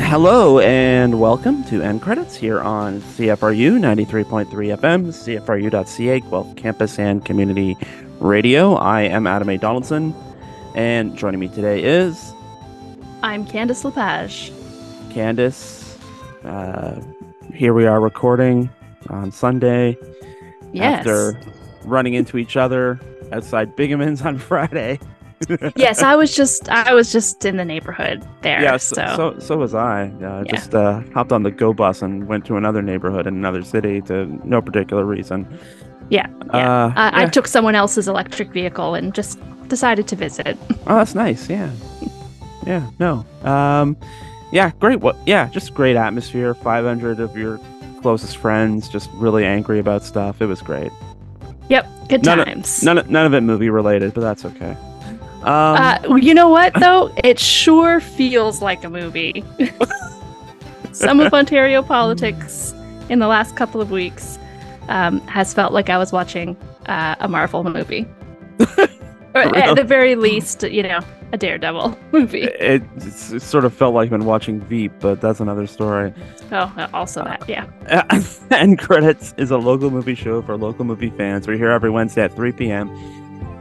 Hello 0.00 0.58
and 0.60 1.20
welcome 1.20 1.62
to 1.64 1.80
End 1.82 2.02
Credits 2.02 2.34
here 2.36 2.60
on 2.60 3.00
CFRU 3.00 3.78
93.3 3.78 4.46
FM, 4.76 5.06
CFRU.ca, 5.06 6.20
Guelph 6.20 6.56
Campus 6.56 6.98
and 6.98 7.24
Community 7.24 7.76
Radio. 8.20 8.74
I 8.74 9.02
am 9.02 9.26
Adam 9.26 9.48
A. 9.48 9.56
Donaldson, 9.58 10.14
and 10.74 11.16
joining 11.16 11.40
me 11.40 11.48
today 11.48 11.82
is 11.82 12.32
I'm 13.22 13.46
Candice 13.46 13.84
Lepage. 13.84 14.50
Candice. 15.14 15.96
Uh, 16.44 17.00
here 17.54 17.72
we 17.72 17.86
are 17.86 18.00
recording 18.00 18.68
on 19.10 19.30
Sunday 19.32 19.96
Yes. 20.72 20.98
after 21.06 21.38
running 21.84 22.14
into 22.14 22.36
each 22.36 22.56
other 22.56 23.00
outside 23.32 23.76
Bingemans 23.76 24.24
on 24.24 24.38
Friday. 24.38 24.98
yes, 25.76 26.02
I 26.02 26.16
was 26.16 26.34
just 26.34 26.68
I 26.68 26.94
was 26.94 27.12
just 27.12 27.44
in 27.44 27.56
the 27.56 27.64
neighborhood 27.64 28.26
there. 28.42 28.62
Yeah, 28.62 28.76
so, 28.76 28.94
so, 28.94 29.16
so 29.16 29.38
so 29.40 29.56
was 29.56 29.74
I. 29.74 30.06
Uh, 30.22 30.42
Yeah. 30.46 30.52
Just 30.54 30.74
uh, 30.74 31.00
hopped 31.12 31.32
on 31.32 31.42
the 31.42 31.50
go 31.50 31.72
bus 31.72 32.02
and 32.02 32.26
went 32.28 32.44
to 32.46 32.56
another 32.56 32.82
neighborhood 32.82 33.26
in 33.26 33.34
another 33.34 33.62
city 33.62 34.00
to 34.02 34.26
no 34.48 34.60
particular 34.62 35.04
reason. 35.04 35.46
yeah, 36.10 36.26
yeah. 36.52 36.84
Uh, 36.86 36.92
I, 36.96 37.22
I 37.22 37.26
took 37.26 37.46
someone 37.46 37.74
else's 37.74 38.08
electric 38.08 38.50
vehicle 38.50 38.94
and 38.94 39.14
just 39.14 39.38
decided 39.68 40.06
to 40.08 40.16
visit. 40.16 40.56
Oh, 40.86 40.96
that's 40.96 41.14
nice. 41.14 41.48
Yeah, 41.50 41.70
yeah. 42.66 42.88
No. 42.98 43.24
Um, 43.42 43.96
yeah. 44.52 44.70
Great. 44.80 45.00
What? 45.00 45.16
Yeah. 45.26 45.48
Just 45.48 45.74
great 45.74 45.96
atmosphere. 45.96 46.54
Five 46.54 46.84
hundred 46.84 47.20
of 47.20 47.36
your 47.36 47.58
closest 48.02 48.36
friends 48.36 48.88
just 48.88 49.10
really 49.14 49.44
angry 49.46 49.78
about 49.78 50.04
stuff. 50.04 50.40
It 50.42 50.46
was 50.46 50.60
great. 50.62 50.92
Yep, 51.70 51.86
good 52.10 52.24
None 52.26 52.40
of- 52.40 52.44
times. 52.46 52.82
None 52.82 52.98
of, 52.98 53.08
none 53.08 53.24
of 53.24 53.32
it 53.32 53.40
movie 53.40 53.70
related, 53.70 54.12
but 54.12 54.20
that's 54.20 54.44
okay. 54.44 54.76
Um, 55.44 55.76
uh, 55.76 56.16
you 56.16 56.32
know 56.32 56.48
what 56.48 56.72
though? 56.80 57.12
It 57.22 57.38
sure 57.38 58.00
feels 58.00 58.62
like 58.62 58.82
a 58.82 58.90
movie. 58.90 59.44
Some 60.92 61.20
of 61.20 61.34
Ontario 61.34 61.82
politics 61.82 62.72
in 63.10 63.18
the 63.18 63.26
last 63.26 63.56
couple 63.56 63.80
of 63.80 63.90
weeks 63.90 64.38
um, 64.88 65.20
has 65.26 65.52
felt 65.52 65.72
like 65.72 65.90
I 65.90 65.98
was 65.98 66.12
watching 66.12 66.56
uh, 66.86 67.16
a 67.20 67.28
Marvel 67.28 67.64
movie, 67.64 68.06
or 68.78 69.56
at 69.56 69.74
the 69.76 69.84
very 69.84 70.14
least, 70.14 70.62
you 70.62 70.82
know, 70.82 71.00
a 71.32 71.36
Daredevil 71.36 71.98
movie. 72.12 72.44
it, 72.44 72.82
it 72.96 73.42
sort 73.42 73.64
of 73.64 73.74
felt 73.74 73.94
like 73.94 74.04
I've 74.04 74.10
been 74.10 74.24
watching 74.24 74.60
Veep, 74.60 74.92
but 75.00 75.20
that's 75.20 75.40
another 75.40 75.66
story. 75.66 76.14
Oh, 76.52 76.88
also 76.94 77.24
that, 77.24 77.46
yeah. 77.48 77.66
End 78.50 78.78
Credits 78.78 79.34
is 79.36 79.50
a 79.50 79.58
local 79.58 79.90
movie 79.90 80.14
show 80.14 80.40
for 80.42 80.56
local 80.56 80.84
movie 80.84 81.10
fans. 81.10 81.46
We're 81.48 81.58
here 81.58 81.70
every 81.70 81.90
Wednesday 81.90 82.22
at 82.22 82.34
3 82.34 82.52
p.m. 82.52 82.88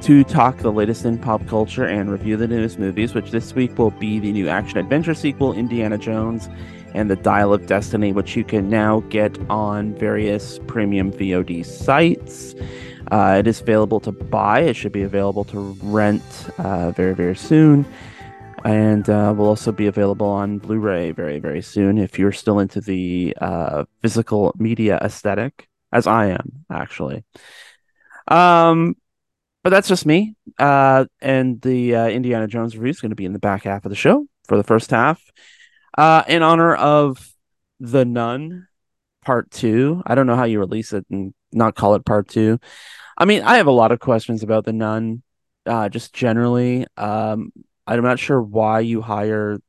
to 0.04 0.22
talk 0.26 0.58
the 0.58 0.72
latest 0.72 1.06
in 1.06 1.18
pop 1.18 1.48
culture 1.48 1.86
and 1.86 2.12
review 2.12 2.36
the 2.36 2.46
newest 2.46 2.78
movies, 2.78 3.14
which 3.14 3.32
this 3.32 3.56
week 3.56 3.78
will 3.78 3.92
be 3.92 4.20
the 4.20 4.34
new 4.34 4.50
action 4.50 4.78
adventure 4.78 5.14
sequel, 5.14 5.54
Indiana 5.54 5.98
Jones, 5.98 6.50
and 6.94 7.10
The 7.10 7.16
Dial 7.16 7.54
of 7.54 7.68
Destiny, 7.68 8.12
which 8.12 8.36
you 8.36 8.44
can 8.44 8.70
now 8.70 9.00
get 9.08 9.40
on 9.50 9.94
various 9.96 10.60
premium 10.68 11.10
VOD 11.14 11.66
sites. 11.66 12.54
Uh, 13.14 13.38
it 13.40 13.48
is 13.48 13.62
available 13.62 14.02
to 14.02 14.12
buy. 14.12 14.60
It 14.60 14.76
should 14.76 14.92
be 14.92 15.04
available 15.04 15.46
to 15.46 15.78
rent 15.84 16.50
uh, 16.58 16.92
very, 16.92 17.16
very 17.16 17.38
soon. 17.38 17.86
And 18.66 19.10
uh, 19.10 19.34
will 19.38 19.48
also 19.48 19.72
be 19.72 19.88
available 19.88 20.28
on 20.28 20.58
Blu 20.58 20.80
ray 20.80 21.12
very, 21.12 21.40
very 21.40 21.62
soon 21.62 21.98
if 21.98 22.20
you're 22.20 22.34
still 22.34 22.60
into 22.60 22.82
the 22.82 23.38
uh, 23.40 23.86
physical 24.02 24.54
media 24.58 25.00
aesthetic, 25.02 25.70
as 25.94 26.08
I 26.08 26.28
am, 26.28 26.66
actually. 26.70 27.24
Um, 28.28 28.98
but 29.64 29.70
that's 29.70 29.88
just 29.88 30.06
me. 30.06 30.36
Uh, 30.60 31.06
and 31.22 31.62
the 31.62 31.96
uh, 31.96 32.08
Indiana 32.08 32.48
Jones 32.48 32.76
review 32.76 32.92
is 32.92 33.02
going 33.02 33.12
to 33.12 33.16
be 33.16 33.26
in 33.26 33.34
the 33.34 33.40
back 33.40 33.64
half 33.64 33.86
of 33.86 33.90
the 33.90 33.96
show 33.96 34.28
for 34.48 34.58
the 34.58 34.64
first 34.64 34.92
half. 34.92 35.24
Uh, 35.98 36.24
in 36.28 36.44
honor 36.44 36.76
of 36.76 37.34
The 37.80 38.04
Nun 38.04 38.68
Part 39.24 39.52
2. 39.52 40.04
I 40.06 40.16
don't 40.16 40.28
know 40.28 40.36
how 40.36 40.44
you 40.44 40.60
release 40.60 40.92
it 40.92 41.06
and 41.10 41.34
not 41.52 41.76
call 41.76 41.96
it 41.96 42.06
Part 42.06 42.28
2. 42.28 42.60
I 43.18 43.26
mean, 43.26 43.44
I 43.44 43.58
have 43.58 43.68
a 43.68 43.72
lot 43.72 43.92
of 43.92 44.00
questions 44.00 44.44
about 44.44 44.66
The 44.66 44.74
Nun, 44.74 45.24
uh, 45.66 45.90
just 45.90 46.14
generally. 46.14 46.86
Um, 46.98 47.54
I'm 47.88 48.04
not 48.04 48.20
sure 48.20 48.42
why 48.42 48.82
you 48.82 49.02
hire 49.02 49.60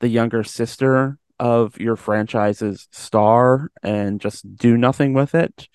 the 0.00 0.08
younger 0.08 0.42
sister 0.42 1.18
of 1.38 1.78
your 1.78 1.96
franchise's 1.96 2.88
star 2.90 3.70
and 3.82 4.20
just 4.20 4.56
do 4.56 4.76
nothing 4.76 5.14
with 5.14 5.34
it. 5.34 5.68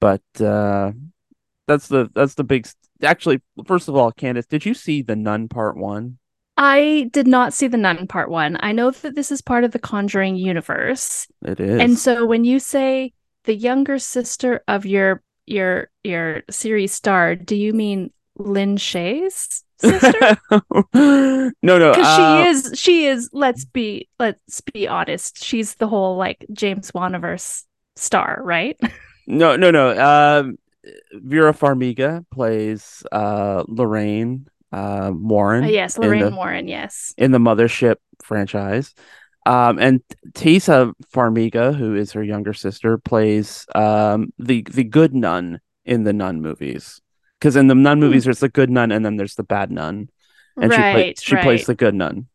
But 0.00 0.22
uh, 0.40 0.92
that's 1.66 1.88
the 1.88 2.10
that's 2.14 2.34
the 2.34 2.44
big. 2.44 2.68
Actually, 3.02 3.40
first 3.66 3.88
of 3.88 3.96
all, 3.96 4.12
Candace, 4.12 4.46
did 4.46 4.64
you 4.64 4.74
see 4.74 5.02
The 5.02 5.16
Nun 5.16 5.48
Part 5.48 5.76
One? 5.76 6.18
I 6.56 7.08
did 7.12 7.26
not 7.26 7.54
see 7.54 7.66
the 7.66 7.78
Nun 7.78 8.06
part 8.06 8.30
one. 8.30 8.58
I 8.60 8.72
know 8.72 8.90
that 8.90 9.14
this 9.14 9.32
is 9.32 9.40
part 9.40 9.64
of 9.64 9.72
the 9.72 9.78
Conjuring 9.78 10.36
universe, 10.36 11.26
It 11.42 11.60
is. 11.60 11.80
and 11.80 11.98
so 11.98 12.26
when 12.26 12.44
you 12.44 12.58
say 12.58 13.14
the 13.44 13.54
younger 13.54 13.98
sister 13.98 14.62
of 14.68 14.84
your 14.84 15.22
your 15.46 15.90
your 16.04 16.42
series 16.50 16.92
star, 16.92 17.34
do 17.34 17.56
you 17.56 17.72
mean 17.72 18.12
Lin 18.36 18.76
Shaye's 18.76 19.64
sister? 19.78 20.36
no, 20.94 21.50
no. 21.62 21.92
Because 21.92 22.06
uh, 22.06 22.42
she 22.44 22.48
is 22.48 22.72
she 22.78 23.06
is. 23.06 23.30
Let's 23.32 23.64
be 23.64 24.08
let's 24.20 24.60
be 24.60 24.86
honest. 24.86 25.42
She's 25.42 25.76
the 25.76 25.88
whole 25.88 26.16
like 26.16 26.44
James 26.52 26.92
Waniverse 26.92 27.64
star, 27.96 28.40
right? 28.44 28.78
No, 29.24 29.54
no, 29.54 29.70
no. 29.70 29.96
Um, 29.96 30.58
Vera 31.14 31.52
Farmiga 31.52 32.24
plays 32.30 33.02
uh 33.12 33.64
Lorraine 33.68 34.46
uh 34.72 35.12
Warren. 35.14 35.64
Uh, 35.64 35.68
yes, 35.68 35.98
Lorraine 35.98 36.30
the- 36.30 36.36
Warren. 36.36 36.68
Yes. 36.68 37.14
in 37.16 37.30
the 37.32 37.38
Mothership 37.38 37.96
franchise. 38.22 38.94
Um, 39.44 39.78
and 39.80 40.02
Taissa 40.34 40.92
Farmiga, 41.12 41.74
who 41.74 41.96
is 41.96 42.12
her 42.12 42.22
younger 42.22 42.52
sister, 42.52 42.96
plays 42.98 43.66
um, 43.74 44.32
the 44.38 44.62
the 44.70 44.84
good 44.84 45.14
nun 45.14 45.60
in 45.84 46.04
the 46.04 46.12
nun 46.12 46.40
movies. 46.40 47.00
Because 47.40 47.56
in 47.56 47.66
the 47.66 47.74
nun 47.74 47.98
movies, 47.98 48.22
there's 48.24 48.38
the 48.38 48.48
good 48.48 48.70
nun, 48.70 48.92
and 48.92 49.04
then 49.04 49.16
there's 49.16 49.34
the 49.34 49.42
bad 49.42 49.72
nun, 49.72 50.08
and 50.56 50.72
Hmm. 50.72 50.80
right. 50.80 50.88
she 50.88 50.92
plays 50.94 51.22
she 51.22 51.34
right. 51.34 51.42
plays 51.44 51.66
the 51.66 51.74
good 51.74 51.94
nun. 51.94 52.28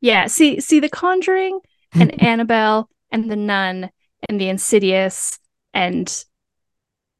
Yeah, 0.00 0.26
see 0.28 0.60
see 0.60 0.78
the 0.78 0.88
Conjuring 0.88 1.58
and 1.92 2.22
Annabelle 2.22 2.88
and 3.10 3.28
the 3.28 3.34
Nun 3.36 3.90
and 4.28 4.40
the 4.40 4.48
Insidious 4.48 5.38
and 5.74 6.06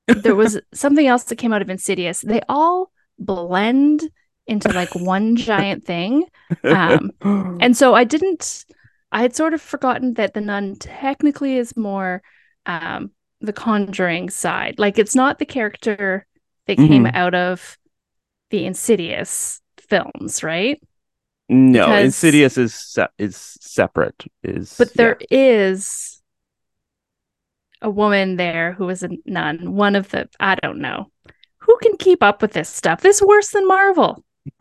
there 0.09 0.35
was 0.35 0.61
something 0.75 1.07
else 1.07 1.25
that 1.25 1.37
came 1.37 1.53
out 1.53 1.63
of 1.63 1.71
Insidious. 1.71 2.21
They 2.21 2.41
all 2.49 2.91
blend 3.19 4.03
into 4.47 4.69
like 4.73 4.95
one 4.95 5.37
giant 5.37 5.85
thing. 5.85 6.25
Um, 6.63 7.11
And 7.61 7.77
so 7.77 7.95
I 7.95 8.05
didn't 8.05 8.65
I 9.13 9.23
had 9.23 9.35
sort 9.35 9.55
of 9.55 9.63
forgotten 9.63 10.15
that 10.15 10.35
the 10.35 10.41
Nun 10.41 10.77
technically 10.77 11.57
is 11.57 11.77
more 11.77 12.23
um 12.67 13.11
the 13.41 13.53
Conjuring 13.53 14.31
side. 14.31 14.79
Like 14.79 14.99
it's 14.99 15.15
not 15.15 15.39
the 15.39 15.47
character 15.47 16.27
that 16.67 16.77
came 16.77 17.05
Mhm. 17.05 17.15
out 17.15 17.35
of 17.35 17.77
the 18.51 18.65
Insidious 18.67 19.61
films, 19.81 20.43
right? 20.43 20.81
no, 21.49 21.87
because- 21.87 22.05
Insidious 22.05 22.59
is 22.59 22.75
se- 22.75 23.09
is 23.19 23.37
separate. 23.61 24.25
Is 24.43 24.75
But 24.79 24.89
yeah. 24.89 24.93
there 24.97 25.19
is 25.31 26.16
a 27.87 27.91
woman 27.91 28.37
there 28.37 28.73
who 28.73 28.85
was 28.87 29.03
a 29.05 29.11
nun. 29.25 29.73
One 29.75 29.97
of 29.97 30.11
the 30.11 30.29
I 30.41 30.57
don't 30.57 30.81
know. 30.81 31.11
Who 31.59 31.79
can 31.81 31.97
keep 31.97 32.23
up 32.23 32.43
with 32.43 32.53
this 32.53 32.69
stuff? 32.69 33.01
This 33.01 33.17
is 33.17 33.23
worse 33.23 33.51
than 33.51 33.67
Marvel. 33.67 34.25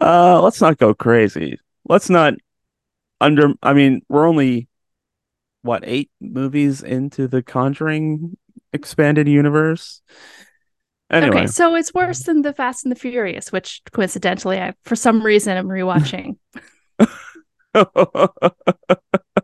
uh, 0.00 0.42
let's 0.42 0.60
not 0.60 0.78
go 0.78 0.94
crazy. 0.94 1.58
Let's 1.88 2.10
not 2.10 2.34
under. 3.20 3.52
I 3.62 3.74
mean, 3.74 4.02
we're 4.08 4.26
only 4.26 4.68
what 5.62 5.84
eight 5.86 6.10
movies 6.20 6.82
into 6.82 7.28
the 7.28 7.42
Conjuring 7.42 8.36
expanded 8.72 9.28
universe. 9.28 10.00
Anyway, 11.10 11.36
Okay, 11.36 11.46
so 11.48 11.74
it's 11.74 11.92
worse 11.92 12.22
than 12.22 12.42
the 12.42 12.54
Fast 12.54 12.84
and 12.84 12.92
the 12.92 12.98
Furious, 12.98 13.52
which 13.52 13.82
coincidentally 13.92 14.58
I 14.58 14.74
for 14.84 14.96
some 14.96 15.22
reason 15.22 15.56
I'm 15.56 15.68
rewatching. 15.68 16.36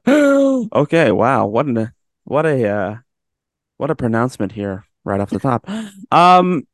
okay. 0.09 1.13
Wow. 1.13 1.47
What 1.47 1.67
an 1.67 1.93
what 2.25 2.47
a 2.47 2.69
uh, 2.69 2.97
what 3.77 3.91
a 3.91 3.95
pronouncement 3.95 4.53
here 4.53 4.85
right 5.05 5.21
off 5.21 5.31
the 5.31 5.39
top. 5.39 5.69
Um. 6.11 6.67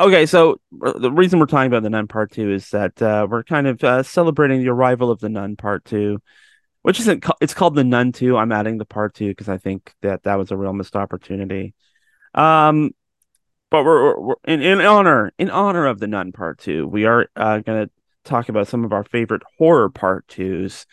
Okay, 0.00 0.24
so 0.24 0.58
uh, 0.82 0.98
the 0.98 1.12
reason 1.12 1.38
we're 1.38 1.46
talking 1.46 1.66
about 1.66 1.82
the 1.82 1.90
Nun 1.90 2.08
Part 2.08 2.32
Two 2.32 2.50
is 2.50 2.70
that 2.70 3.00
uh, 3.02 3.26
we're 3.28 3.44
kind 3.44 3.66
of 3.66 3.84
uh, 3.84 4.02
celebrating 4.02 4.62
the 4.62 4.70
arrival 4.70 5.10
of 5.10 5.20
the 5.20 5.28
Nun 5.28 5.56
Part 5.56 5.84
Two, 5.84 6.22
which 6.82 6.98
isn't. 7.00 7.24
It's 7.40 7.54
called 7.54 7.74
the 7.74 7.84
Nun 7.84 8.12
Two. 8.12 8.36
I'm 8.36 8.50
adding 8.50 8.78
the 8.78 8.86
Part 8.86 9.14
Two 9.14 9.28
because 9.28 9.48
I 9.48 9.58
think 9.58 9.94
that 10.00 10.22
that 10.22 10.36
was 10.36 10.50
a 10.50 10.56
real 10.56 10.72
missed 10.72 10.96
opportunity. 10.96 11.74
Um, 12.34 12.92
but 13.70 13.84
we're, 13.84 14.02
we're, 14.02 14.20
we're 14.20 14.34
in, 14.44 14.62
in 14.62 14.80
honor 14.80 15.32
in 15.38 15.50
honor 15.50 15.86
of 15.86 16.00
the 16.00 16.06
Nun 16.06 16.32
Part 16.32 16.58
Two, 16.58 16.86
we 16.86 17.04
are 17.04 17.28
uh, 17.36 17.58
going 17.58 17.86
to 17.86 17.90
talk 18.30 18.48
about 18.48 18.68
some 18.68 18.84
of 18.84 18.92
our 18.92 19.04
favorite 19.04 19.42
horror 19.58 19.90
Part 19.90 20.26
Twos. 20.28 20.86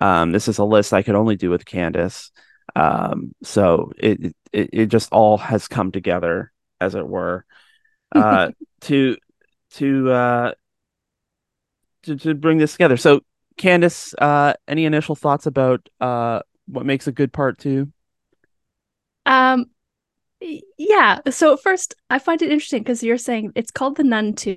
Um, 0.00 0.32
this 0.32 0.48
is 0.48 0.58
a 0.58 0.64
list 0.64 0.92
I 0.92 1.02
could 1.02 1.14
only 1.14 1.36
do 1.36 1.50
with 1.50 1.66
Candace. 1.66 2.30
Um, 2.76 3.34
so 3.42 3.92
it, 3.98 4.34
it 4.52 4.70
it 4.72 4.86
just 4.86 5.12
all 5.12 5.36
has 5.38 5.68
come 5.68 5.90
together, 5.92 6.52
as 6.80 6.94
it 6.94 7.06
were, 7.06 7.44
uh, 8.14 8.50
to 8.82 9.16
to 9.72 10.10
uh, 10.10 10.52
to, 12.04 12.16
to 12.16 12.34
bring 12.34 12.58
this 12.58 12.72
together. 12.72 12.96
So, 12.96 13.20
Candace, 13.56 14.14
uh, 14.14 14.54
any 14.66 14.84
initial 14.84 15.14
thoughts 15.14 15.46
about 15.46 15.88
uh, 16.00 16.40
what 16.66 16.86
makes 16.86 17.06
a 17.06 17.12
good 17.12 17.32
part 17.32 17.58
two? 17.58 17.92
Um, 19.26 19.66
yeah. 20.78 21.20
So 21.30 21.56
first, 21.56 21.94
I 22.08 22.18
find 22.18 22.40
it 22.40 22.50
interesting 22.50 22.82
because 22.82 23.02
you're 23.02 23.18
saying 23.18 23.52
it's 23.54 23.70
called 23.70 23.96
the 23.96 24.04
Nun 24.04 24.34
Two, 24.34 24.56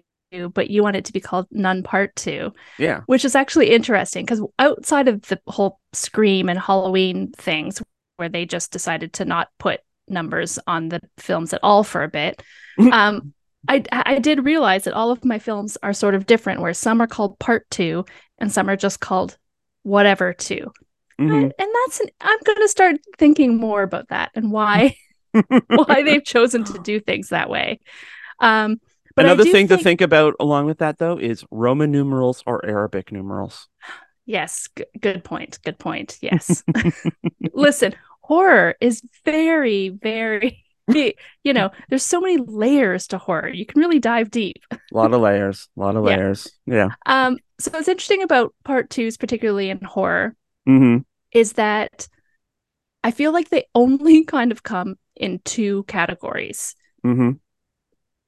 but 0.53 0.69
you 0.69 0.83
want 0.83 0.95
it 0.95 1.05
to 1.05 1.13
be 1.13 1.19
called 1.19 1.47
Nun 1.51 1.83
Part 1.83 2.15
Two. 2.15 2.53
Yeah. 2.77 3.01
Which 3.05 3.25
is 3.25 3.35
actually 3.35 3.71
interesting 3.71 4.25
because 4.25 4.41
outside 4.59 5.07
of 5.07 5.21
the 5.23 5.39
whole 5.47 5.79
Scream 5.93 6.49
and 6.49 6.59
Halloween 6.59 7.31
things, 7.37 7.81
where 8.17 8.29
they 8.29 8.45
just 8.45 8.71
decided 8.71 9.13
to 9.13 9.25
not 9.25 9.49
put 9.59 9.81
numbers 10.07 10.59
on 10.67 10.89
the 10.89 11.01
films 11.17 11.53
at 11.53 11.59
all 11.63 11.83
for 11.83 12.03
a 12.03 12.09
bit, 12.09 12.41
um, 12.91 13.33
I 13.67 13.83
I 13.91 14.19
did 14.19 14.45
realize 14.45 14.83
that 14.83 14.93
all 14.93 15.11
of 15.11 15.23
my 15.23 15.39
films 15.39 15.77
are 15.83 15.93
sort 15.93 16.15
of 16.15 16.25
different, 16.25 16.61
where 16.61 16.73
some 16.73 17.01
are 17.01 17.07
called 17.07 17.39
Part 17.39 17.69
Two 17.69 18.05
and 18.39 18.51
some 18.51 18.69
are 18.69 18.75
just 18.75 18.99
called 18.99 19.37
whatever 19.83 20.33
2 20.33 20.71
Mhm. 21.19 21.31
and, 21.43 21.53
and 21.59 21.69
that's 21.85 21.99
an, 21.99 22.07
I'm 22.21 22.39
going 22.43 22.57
to 22.57 22.67
start 22.67 22.95
thinking 23.19 23.57
more 23.57 23.83
about 23.83 24.07
that 24.09 24.31
and 24.33 24.51
why 24.51 24.95
why 25.67 26.01
they've 26.03 26.23
chosen 26.23 26.63
to 26.63 26.79
do 26.79 26.99
things 26.99 27.29
that 27.29 27.49
way. 27.49 27.79
Um, 28.39 28.79
but 29.15 29.25
Another 29.25 29.45
thing 29.45 29.67
to 29.67 29.77
think 29.77 30.01
about 30.01 30.35
along 30.39 30.65
with 30.65 30.79
that, 30.79 30.97
though, 30.97 31.17
is 31.17 31.45
Roman 31.51 31.91
numerals 31.91 32.43
or 32.45 32.65
Arabic 32.65 33.11
numerals. 33.11 33.67
Yes, 34.25 34.69
g- 34.75 34.85
good 35.01 35.23
point. 35.23 35.59
Good 35.63 35.77
point. 35.79 36.17
Yes. 36.21 36.63
Listen, 37.53 37.93
horror 38.21 38.75
is 38.79 39.01
very, 39.25 39.89
very, 39.89 40.63
you 40.87 41.53
know, 41.53 41.71
there's 41.89 42.05
so 42.05 42.21
many 42.21 42.37
layers 42.37 43.07
to 43.07 43.17
horror. 43.17 43.49
You 43.49 43.65
can 43.65 43.81
really 43.81 43.99
dive 43.99 44.31
deep. 44.31 44.63
A 44.71 44.77
lot 44.91 45.13
of 45.13 45.21
layers. 45.21 45.67
A 45.77 45.79
lot 45.79 45.95
of 45.95 46.03
layers. 46.03 46.51
Yeah. 46.65 46.89
Um, 47.05 47.37
so 47.59 47.71
what's 47.71 47.87
interesting 47.87 48.23
about 48.23 48.53
part 48.63 48.89
twos, 48.89 49.17
particularly 49.17 49.69
in 49.69 49.81
horror, 49.81 50.35
hmm 50.65 50.97
is 51.33 51.53
that 51.53 52.07
I 53.03 53.11
feel 53.11 53.33
like 53.33 53.49
they 53.49 53.65
only 53.75 54.23
kind 54.25 54.51
of 54.51 54.63
come 54.63 54.95
in 55.15 55.39
two 55.43 55.83
categories. 55.83 56.75
hmm 57.03 57.31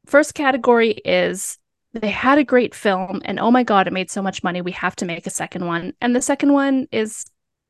First 0.05 0.33
category 0.33 0.91
is 0.91 1.57
they 1.93 2.09
had 2.09 2.37
a 2.37 2.43
great 2.43 2.75
film 2.75 3.21
and 3.25 3.39
oh 3.39 3.51
my 3.51 3.63
god, 3.63 3.87
it 3.87 3.93
made 3.93 4.11
so 4.11 4.21
much 4.21 4.43
money, 4.43 4.61
we 4.61 4.71
have 4.73 4.95
to 4.97 5.05
make 5.05 5.25
a 5.27 5.31
second 5.31 5.65
one. 5.65 5.93
And 6.01 6.15
the 6.15 6.21
second 6.21 6.53
one 6.53 6.87
is 6.91 7.25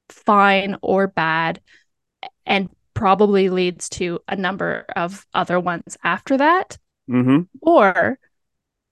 fine 0.10 0.78
or 0.82 1.08
bad 1.08 1.62
and 2.46 2.70
probably 2.94 3.50
leads 3.50 3.90
to 3.90 4.20
a 4.28 4.36
number 4.36 4.86
of 4.96 5.26
other 5.34 5.60
ones 5.60 5.98
after 6.04 6.38
that. 6.38 6.78
hmm 7.08 7.42
Or 7.62 8.18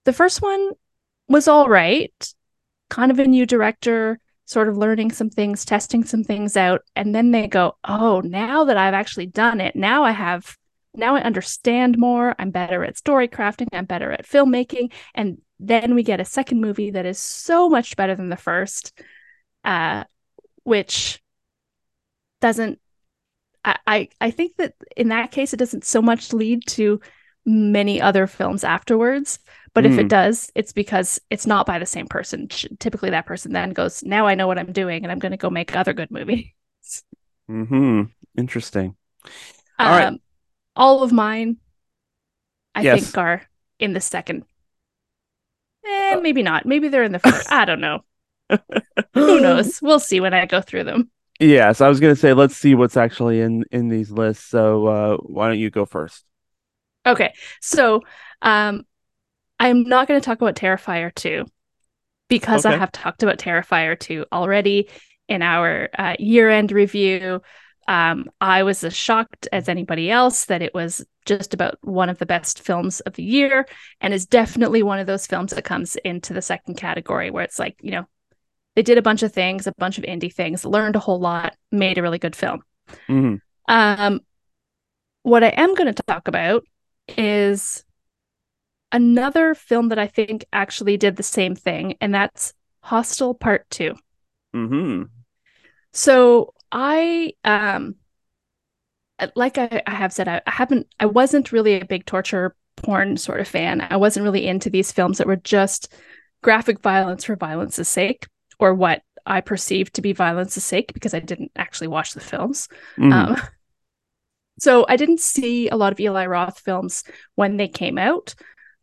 the 0.05 0.13
first 0.13 0.41
one 0.41 0.71
was 1.27 1.47
all 1.47 1.67
right, 1.67 2.33
kind 2.89 3.11
of 3.11 3.19
a 3.19 3.25
new 3.25 3.45
director, 3.45 4.19
sort 4.45 4.67
of 4.67 4.77
learning 4.77 5.11
some 5.11 5.29
things, 5.29 5.65
testing 5.65 6.03
some 6.03 6.23
things 6.23 6.57
out. 6.57 6.81
And 6.95 7.15
then 7.15 7.31
they 7.31 7.47
go, 7.47 7.77
oh, 7.85 8.19
now 8.21 8.65
that 8.65 8.77
I've 8.77 8.93
actually 8.93 9.27
done 9.27 9.61
it, 9.61 9.75
now 9.75 10.03
I 10.03 10.11
have, 10.11 10.57
now 10.95 11.15
I 11.15 11.21
understand 11.21 11.97
more. 11.97 12.35
I'm 12.39 12.51
better 12.51 12.83
at 12.83 12.97
story 12.97 13.27
crafting. 13.27 13.67
I'm 13.73 13.85
better 13.85 14.11
at 14.11 14.25
filmmaking. 14.27 14.91
And 15.15 15.41
then 15.59 15.95
we 15.95 16.03
get 16.03 16.19
a 16.19 16.25
second 16.25 16.61
movie 16.61 16.91
that 16.91 17.05
is 17.05 17.19
so 17.19 17.69
much 17.69 17.95
better 17.95 18.15
than 18.15 18.29
the 18.29 18.37
first, 18.37 18.93
uh, 19.65 20.05
which 20.63 21.21
doesn't. 22.41 22.79
I, 23.65 23.77
I 23.87 24.09
I 24.21 24.31
think 24.31 24.57
that 24.57 24.75
in 24.97 25.09
that 25.09 25.31
case, 25.31 25.53
it 25.53 25.57
doesn't 25.57 25.85
so 25.85 26.01
much 26.01 26.33
lead 26.33 26.65
to 26.69 27.01
many 27.45 28.01
other 28.01 28.27
films 28.27 28.63
afterwards. 28.63 29.39
But 29.73 29.85
if 29.85 29.97
Mm. 29.97 29.99
it 29.99 30.09
does, 30.09 30.51
it's 30.55 30.73
because 30.73 31.19
it's 31.29 31.47
not 31.47 31.65
by 31.65 31.79
the 31.79 31.85
same 31.85 32.07
person. 32.07 32.47
Typically, 32.79 33.11
that 33.11 33.25
person 33.27 33.53
then 33.53 33.71
goes, 33.71 34.03
"Now 34.03 34.27
I 34.27 34.35
know 34.35 34.47
what 34.47 34.59
I'm 34.59 34.73
doing, 34.73 35.03
and 35.03 35.11
I'm 35.11 35.19
going 35.19 35.31
to 35.33 35.37
go 35.37 35.49
make 35.49 35.75
other 35.75 35.93
good 35.93 36.11
movie." 36.11 36.55
hmm 37.47 38.03
Interesting. 38.37 38.95
Um, 39.79 39.85
All 39.85 39.91
right. 39.93 40.13
All 40.75 41.03
of 41.03 41.11
mine, 41.11 41.57
I 42.75 42.83
Yes. 42.83 43.01
think, 43.03 43.17
are 43.17 43.41
in 43.79 43.93
the 43.93 44.01
second. 44.01 44.45
Eh, 45.85 46.15
Uh, 46.15 46.21
maybe 46.21 46.43
not. 46.43 46.65
Maybe 46.65 46.87
they're 46.89 47.03
in 47.03 47.11
the 47.13 47.19
first. 47.19 47.47
I 47.51 47.65
don't 47.65 47.81
know. 47.81 48.03
Who 49.13 49.39
knows? 49.39 49.79
We'll 49.81 49.99
see 49.99 50.19
when 50.19 50.33
I 50.33 50.45
go 50.45 50.61
through 50.61 50.83
them. 50.85 51.09
Yes, 51.39 51.81
I 51.81 51.89
was 51.89 51.99
gonna 51.99 52.15
say 52.15 52.33
let's 52.33 52.55
see 52.55 52.75
what's 52.75 52.95
actually 52.97 53.41
in 53.41 53.65
in 53.71 53.89
these 53.89 54.11
lists. 54.11 54.45
So 54.45 54.87
uh, 54.87 55.17
why 55.17 55.47
don't 55.49 55.59
you 55.59 55.69
go 55.69 55.85
first? 55.85 56.25
Okay, 57.05 57.33
so 57.59 58.01
um, 58.41 58.85
I'm 59.59 59.83
not 59.83 60.07
going 60.07 60.19
to 60.21 60.25
talk 60.25 60.41
about 60.41 60.55
Terrifier 60.55 61.13
2 61.13 61.45
because 62.29 62.65
I 62.65 62.71
have 62.71 62.91
talked 62.91 63.23
about 63.23 63.39
Terrifier 63.39 63.99
2 63.99 64.25
already 64.31 64.89
in 65.27 65.41
our 65.41 65.89
uh, 65.97 66.15
year 66.19 66.49
end 66.49 66.71
review. 66.71 67.41
Um, 67.87 68.29
I 68.39 68.63
was 68.63 68.83
as 68.83 68.95
shocked 68.95 69.47
as 69.51 69.67
anybody 69.69 70.09
else 70.09 70.45
that 70.45 70.61
it 70.61 70.73
was 70.73 71.05
just 71.25 71.53
about 71.53 71.77
one 71.81 72.09
of 72.09 72.17
the 72.17 72.25
best 72.25 72.61
films 72.61 72.99
of 73.01 73.13
the 73.13 73.23
year 73.23 73.65
and 74.01 74.13
is 74.13 74.25
definitely 74.25 74.83
one 74.83 74.99
of 74.99 75.07
those 75.07 75.27
films 75.27 75.51
that 75.53 75.63
comes 75.63 75.95
into 75.97 76.33
the 76.33 76.41
second 76.41 76.75
category 76.75 77.29
where 77.29 77.43
it's 77.43 77.59
like, 77.59 77.77
you 77.81 77.91
know, 77.91 78.05
they 78.75 78.81
did 78.81 78.97
a 78.97 79.03
bunch 79.03 79.23
of 79.23 79.33
things, 79.33 79.67
a 79.67 79.73
bunch 79.73 79.97
of 79.97 80.03
indie 80.03 80.33
things, 80.33 80.65
learned 80.65 80.95
a 80.95 80.99
whole 80.99 81.19
lot, 81.19 81.55
made 81.71 81.97
a 81.97 82.01
really 82.01 82.19
good 82.19 82.35
film. 82.35 82.63
hmm 83.07 83.35
Um, 83.67 84.21
what 85.23 85.43
I 85.43 85.49
am 85.49 85.75
going 85.75 85.93
to 85.93 86.03
talk 86.03 86.27
about 86.27 86.65
is 87.17 87.83
another 88.91 89.55
film 89.55 89.89
that 89.89 89.99
I 89.99 90.07
think 90.07 90.45
actually 90.53 90.97
did 90.97 91.15
the 91.15 91.23
same 91.23 91.55
thing, 91.55 91.95
and 91.99 92.13
that's 92.13 92.53
Hostel 92.81 93.33
Part 93.33 93.69
Two. 93.69 93.95
hmm 94.53 95.03
So 95.91 96.53
I, 96.73 97.33
um, 97.45 97.95
like 99.35 99.57
I, 99.57 99.81
I 99.87 99.91
have 99.95 100.13
said, 100.13 100.27
I, 100.27 100.41
I 100.45 100.51
haven't, 100.51 100.87
I 100.99 101.05
wasn't 101.05 101.51
really 101.51 101.79
a 101.79 101.85
big 101.85 102.05
torture 102.05 102.55
porn 102.77 103.17
sort 103.17 103.39
of 103.39 103.47
fan. 103.47 103.81
I 103.89 103.97
wasn't 103.97 104.23
really 104.23 104.47
into 104.47 104.69
these 104.69 104.91
films 104.91 105.17
that 105.17 105.27
were 105.27 105.35
just 105.35 105.93
graphic 106.41 106.79
violence 106.81 107.23
for 107.23 107.35
violence's 107.35 107.87
sake, 107.87 108.27
or 108.59 108.73
what 108.73 109.01
I 109.25 109.41
perceived 109.41 109.93
to 109.95 110.01
be 110.01 110.13
violence's 110.13 110.63
sake, 110.65 110.93
because 110.93 111.13
I 111.13 111.19
didn't 111.19 111.51
actually 111.55 111.87
watch 111.87 112.13
the 112.13 112.19
films. 112.19 112.67
hmm 112.97 113.11
Um, 113.11 113.37
so 114.59 114.85
I 114.87 114.95
didn't 114.95 115.19
see 115.19 115.69
a 115.69 115.75
lot 115.75 115.91
of 115.93 115.99
Eli 115.99 116.25
Roth 116.25 116.59
films 116.59 117.03
when 117.35 117.57
they 117.57 117.67
came 117.67 117.97
out, 117.97 118.35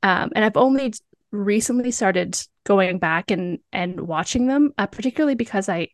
um, 0.03 0.31
and 0.35 0.45
I've 0.45 0.57
only 0.57 0.93
recently 1.31 1.91
started 1.91 2.41
going 2.64 2.99
back 2.99 3.31
and 3.31 3.59
and 3.73 4.00
watching 4.00 4.47
them, 4.47 4.73
uh, 4.79 4.87
particularly 4.87 5.35
because 5.37 5.69
I 5.69 5.88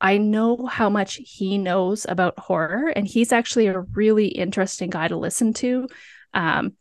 I 0.00 0.18
know 0.18 0.66
how 0.66 0.88
much 0.88 1.20
he 1.22 1.58
knows 1.58 2.06
about 2.08 2.38
horror, 2.38 2.88
and 2.88 3.06
he's 3.06 3.32
actually 3.32 3.66
a 3.66 3.80
really 3.80 4.28
interesting 4.28 4.90
guy 4.90 5.08
to 5.08 5.16
listen 5.16 5.52
to. 5.54 5.88
Um, 6.32 6.72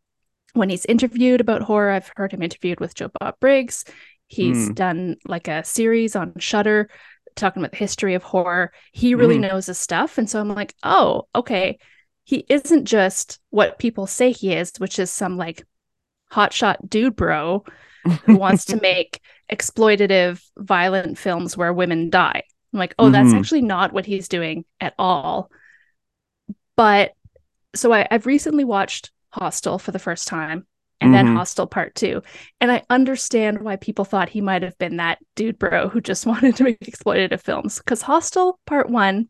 when 0.54 0.70
he's 0.70 0.86
interviewed 0.86 1.42
about 1.42 1.62
horror, 1.62 1.92
I've 1.92 2.12
heard 2.16 2.32
him 2.32 2.42
interviewed 2.42 2.80
with 2.80 2.96
Joe 2.96 3.10
Bob 3.20 3.36
Briggs. 3.40 3.86
He's 4.28 4.70
Mm. 4.70 4.76
done 4.76 5.16
like 5.26 5.48
a 5.48 5.64
series 5.64 6.16
on 6.16 6.34
Shudder 6.40 6.90
talking 7.36 7.62
about 7.62 7.72
the 7.72 7.78
history 7.78 8.14
of 8.16 8.24
horror. 8.24 8.72
He 8.92 9.16
really 9.16 9.38
Mhm. 9.38 9.42
knows 9.52 9.68
his 9.68 9.78
stuff, 9.78 10.18
and 10.18 10.30
so 10.30 10.40
I'm 10.40 10.50
like, 10.50 10.74
oh, 10.84 11.28
okay. 11.36 11.78
He 12.24 12.46
isn't 12.48 12.86
just 12.86 13.40
what 13.50 13.80
people 13.80 14.06
say 14.08 14.32
he 14.32 14.54
is, 14.54 14.72
which 14.78 15.00
is 15.00 15.10
some 15.12 15.36
like 15.36 15.66
hotshot 16.32 16.88
dude 16.88 17.16
bro 17.16 17.64
who 18.26 18.36
wants 18.38 18.66
to 18.66 18.80
make 18.82 19.20
exploitative, 19.52 20.44
violent 20.58 21.18
films 21.18 21.58
where 21.58 21.74
women 21.74 22.10
die. 22.10 22.44
I'm 22.74 22.80
like, 22.80 22.96
oh, 23.00 23.10
that's 23.10 23.34
Mhm. 23.34 23.38
actually 23.40 23.62
not 23.62 23.94
what 23.94 24.06
he's 24.06 24.28
doing 24.28 24.66
at 24.80 24.94
all. 25.00 25.52
But 26.76 27.14
so 27.76 27.94
I, 27.94 28.08
I've 28.10 28.26
recently 28.26 28.64
watched 28.64 29.12
Hostel 29.32 29.80
for 29.80 29.92
the 29.92 30.00
first 30.00 30.28
time 30.28 30.66
and 31.02 31.14
then 31.14 31.28
Mhm. 31.28 31.36
Hostel 31.36 31.68
Part 31.68 31.96
Two. 31.96 32.24
And 32.62 32.72
I 32.72 32.84
understand 32.90 33.62
why 33.62 33.76
people 33.78 34.06
thought 34.06 34.30
he 34.30 34.42
might 34.42 34.64
have 34.64 34.78
been 34.78 34.98
that 34.98 35.20
dude 35.36 35.60
bro 35.60 35.90
who 35.90 36.02
just 36.02 36.26
wanted 36.28 36.56
to 36.58 36.64
make 36.64 36.80
exploitative 36.82 37.42
films. 37.42 37.78
Because 37.80 38.02
Hostel 38.04 38.60
Part 38.66 38.90
One, 38.90 39.30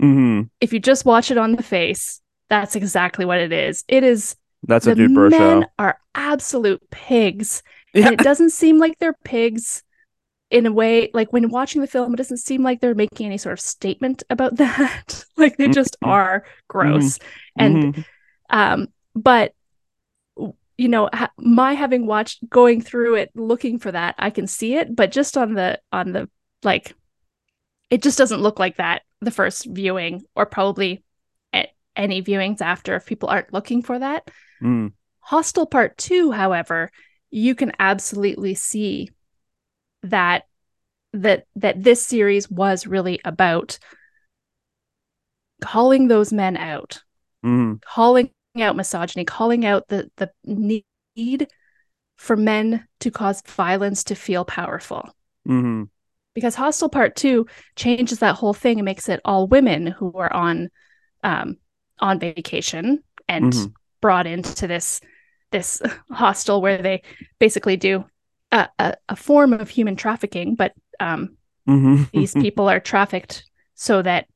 hmm 0.00 0.42
if 0.60 0.72
you 0.72 0.78
just 0.80 1.04
watch 1.04 1.30
it 1.30 1.38
on 1.38 1.52
the 1.52 1.62
face, 1.62 2.20
that's 2.48 2.76
exactly 2.76 3.24
what 3.24 3.38
it 3.38 3.52
is. 3.52 3.84
It 3.88 4.04
is 4.04 4.36
That's 4.62 4.86
a 4.86 4.94
dude 4.94 5.14
bro 5.14 5.30
men 5.30 5.62
show. 5.62 5.68
are 5.78 5.98
absolute 6.14 6.82
pigs 6.90 7.62
Yeah. 7.94 8.06
and 8.06 8.14
it 8.14 8.18
doesn't 8.22 8.50
seem 8.50 8.78
like 8.78 8.98
they're 8.98 9.16
pigs 9.24 9.82
in 10.50 10.64
a 10.66 10.72
way 10.72 11.10
like 11.12 11.32
when 11.32 11.48
watching 11.48 11.80
the 11.80 11.86
film 11.86 12.14
it 12.14 12.16
doesn't 12.16 12.36
seem 12.36 12.62
like 12.62 12.80
they're 12.80 12.94
making 12.94 13.26
any 13.26 13.38
sort 13.38 13.52
of 13.52 13.60
statement 13.60 14.22
about 14.30 14.56
that 14.58 15.24
like 15.36 15.56
they 15.56 15.68
just 15.68 15.96
Mhm. 16.02 16.08
are 16.08 16.44
gross 16.68 17.18
and 17.58 17.94
Mhm. 17.94 18.04
um 18.50 18.86
but 19.14 19.52
you 20.76 20.88
know 20.88 21.08
ha- 21.12 21.30
my 21.38 21.72
having 21.72 22.06
watched 22.06 22.48
going 22.48 22.80
through 22.80 23.16
it 23.16 23.30
looking 23.34 23.78
for 23.78 23.90
that 23.90 24.14
i 24.18 24.30
can 24.30 24.46
see 24.46 24.74
it 24.76 24.94
but 24.94 25.10
just 25.10 25.36
on 25.36 25.54
the 25.54 25.80
on 25.90 26.12
the 26.12 26.28
like 26.62 26.94
it 27.90 28.02
just 28.02 28.18
doesn't 28.18 28.42
look 28.42 28.58
like 28.58 28.76
that 28.76 29.02
the 29.20 29.30
first 29.30 29.64
viewing 29.66 30.22
or 30.36 30.44
probably 30.46 31.02
a- 31.54 31.72
any 31.96 32.22
viewings 32.22 32.60
after 32.60 32.94
if 32.96 33.06
people 33.06 33.28
aren't 33.28 33.52
looking 33.52 33.82
for 33.82 33.98
that 33.98 34.30
Mm. 34.62 34.92
Hostel 35.20 35.66
Part 35.66 35.98
2, 35.98 36.30
however, 36.32 36.90
you 37.30 37.54
can 37.54 37.72
absolutely 37.78 38.54
see 38.54 39.10
that 40.02 40.44
that 41.12 41.46
that 41.56 41.82
this 41.82 42.04
series 42.04 42.50
was 42.50 42.86
really 42.86 43.20
about 43.24 43.78
calling 45.62 46.08
those 46.08 46.32
men 46.32 46.56
out, 46.56 47.02
Mm, 47.44 47.80
calling 47.82 48.30
out 48.58 48.76
misogyny, 48.76 49.24
calling 49.24 49.64
out 49.66 49.88
the 49.88 50.10
the 50.16 50.30
need 50.44 51.48
for 52.16 52.36
men 52.36 52.86
to 53.00 53.10
cause 53.10 53.42
violence 53.42 54.04
to 54.04 54.14
feel 54.14 54.44
powerful. 54.44 55.14
hmm 55.46 55.84
Because 56.34 56.54
Hostel 56.54 56.88
Part 56.88 57.16
Two 57.16 57.46
changes 57.76 58.18
that 58.18 58.34
whole 58.34 58.52
thing 58.54 58.78
and 58.78 58.84
makes 58.84 59.08
it 59.08 59.20
all 59.24 59.46
women 59.46 59.86
who 59.86 60.12
are 60.14 60.32
on 60.32 60.68
um, 61.24 61.56
on 61.98 62.18
vacation 62.18 63.02
and 63.28 63.52
Mhm. 63.52 63.74
brought 64.00 64.26
into 64.26 64.66
this 64.66 65.00
this 65.50 65.80
hostel 66.10 66.60
where 66.60 66.82
they 66.82 67.02
basically 67.38 67.76
do 67.76 68.04
a, 68.56 68.68
a, 68.78 68.94
a 69.10 69.16
form 69.16 69.52
of 69.52 69.68
human 69.68 69.96
trafficking, 69.96 70.54
but 70.54 70.72
um, 71.00 71.36
hmm 71.66 72.02
these 72.12 72.34
people 72.42 72.68
are 72.68 72.80
trafficked 72.80 73.44
so 73.74 74.02
that 74.02 74.26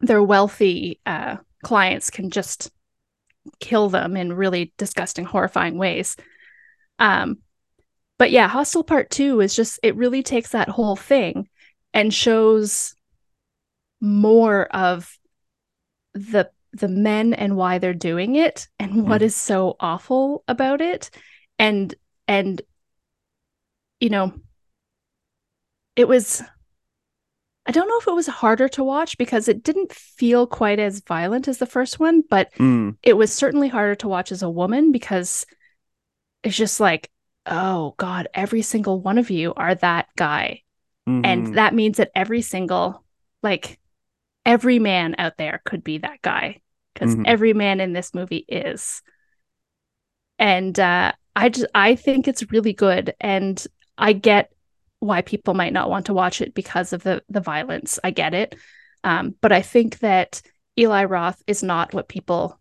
their 0.00 0.22
wealthy 0.22 1.00
uh, 1.06 1.36
clients 1.64 2.10
can 2.10 2.30
just 2.30 2.70
kill 3.60 3.88
them 3.88 4.16
in 4.16 4.32
really 4.32 4.72
disgusting, 4.76 5.24
horrifying 5.24 5.78
ways. 5.78 6.16
Um, 6.98 7.38
but 8.18 8.30
yeah, 8.30 8.48
Hostel 8.48 8.84
Part 8.84 9.10
Two 9.10 9.40
is 9.40 9.54
just 9.54 9.80
it 9.82 9.96
really 9.96 10.22
takes 10.22 10.50
that 10.50 10.68
whole 10.68 10.96
thing 10.96 11.48
and 11.92 12.12
shows 12.12 12.94
more 14.00 14.66
of 14.66 15.18
the 16.14 16.50
the 16.72 16.88
men 16.88 17.32
and 17.32 17.56
why 17.56 17.78
they're 17.78 17.94
doing 17.94 18.36
it 18.36 18.68
and 18.78 19.08
what 19.08 19.20
Mhm. 19.20 19.24
is 19.24 19.36
so 19.36 19.76
awful 19.80 20.44
about 20.46 20.80
it 20.80 21.10
and 21.58 21.94
and 22.28 22.60
you 24.00 24.10
know 24.10 24.32
it 25.96 26.06
was 26.08 26.42
I 27.66 27.72
don't 27.72 27.88
know 27.88 27.98
if 27.98 28.06
it 28.06 28.14
was 28.14 28.28
harder 28.28 28.68
to 28.70 28.84
watch 28.84 29.18
because 29.18 29.48
it 29.48 29.64
didn't 29.64 29.92
feel 29.92 30.46
quite 30.46 30.78
as 30.78 31.00
violent 31.00 31.48
as 31.48 31.58
the 31.58 31.66
first 31.66 31.98
one, 31.98 32.22
but 32.28 32.52
Mm, 32.58 32.96
it 33.02 33.14
was 33.16 33.32
certainly 33.32 33.68
harder 33.68 33.94
to 33.96 34.08
watch 34.08 34.30
as 34.30 34.42
a 34.42 34.50
woman 34.50 34.92
because 34.92 35.44
it's 36.44 36.56
just 36.56 36.78
like, 36.80 37.10
oh 37.46 37.94
God, 37.96 38.28
every 38.34 38.62
single 38.62 39.00
one 39.00 39.18
of 39.18 39.30
you 39.30 39.52
are 39.54 39.74
that 39.76 40.06
guy. 40.16 40.62
mhm. 41.08 41.22
And 41.24 41.46
that 41.56 41.74
means 41.74 41.96
that 41.96 42.12
every 42.14 42.42
single, 42.42 43.04
like, 43.42 43.78
every 44.44 44.78
man 44.78 45.16
out 45.18 45.36
there 45.36 45.60
could 45.64 45.82
be 45.82 45.98
that 45.98 46.22
guy 46.22 46.60
because 46.94 47.16
Mhm. 47.16 47.26
every 47.26 47.52
man 47.52 47.80
in 47.80 47.92
this 47.92 48.14
movie 48.14 48.44
is. 48.48 49.02
And 50.38 50.78
uh, 50.78 51.12
I 51.34 51.48
just, 51.48 51.66
I 51.74 51.94
think 51.94 52.28
it's 52.28 52.50
really 52.52 52.72
good. 52.72 53.14
And 53.20 53.64
I 53.98 54.12
get 54.12 54.52
why 55.00 55.22
people 55.22 55.54
might 55.54 55.72
not 55.72 55.90
want 55.90 56.06
to 56.06 56.14
watch 56.14 56.40
it 56.40 56.54
because 56.54 56.92
of 56.92 57.02
the 57.02 57.22
the 57.28 57.40
violence. 57.40 57.98
I 58.02 58.10
get 58.10 58.34
it. 58.34 58.54
Um, 59.04 59.34
but 59.40 59.52
I 59.52 59.62
think 59.62 60.00
that 60.00 60.42
Eli 60.78 61.04
Roth 61.04 61.42
is 61.46 61.62
not 61.62 61.94
what 61.94 62.08
people 62.08 62.58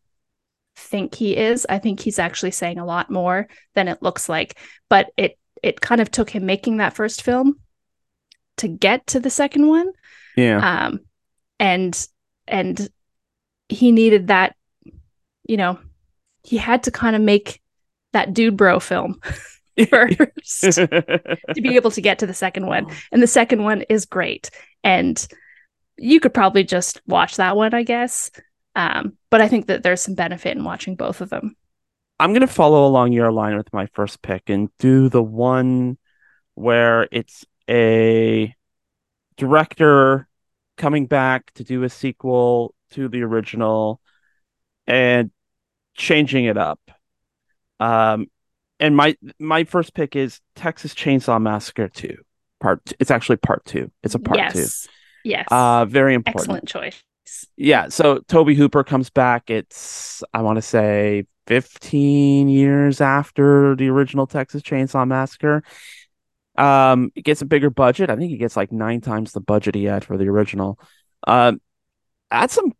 think 0.75 1.15
he 1.15 1.35
is. 1.35 1.65
I 1.67 1.79
think 1.79 1.99
he's 1.99 2.19
actually 2.19 2.51
saying 2.51 2.77
a 2.77 2.85
lot 2.85 3.09
more 3.09 3.47
than 3.73 3.87
it 3.87 4.01
looks 4.01 4.29
like. 4.29 4.59
But 4.89 5.07
it 5.17 5.37
it 5.63 5.81
kind 5.81 6.01
of 6.01 6.11
took 6.11 6.29
him 6.29 6.45
making 6.45 6.77
that 6.77 6.93
first 6.95 7.23
film 7.23 7.59
to 8.57 8.67
get 8.67 9.07
to 9.07 9.19
the 9.19 9.29
second 9.29 9.67
one. 9.67 9.91
yeah. 10.35 10.85
Um, 10.87 10.99
and 11.59 12.07
and 12.47 12.89
he 13.69 13.91
needed 13.91 14.27
that, 14.27 14.55
you 15.47 15.57
know, 15.57 15.79
he 16.43 16.57
had 16.57 16.83
to 16.83 16.91
kind 16.91 17.15
of 17.15 17.21
make 17.21 17.61
that 18.13 18.33
dude 18.33 18.55
bro 18.55 18.79
film 18.79 19.19
first 19.89 20.61
to 20.61 21.61
be 21.61 21.75
able 21.75 21.91
to 21.91 22.01
get 22.01 22.19
to 22.19 22.27
the 22.27 22.33
second 22.33 22.67
one. 22.67 22.87
And 23.11 23.21
the 23.21 23.27
second 23.27 23.63
one 23.63 23.83
is 23.83 24.05
great. 24.05 24.49
And 24.83 25.25
you 25.97 26.19
could 26.19 26.33
probably 26.33 26.63
just 26.63 27.01
watch 27.07 27.37
that 27.37 27.55
one, 27.55 27.73
I 27.73 27.83
guess. 27.83 28.31
Um, 28.75 29.17
but 29.29 29.41
I 29.41 29.47
think 29.47 29.67
that 29.67 29.83
there's 29.83 30.01
some 30.01 30.15
benefit 30.15 30.57
in 30.57 30.63
watching 30.63 30.95
both 30.95 31.21
of 31.21 31.29
them. 31.29 31.55
I'm 32.19 32.33
gonna 32.33 32.47
follow 32.47 32.87
along 32.87 33.11
your 33.11 33.31
line 33.31 33.57
with 33.57 33.71
my 33.73 33.87
first 33.93 34.21
pick 34.21 34.49
and 34.49 34.69
do 34.79 35.09
the 35.09 35.23
one 35.23 35.97
where 36.53 37.07
it's 37.11 37.45
a 37.69 38.53
director 39.37 40.27
coming 40.77 41.05
back 41.05 41.51
to 41.53 41.63
do 41.63 41.83
a 41.83 41.89
sequel 41.89 42.73
to 42.91 43.07
the 43.09 43.21
original 43.23 43.99
and 44.87 45.31
changing 45.95 46.45
it 46.45 46.57
up. 46.57 46.79
Um, 47.79 48.27
and 48.79 48.95
my 48.95 49.15
my 49.39 49.63
first 49.63 49.93
pick 49.93 50.15
is 50.15 50.41
Texas 50.55 50.93
Chainsaw 50.93 51.41
Massacre 51.41 51.87
2. 51.87 52.17
Part 52.59 52.85
two. 52.85 52.95
It's 52.99 53.11
actually 53.11 53.37
part 53.37 53.65
2. 53.65 53.91
It's 54.03 54.15
a 54.15 54.19
part 54.19 54.37
yes. 54.37 54.87
Yes. 55.23 55.47
2. 55.49 55.55
Uh 55.55 55.85
very 55.85 56.13
important. 56.13 56.41
Excellent 56.41 56.67
choice. 56.67 57.03
Yeah, 57.57 57.89
so 57.89 58.19
Tobe 58.27 58.55
Hooper 58.55 58.83
comes 58.83 59.09
back. 59.09 59.49
It's 59.49 60.23
I 60.33 60.41
want 60.41 60.57
to 60.57 60.61
say 60.61 61.25
15 61.47 62.49
years 62.49 63.01
after 63.01 63.75
the 63.75 63.89
original 63.89 64.27
Texas 64.27 64.61
Chainsaw 64.61 65.07
Massacre. 65.07 65.63
Um, 66.57 67.11
it 67.15 67.23
gets 67.23 67.41
a 67.41 67.45
bigger 67.45 67.69
budget. 67.69 68.09
I 68.09 68.15
think 68.15 68.31
he 68.31 68.37
gets 68.37 68.55
like 68.55 68.71
nine 68.71 69.01
times 69.01 69.31
the 69.31 69.41
budget 69.41 69.75
he 69.75 69.85
had 69.85 70.05
for 70.05 70.17
the 70.17 70.27
original. 70.29 70.79
Um, 71.27 71.59
add 72.31 72.51
some 72.51 72.73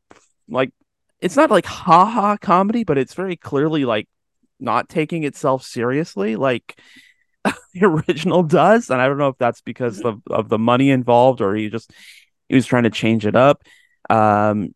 like 0.47 0.71
it's 1.19 1.35
not 1.35 1.51
like 1.51 1.65
ha 1.65 2.05
ha 2.05 2.37
comedy, 2.37 2.83
but 2.83 2.97
it's 2.97 3.13
very 3.13 3.35
clearly 3.35 3.85
like 3.85 4.07
not 4.59 4.89
taking 4.89 5.23
itself 5.23 5.63
seriously, 5.63 6.35
like 6.35 6.79
the 7.73 7.85
original 7.85 8.43
does. 8.43 8.89
And 8.89 9.01
I 9.01 9.07
don't 9.07 9.17
know 9.17 9.29
if 9.29 9.37
that's 9.37 9.61
because 9.61 10.01
of, 10.01 10.21
of 10.29 10.49
the 10.49 10.59
money 10.59 10.89
involved 10.89 11.41
or 11.41 11.55
he 11.55 11.69
just 11.69 11.91
he 12.49 12.55
was 12.55 12.65
trying 12.65 12.83
to 12.83 12.89
change 12.89 13.25
it 13.25 13.35
up. 13.35 13.63
Um, 14.09 14.73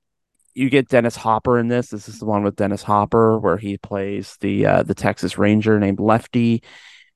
you 0.54 0.70
get 0.70 0.90
Dennis 0.90 1.16
Hopper 1.16 1.58
in 1.60 1.68
this. 1.68 1.90
This 1.90 2.10
is 2.10 2.20
the 2.20 2.26
one 2.26 2.44
with 2.44 2.56
Dennis 2.56 2.84
Hopper 2.84 3.40
where 3.40 3.58
he 3.58 3.78
plays 3.78 4.36
the 4.42 4.66
uh, 4.66 4.84
the 4.84 4.96
Texas 4.96 5.38
Ranger 5.38 5.80
named 5.80 6.00
Lefty, 6.00 6.64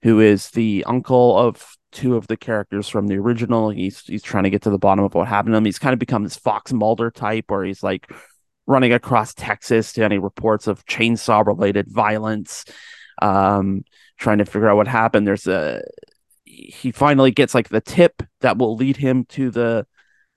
who 0.01 0.19
is 0.19 0.49
the 0.51 0.83
uncle 0.87 1.37
of 1.37 1.75
two 1.91 2.15
of 2.15 2.27
the 2.27 2.37
characters 2.37 2.87
from 2.87 3.07
the 3.07 3.17
original. 3.17 3.69
He's 3.69 3.99
he's 4.01 4.23
trying 4.23 4.43
to 4.43 4.49
get 4.49 4.61
to 4.63 4.69
the 4.69 4.77
bottom 4.77 5.03
of 5.03 5.13
what 5.13 5.27
happened 5.27 5.53
to 5.53 5.57
him. 5.57 5.65
He's 5.65 5.79
kind 5.79 5.93
of 5.93 5.99
become 5.99 6.23
this 6.23 6.37
Fox 6.37 6.71
Mulder 6.71 7.11
type 7.11 7.45
where 7.47 7.63
he's 7.63 7.83
like 7.83 8.09
running 8.65 8.93
across 8.93 9.33
Texas 9.33 9.93
to 9.93 10.03
any 10.03 10.17
reports 10.17 10.67
of 10.67 10.85
chainsaw 10.85 11.45
related 11.45 11.89
violence, 11.89 12.65
um, 13.21 13.83
trying 14.17 14.37
to 14.37 14.45
figure 14.45 14.69
out 14.69 14.77
what 14.77 14.87
happened. 14.87 15.27
There's 15.27 15.47
a 15.47 15.81
he 16.45 16.91
finally 16.91 17.31
gets 17.31 17.55
like 17.55 17.69
the 17.69 17.81
tip 17.81 18.21
that 18.41 18.57
will 18.57 18.75
lead 18.75 18.97
him 18.97 19.25
to 19.25 19.49
the 19.49 19.87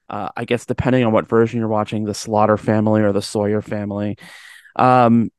uh, 0.08 0.28
I 0.36 0.44
guess 0.44 0.66
depending 0.66 1.04
on 1.04 1.12
what 1.12 1.28
version 1.28 1.58
you're 1.58 1.68
watching, 1.68 2.04
the 2.04 2.14
Slaughter 2.14 2.56
family 2.56 3.02
or 3.02 3.12
the 3.12 3.22
Sawyer 3.22 3.60
family. 3.60 4.16
Um, 4.76 5.30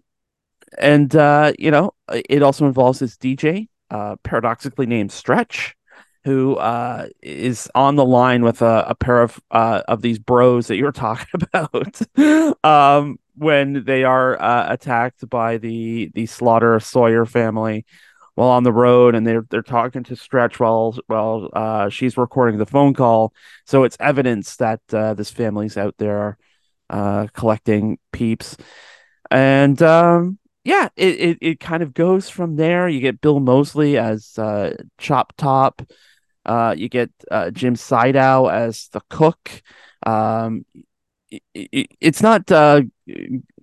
and 0.77 1.15
uh, 1.15 1.53
you 1.57 1.71
know, 1.71 1.93
it 2.09 2.43
also 2.43 2.65
involves 2.65 2.99
this 2.99 3.17
DJ, 3.17 3.69
uh, 3.89 4.17
paradoxically 4.23 4.85
named 4.85 5.11
Stretch, 5.11 5.75
who 6.27 6.57
uh, 6.57 7.07
is 7.21 7.69
on 7.73 7.95
the 7.95 8.03
line 8.03 8.43
with 8.43 8.61
a, 8.61 8.83
a 8.89 8.95
pair 8.95 9.21
of 9.21 9.39
uh, 9.49 9.81
of 9.87 10.01
these 10.01 10.19
bros 10.19 10.67
that 10.67 10.75
you're 10.75 10.91
talking 11.07 11.41
about. 11.41 12.65
um, 12.65 13.17
when 13.35 13.85
they 13.85 14.03
are 14.03 14.39
uh, 14.41 14.65
attacked 14.73 15.27
by 15.29 15.57
the 15.57 16.11
the 16.13 16.25
Slaughter 16.25 16.81
Sawyer 16.81 17.25
family 17.25 17.85
while 18.35 18.49
on 18.49 18.63
the 18.63 18.73
road 18.73 19.15
and 19.15 19.25
they're 19.25 19.45
they're 19.49 19.61
talking 19.61 20.03
to 20.03 20.17
Stretch 20.17 20.59
while 20.59 20.99
while 21.07 21.49
uh, 21.53 21.87
she's 21.87 22.17
recording 22.17 22.57
the 22.57 22.65
phone 22.65 22.93
call. 22.93 23.33
So 23.65 23.85
it's 23.85 23.95
evidence 24.01 24.57
that 24.57 24.81
uh, 24.91 25.13
this 25.13 25.31
family's 25.31 25.77
out 25.77 25.95
there 25.97 26.37
uh, 26.89 27.27
collecting 27.33 27.99
peeps. 28.11 28.57
And 29.31 29.81
um, 29.81 30.39
yeah, 30.65 30.89
it, 30.97 31.19
it 31.21 31.37
it 31.39 31.59
kind 31.61 31.83
of 31.83 31.93
goes 31.93 32.27
from 32.27 32.57
there. 32.57 32.89
You 32.89 32.99
get 32.99 33.21
Bill 33.21 33.39
Moseley 33.39 33.97
as 33.97 34.37
Chop 34.97 35.33
Top. 35.37 35.81
Uh, 36.47 36.73
you 36.77 36.89
get 36.89 37.11
uh, 37.29 37.51
Jim 37.51 37.75
Siedow 37.75 38.51
as 38.51 38.87
the 38.89 39.01
cook. 39.09 39.61
Um, 40.05 40.65
it, 41.29 41.41
it, 41.53 41.87
it's 41.99 42.21
not 42.21 42.49
uh, 42.51 42.81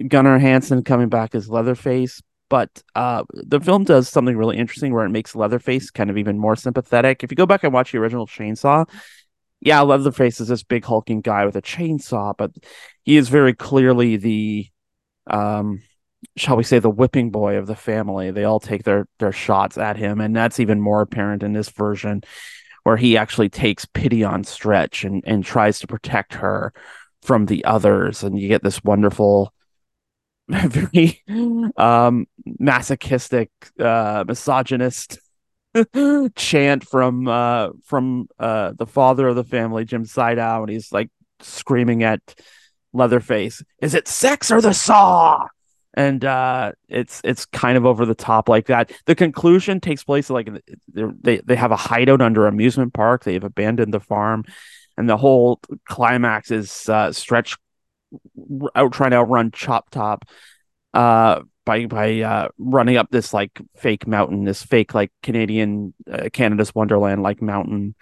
Gunnar 0.09 0.39
Hansen 0.39 0.85
coming 0.85 1.09
back 1.09 1.35
as 1.35 1.49
Leatherface, 1.49 2.21
but 2.51 2.83
uh, 2.95 3.25
the 3.33 3.61
film 3.61 3.85
does 3.85 4.09
something 4.09 4.37
really 4.37 4.59
interesting 4.59 4.93
where 4.93 5.07
it 5.07 5.11
makes 5.11 5.35
Leatherface 5.35 5.91
kind 5.91 6.11
of 6.11 6.19
even 6.19 6.39
more 6.39 6.57
sympathetic. 6.57 7.25
If 7.25 7.31
you 7.31 7.37
go 7.37 7.47
back 7.47 7.65
and 7.65 7.73
watch 7.73 7.93
the 7.93 7.99
original 7.99 8.27
Chainsaw, 8.27 8.87
yeah, 9.65 9.81
Leatherface 9.81 10.41
is 10.41 10.49
this 10.49 10.63
big 10.63 10.85
hulking 10.85 11.23
guy 11.23 11.47
with 11.47 11.57
a 11.57 11.63
chainsaw, 11.63 12.35
but 12.37 12.53
he 13.03 13.17
is 13.17 13.31
very 13.31 13.55
clearly 13.55 14.17
the, 14.19 14.69
um, 15.27 15.83
shall 16.37 16.57
we 16.57 16.65
say, 16.65 16.79
the 16.79 16.91
whipping 16.91 17.31
boy 17.31 17.57
of 17.57 17.67
the 17.67 17.75
family. 17.75 18.31
They 18.31 18.45
all 18.45 18.61
take 18.61 18.85
their 18.85 19.07
their 19.19 19.33
shots 19.33 19.79
at 19.79 19.97
him, 19.97 20.21
and 20.21 20.37
that's 20.37 20.61
even 20.61 20.83
more 20.83 21.01
apparent 21.01 21.43
in 21.43 21.55
this 21.55 21.71
version, 21.71 22.23
where 22.85 22.97
he 22.97 23.17
actually 23.17 23.49
takes 23.49 23.85
pity 23.87 24.23
on 24.23 24.45
Stretch 24.45 25.05
and 25.05 25.23
and 25.27 25.45
tries 25.45 25.81
to 25.81 25.87
protect 25.87 26.35
her 26.35 26.73
from 27.23 27.47
the 27.47 27.65
others, 27.65 28.23
and 28.23 28.39
you 28.39 28.49
get 28.49 28.63
this 28.63 28.85
wonderful 28.85 29.53
very 30.49 31.23
um 31.77 32.27
masochistic 32.45 33.51
uh 33.81 34.25
misogynist 34.29 35.19
chant 36.37 36.87
from 36.87 37.27
uh 37.27 37.71
from 37.85 38.29
uh 38.39 38.73
the 38.77 38.87
father 38.87 39.27
of 39.29 39.37
the 39.37 39.45
family, 39.45 39.85
Jim 39.85 40.05
Siedow, 40.05 40.61
and 40.61 40.71
he's 40.71 40.93
like 40.93 41.11
screaming 41.41 42.03
at 42.03 42.21
Leatherface, 42.93 43.63
"Is 43.81 43.95
it 43.95 44.07
sex 44.07 44.53
or 44.53 44.61
the 44.61 44.75
saw?" 44.75 45.49
And 45.97 46.25
uh, 46.25 46.73
it's 46.89 47.21
it's 47.23 47.47
kind 47.47 47.77
of 47.77 47.87
over 47.87 48.05
the 48.05 48.17
top 48.17 48.49
like 48.49 48.67
that. 48.67 48.91
The 49.07 49.15
conclusion 49.15 49.81
takes 49.81 50.03
place 50.03 50.29
like 50.29 50.51
they 50.89 51.41
they 51.41 51.57
have 51.57 51.71
a 51.71 51.77
hideout 51.77 52.21
under 52.21 52.47
amusement 52.49 52.93
park. 52.95 53.23
They've 53.23 53.45
abandoned 53.45 53.95
the 53.95 54.01
farm, 54.01 54.45
and 54.97 55.09
the 55.09 55.17
whole 55.17 55.61
climax 55.85 56.51
is 56.51 56.89
uh, 56.89 57.13
Stretch 57.13 57.57
out 58.75 58.93
trying 58.93 59.13
to 59.13 59.19
outrun 59.19 59.53
Chop 59.53 59.91
Top 59.91 60.25
uh, 60.95 61.43
by 61.65 61.87
by 61.87 62.21
uh, 62.21 62.49
running 62.59 62.97
up 62.97 63.11
this 63.11 63.33
like 63.33 63.61
fake 63.77 64.07
mountain, 64.07 64.45
this 64.45 64.63
fake 64.63 64.95
like 64.95 65.13
Canadian 65.23 65.95
uh, 66.11 66.29
Canada's 66.33 66.75
Wonderland 66.75 67.23
like 67.23 67.41
mountain, 67.41 67.95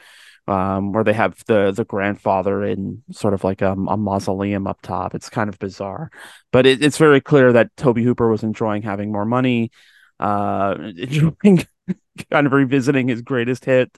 um, 0.49 0.93
where 0.93 1.05
they 1.05 1.13
have 1.13 1.43
the 1.47 1.73
the 1.73 1.85
grandfather 1.85 2.65
in 2.65 3.03
sort 3.13 3.35
of 3.35 3.45
like 3.45 3.63
a, 3.63 3.73
a 3.73 3.97
mausoleum 3.97 4.67
up 4.67 4.81
top. 4.83 5.15
It's 5.15 5.31
kind 5.31 5.49
of 5.49 5.59
bizarre, 5.59 6.11
but 6.51 6.67
it, 6.67 6.83
it's 6.83 6.99
very 6.99 7.21
clear 7.21 7.53
that 7.53 7.77
Tobe 7.77 7.99
Hooper 7.99 8.29
was 8.29 8.43
enjoying 8.43 8.83
having 8.83 9.13
more 9.13 9.25
money, 9.25 9.71
uh, 10.21 10.75
enjoying 10.97 11.67
kind 12.31 12.47
of 12.47 12.53
revisiting 12.53 13.09
his 13.09 13.23
greatest 13.23 13.65
hit. 13.65 13.97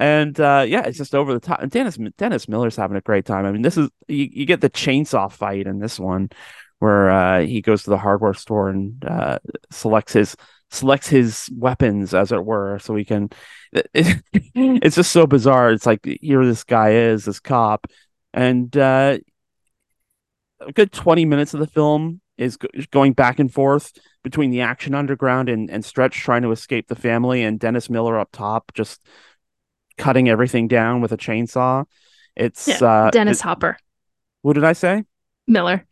And 0.00 0.38
uh, 0.38 0.64
yeah, 0.66 0.82
it's 0.82 0.98
just 0.98 1.14
over 1.14 1.34
the 1.34 1.40
top. 1.40 1.60
And 1.60 1.70
Dennis 1.70 1.98
Dennis 2.16 2.48
Miller's 2.48 2.76
having 2.76 2.96
a 2.96 3.02
great 3.02 3.24
time. 3.24 3.44
I 3.44 3.52
mean, 3.52 3.62
this 3.62 3.76
is 3.76 3.90
you, 4.06 4.28
you 4.30 4.46
get 4.46 4.60
the 4.60 4.70
chainsaw 4.70 5.30
fight 5.30 5.66
in 5.66 5.80
this 5.80 5.98
one, 5.98 6.30
where 6.78 7.10
uh, 7.10 7.40
he 7.40 7.60
goes 7.60 7.82
to 7.82 7.90
the 7.90 7.98
hardware 7.98 8.34
store 8.34 8.68
and 8.68 9.04
uh, 9.04 9.38
selects 9.70 10.12
his 10.12 10.36
selects 10.70 11.08
his 11.08 11.50
weapons, 11.54 12.14
as 12.14 12.32
it 12.32 12.44
were, 12.44 12.78
so 12.78 12.94
he 12.94 13.04
can. 13.04 13.30
It, 13.72 13.88
it, 13.94 14.22
it's 14.54 14.96
just 14.96 15.12
so 15.12 15.26
bizarre. 15.26 15.72
It's 15.72 15.86
like 15.86 16.04
here 16.04 16.44
this 16.44 16.64
guy 16.64 16.92
is 16.92 17.24
this 17.24 17.40
cop, 17.40 17.86
and 18.32 18.74
uh, 18.76 19.18
a 20.60 20.72
good 20.72 20.92
twenty 20.92 21.24
minutes 21.24 21.54
of 21.54 21.60
the 21.60 21.66
film 21.66 22.20
is 22.36 22.56
going 22.90 23.12
back 23.14 23.40
and 23.40 23.52
forth 23.52 23.92
between 24.22 24.50
the 24.50 24.60
action 24.60 24.94
underground 24.94 25.48
and, 25.48 25.70
and 25.70 25.84
Stretch 25.84 26.14
trying 26.20 26.42
to 26.42 26.52
escape 26.52 26.88
the 26.88 26.96
family, 26.96 27.42
and 27.42 27.58
Dennis 27.58 27.90
Miller 27.90 28.18
up 28.18 28.30
top 28.32 28.72
just 28.74 29.00
cutting 29.96 30.28
everything 30.28 30.68
down 30.68 31.00
with 31.00 31.12
a 31.12 31.16
chainsaw. 31.16 31.84
It's 32.36 32.68
yeah, 32.68 32.78
uh, 32.82 33.10
Dennis 33.10 33.40
it, 33.40 33.44
Hopper. 33.44 33.76
What 34.42 34.52
did 34.52 34.64
I 34.64 34.72
say? 34.72 35.04
Miller 35.48 35.87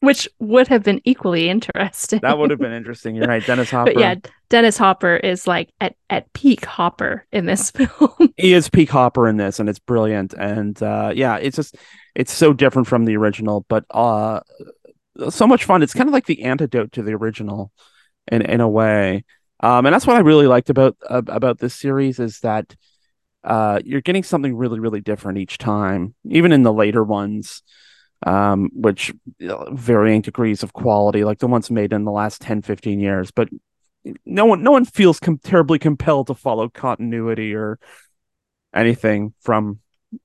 which 0.00 0.26
would 0.38 0.66
have 0.68 0.82
been 0.82 1.00
equally 1.04 1.48
interesting. 1.48 2.20
That 2.22 2.38
would 2.38 2.50
have 2.50 2.58
been 2.58 2.72
interesting. 2.80 3.14
You're 3.14 3.26
right, 3.26 3.44
Dennis 3.44 3.70
Hopper. 3.70 3.92
but 3.92 4.00
yeah, 4.00 4.14
Dennis 4.48 4.78
Hopper 4.78 5.16
is 5.16 5.46
like 5.46 5.70
at 5.80 5.94
at 6.08 6.32
peak 6.32 6.64
Hopper 6.64 7.26
in 7.32 7.46
this 7.46 7.70
film. 7.70 8.32
he 8.36 8.54
is 8.54 8.68
peak 8.68 8.90
Hopper 8.90 9.28
in 9.28 9.36
this, 9.36 9.60
and 9.60 9.68
it's 9.68 9.78
brilliant. 9.78 10.32
And 10.34 10.82
uh, 10.82 11.12
yeah, 11.14 11.36
it's 11.36 11.56
just 11.56 11.76
it's 12.14 12.32
so 12.32 12.52
different 12.52 12.88
from 12.88 13.04
the 13.04 13.16
original, 13.16 13.64
but 13.68 13.84
uh, 13.90 14.40
so 15.28 15.46
much 15.46 15.64
fun. 15.64 15.82
It's 15.82 15.94
kind 15.94 16.08
of 16.08 16.14
like 16.14 16.26
the 16.26 16.44
antidote 16.44 16.92
to 16.92 17.02
the 17.02 17.12
original, 17.12 17.70
in 18.30 18.42
in 18.42 18.60
a 18.60 18.68
way. 18.68 19.24
Um, 19.62 19.84
and 19.84 19.94
that's 19.94 20.06
what 20.06 20.16
I 20.16 20.20
really 20.20 20.46
liked 20.46 20.70
about 20.70 20.96
uh, 21.08 21.22
about 21.26 21.58
this 21.58 21.74
series 21.74 22.18
is 22.18 22.40
that 22.40 22.74
uh, 23.44 23.80
you're 23.84 24.00
getting 24.00 24.22
something 24.22 24.56
really 24.56 24.80
really 24.80 25.02
different 25.02 25.36
each 25.36 25.58
time, 25.58 26.14
even 26.24 26.52
in 26.52 26.62
the 26.62 26.72
later 26.72 27.04
ones 27.04 27.62
um, 28.26 28.70
which 28.74 29.12
know, 29.38 29.68
varying 29.72 30.20
degrees 30.20 30.62
of 30.62 30.72
quality, 30.72 31.24
like 31.24 31.38
the 31.38 31.46
ones 31.46 31.70
made 31.70 31.92
in 31.92 32.04
the 32.04 32.10
last 32.10 32.40
10, 32.42 32.62
15 32.62 33.00
years. 33.00 33.30
But 33.30 33.48
no 34.24 34.46
one, 34.46 34.62
no 34.62 34.70
one 34.70 34.84
feels 34.84 35.20
com- 35.20 35.38
terribly 35.38 35.78
compelled 35.78 36.28
to 36.28 36.34
follow 36.34 36.68
continuity 36.68 37.54
or 37.54 37.78
anything 38.74 39.34
from 39.40 39.80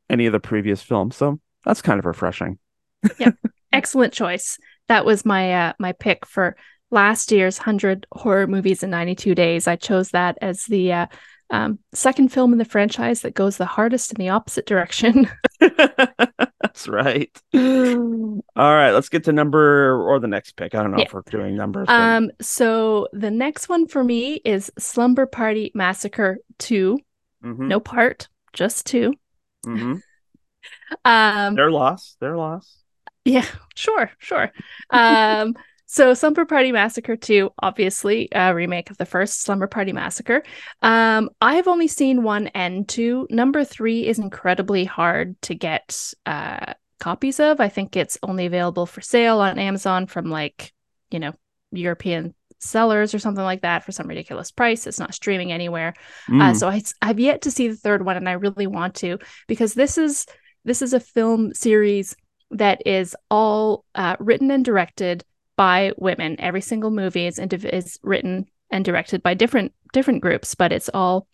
any 0.10 0.26
of 0.26 0.34
the 0.34 0.40
previous 0.40 0.82
films. 0.82 1.16
So 1.16 1.40
that's 1.64 1.82
kind 1.82 2.00
of 2.00 2.06
refreshing. 2.06 2.60
yeah, 3.20 3.32
excellent 3.72 4.14
choice. 4.14 4.58
That 4.88 5.06
was 5.06 5.26
my 5.26 5.54
uh, 5.54 5.74
my 5.80 5.94
pick 5.94 6.26
for 6.26 6.56
last 6.92 7.32
year's 7.32 7.58
100 7.58 8.06
horror 8.12 8.48
movies 8.48 8.84
in 8.84 8.90
92 8.90 9.36
days. 9.36 9.68
I 9.68 9.76
chose 9.76 10.10
that 10.10 10.38
as 10.42 10.66
the 10.66 10.94
uh, 10.94 11.08
um, 11.50 11.80
second 11.94 12.32
film 12.32 12.54
in 12.54 12.60
the 12.60 12.66
franchise 12.66 13.22
that 13.22 13.34
goes 13.34 13.58
the 13.58 13.66
hardest 13.66 14.12
in 14.12 14.18
the 14.18 14.30
opposite 14.30 14.66
direction. 14.66 15.30
That's 16.76 16.90
right. 16.90 17.32
All 17.54 18.42
right, 18.58 18.92
let's 18.92 19.08
get 19.08 19.24
to 19.26 19.32
number 19.32 19.96
or 19.96 20.20
the 20.20 20.28
next 20.28 20.58
pick. 20.58 20.76
I 20.76 20.82
don't 20.82 20.92
know 20.92 20.98
yeah. 20.98 21.06
if 21.06 21.14
we're 21.14 21.22
doing 21.22 21.56
numbers. 21.56 21.88
But... 21.88 21.94
Um, 21.94 22.32
so 22.42 23.08
the 23.14 23.32
next 23.32 23.70
one 23.70 23.88
for 23.88 24.04
me 24.04 24.42
is 24.44 24.70
Slumber 24.78 25.26
Party 25.26 25.72
Massacre 25.74 26.40
2. 26.60 27.00
Mm-hmm. 27.46 27.68
No 27.70 27.80
part, 27.80 28.28
just 28.52 28.88
2 28.88 29.14
mm-hmm. 29.66 29.96
um, 31.06 31.56
they're 31.56 31.72
lost. 31.72 32.18
They're 32.20 32.36
lost. 32.36 32.78
Yeah, 33.24 33.46
sure, 33.76 34.12
sure. 34.18 34.52
Um, 34.90 35.56
so 35.86 36.14
Slumber 36.14 36.46
Party 36.46 36.72
Massacre 36.72 37.16
2, 37.16 37.52
obviously 37.60 38.30
a 38.32 38.54
remake 38.54 38.90
of 38.90 38.98
the 38.98 39.06
first 39.06 39.44
Slumber 39.44 39.68
Party 39.68 39.94
Massacre. 39.94 40.44
Um, 40.82 41.30
I've 41.42 41.68
only 41.68 41.88
seen 41.88 42.24
one 42.24 42.48
and 42.48 42.88
two. 42.88 43.28
Number 43.30 43.64
three 43.64 44.08
is 44.08 44.20
incredibly 44.20 44.86
hard 44.86 45.40
to 45.44 45.56
get 45.56 46.14
uh, 46.26 46.74
copies 47.00 47.40
of. 47.40 47.60
I 47.60 47.70
think 47.70 47.96
it's 47.96 48.18
only 48.24 48.46
available 48.46 48.86
for 48.86 49.02
sale 49.02 49.40
on 49.40 49.60
Amazon 49.60 50.08
from 50.08 50.30
like, 50.30 50.74
you 51.12 51.20
know, 51.20 51.34
European 51.72 52.34
sellers 52.60 53.14
or 53.14 53.20
something 53.20 53.44
like 53.44 53.62
that 53.62 53.84
for 53.84 53.92
some 53.92 54.08
ridiculous 54.08 54.52
price. 54.52 54.88
It's 54.88 55.00
not 55.00 55.14
streaming 55.14 55.52
anywhere. 55.52 55.94
Uh, 56.28 56.32
mm. 56.32 56.42
Uh, 56.42 56.54
so 56.56 56.70
I, 56.70 56.82
I've 57.02 57.20
yet 57.20 57.42
to 57.44 57.52
see 57.52 57.68
the 57.68 57.76
third 57.76 58.04
one, 58.04 58.18
and 58.18 58.28
I 58.28 58.34
really 58.34 58.68
want 58.68 58.96
to 58.96 59.20
because 59.48 59.74
this 59.74 59.98
is 59.98 60.26
this 60.64 60.82
is 60.82 60.94
a 60.94 61.00
film 61.00 61.54
series 61.54 62.16
that 62.52 62.82
is 62.86 63.16
all 63.30 63.86
uh, 63.94 64.16
written 64.20 64.52
and 64.52 64.66
directed 64.66 65.24
by 65.56 65.92
women. 65.98 66.40
Every 66.40 66.62
single 66.62 66.92
movie 66.92 67.28
is 67.28 67.40
indiv- 67.40 67.66
is 67.66 68.00
written 68.04 68.48
and 68.72 68.84
directed 68.84 69.24
by 69.24 69.34
different 69.34 69.74
different 69.94 70.22
groups, 70.22 70.56
but 70.56 70.72
it's 70.72 70.90
all 70.94 71.28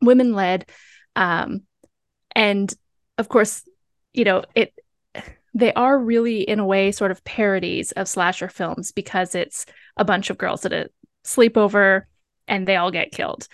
women 0.00 0.34
led. 0.34 0.68
Um, 1.14 1.62
and 2.34 2.72
of 3.18 3.28
course, 3.28 3.62
you 4.12 4.24
know 4.24 4.44
it. 4.54 4.72
They 5.54 5.72
are 5.72 5.98
really, 5.98 6.42
in 6.42 6.58
a 6.58 6.66
way, 6.66 6.92
sort 6.92 7.10
of 7.10 7.24
parodies 7.24 7.90
of 7.92 8.08
slasher 8.08 8.48
films 8.48 8.92
because 8.92 9.34
it's 9.34 9.64
a 9.96 10.04
bunch 10.04 10.28
of 10.28 10.36
girls 10.36 10.66
at 10.66 10.74
a 10.74 10.90
sleepover 11.24 12.02
and 12.46 12.68
they 12.68 12.76
all 12.76 12.90
get 12.90 13.10
killed. 13.10 13.48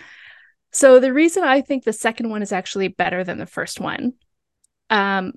So 0.73 0.99
the 0.99 1.13
reason 1.13 1.43
I 1.43 1.61
think 1.61 1.85
the 1.85 1.93
second 1.93 2.29
one 2.29 2.41
is 2.41 2.51
actually 2.51 2.89
better 2.89 3.23
than 3.23 3.37
the 3.37 3.45
first 3.45 3.79
one 3.79 4.15
um, 4.93 5.33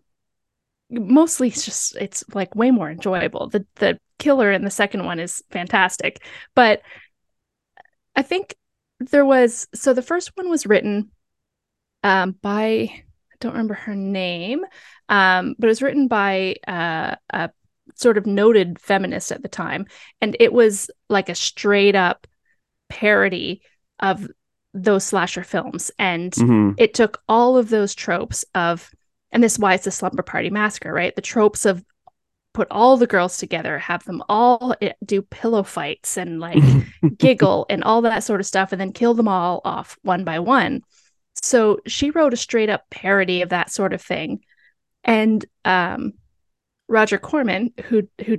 mostly 0.90 1.48
it's 1.48 1.64
just 1.64 1.96
it's 1.96 2.22
like 2.34 2.54
way 2.54 2.70
more 2.70 2.90
enjoyable. 2.90 3.48
The 3.48 3.66
the 3.76 3.98
killer 4.18 4.50
in 4.50 4.64
the 4.64 4.70
second 4.70 5.04
one 5.04 5.18
is 5.18 5.42
fantastic, 5.50 6.22
but 6.54 6.82
I 8.14 8.22
think 8.22 8.54
there 8.98 9.24
was 9.24 9.68
so 9.74 9.92
the 9.92 10.02
first 10.02 10.32
one 10.34 10.48
was 10.48 10.66
written 10.66 11.10
um, 12.02 12.32
by 12.42 12.90
I 12.90 13.36
don't 13.40 13.52
remember 13.52 13.74
her 13.74 13.94
name, 13.94 14.64
um, 15.08 15.54
but 15.58 15.66
it 15.66 15.70
was 15.70 15.82
written 15.82 16.08
by 16.08 16.56
uh, 16.66 17.16
a 17.30 17.50
sort 17.94 18.18
of 18.18 18.26
noted 18.26 18.78
feminist 18.78 19.32
at 19.32 19.42
the 19.42 19.48
time, 19.48 19.86
and 20.20 20.36
it 20.40 20.52
was 20.52 20.90
like 21.08 21.28
a 21.28 21.34
straight 21.34 21.94
up 21.94 22.26
parody 22.88 23.62
of 24.00 24.28
those 24.72 25.04
slasher 25.04 25.44
films, 25.44 25.90
and 25.98 26.32
mm-hmm. 26.32 26.72
it 26.78 26.94
took 26.94 27.22
all 27.28 27.58
of 27.58 27.68
those 27.68 27.94
tropes 27.94 28.44
of 28.54 28.90
and 29.32 29.42
this 29.42 29.52
is 29.52 29.58
why 29.58 29.74
it's 29.74 29.84
the 29.84 29.90
slumber 29.90 30.22
party 30.22 30.50
massacre, 30.50 30.92
right? 30.92 31.14
The 31.14 31.20
tropes 31.20 31.66
of 31.66 31.84
put 32.56 32.68
all 32.70 32.96
the 32.96 33.06
girls 33.06 33.36
together, 33.36 33.78
have 33.78 34.02
them 34.04 34.22
all 34.30 34.74
eh, 34.80 34.94
do 35.04 35.20
pillow 35.20 35.62
fights 35.62 36.16
and 36.16 36.40
like 36.40 36.62
giggle 37.18 37.66
and 37.68 37.84
all 37.84 38.00
that 38.00 38.24
sort 38.24 38.40
of 38.40 38.46
stuff, 38.46 38.72
and 38.72 38.80
then 38.80 38.92
kill 38.92 39.12
them 39.12 39.28
all 39.28 39.60
off 39.66 39.98
one 40.02 40.24
by 40.24 40.38
one. 40.38 40.80
So 41.42 41.80
she 41.86 42.10
wrote 42.10 42.32
a 42.32 42.36
straight 42.38 42.70
up 42.70 42.88
parody 42.90 43.42
of 43.42 43.50
that 43.50 43.70
sort 43.70 43.92
of 43.92 44.00
thing. 44.00 44.40
And 45.04 45.44
um, 45.66 46.14
Roger 46.88 47.18
Corman, 47.18 47.74
who 47.84 48.08
who 48.24 48.38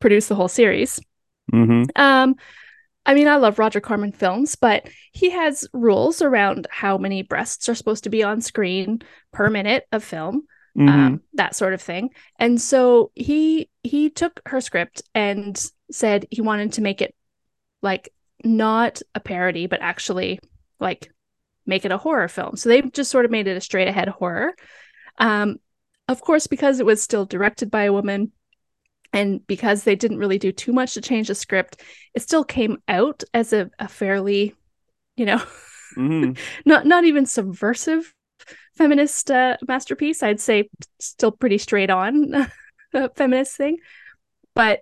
produced 0.00 0.30
the 0.30 0.34
whole 0.34 0.48
series, 0.48 0.98
mm-hmm. 1.52 1.82
um, 1.94 2.36
I 3.04 3.12
mean, 3.12 3.28
I 3.28 3.36
love 3.36 3.58
Roger 3.58 3.82
Corman 3.82 4.12
films, 4.12 4.56
but 4.56 4.88
he 5.12 5.28
has 5.30 5.68
rules 5.74 6.22
around 6.22 6.66
how 6.70 6.96
many 6.96 7.20
breasts 7.20 7.68
are 7.68 7.74
supposed 7.74 8.04
to 8.04 8.10
be 8.10 8.22
on 8.22 8.40
screen 8.40 9.02
per 9.30 9.50
minute 9.50 9.84
of 9.92 10.02
film, 10.02 10.46
mm-hmm. 10.76 10.88
um, 10.88 11.20
that 11.34 11.56
sort 11.56 11.74
of 11.74 11.80
thing. 11.80 12.10
And 12.38 12.60
so 12.60 13.10
he 13.14 13.68
he 13.82 14.10
took 14.10 14.40
her 14.46 14.60
script 14.60 15.02
and 15.14 15.60
said 15.90 16.26
he 16.30 16.40
wanted 16.40 16.74
to 16.74 16.82
make 16.82 17.00
it 17.00 17.14
like 17.82 18.10
not 18.44 19.00
a 19.14 19.20
parody, 19.20 19.66
but 19.66 19.80
actually 19.80 20.40
like 20.78 21.10
make 21.66 21.84
it 21.84 21.92
a 21.92 21.98
horror 21.98 22.28
film. 22.28 22.56
So 22.56 22.68
they 22.68 22.82
just 22.82 23.10
sort 23.10 23.24
of 23.24 23.30
made 23.30 23.46
it 23.48 23.56
a 23.56 23.60
straight 23.60 23.88
ahead 23.88 24.08
horror. 24.08 24.54
Um, 25.18 25.56
of 26.08 26.20
course, 26.20 26.46
because 26.46 26.78
it 26.78 26.86
was 26.86 27.02
still 27.02 27.24
directed 27.24 27.70
by 27.70 27.84
a 27.84 27.92
woman, 27.92 28.30
and 29.12 29.44
because 29.46 29.82
they 29.82 29.96
didn't 29.96 30.18
really 30.18 30.38
do 30.38 30.52
too 30.52 30.72
much 30.72 30.94
to 30.94 31.00
change 31.00 31.28
the 31.28 31.34
script, 31.34 31.80
it 32.14 32.22
still 32.22 32.44
came 32.44 32.78
out 32.86 33.24
as 33.34 33.52
a, 33.52 33.70
a 33.78 33.88
fairly, 33.88 34.54
you 35.16 35.24
know, 35.24 35.42
hmm 35.94 36.32
not 36.64 36.84
not 36.84 37.04
even 37.04 37.24
subversive 37.24 38.12
feminist 38.76 39.30
uh, 39.30 39.56
masterpiece. 39.66 40.22
I'd 40.22 40.40
say 40.40 40.68
still 40.98 41.32
pretty 41.32 41.58
straight 41.58 41.90
on 41.90 42.48
feminist 43.16 43.56
thing, 43.56 43.78
but 44.54 44.80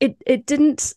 it 0.00 0.16
it 0.26 0.46
didn't 0.46 0.94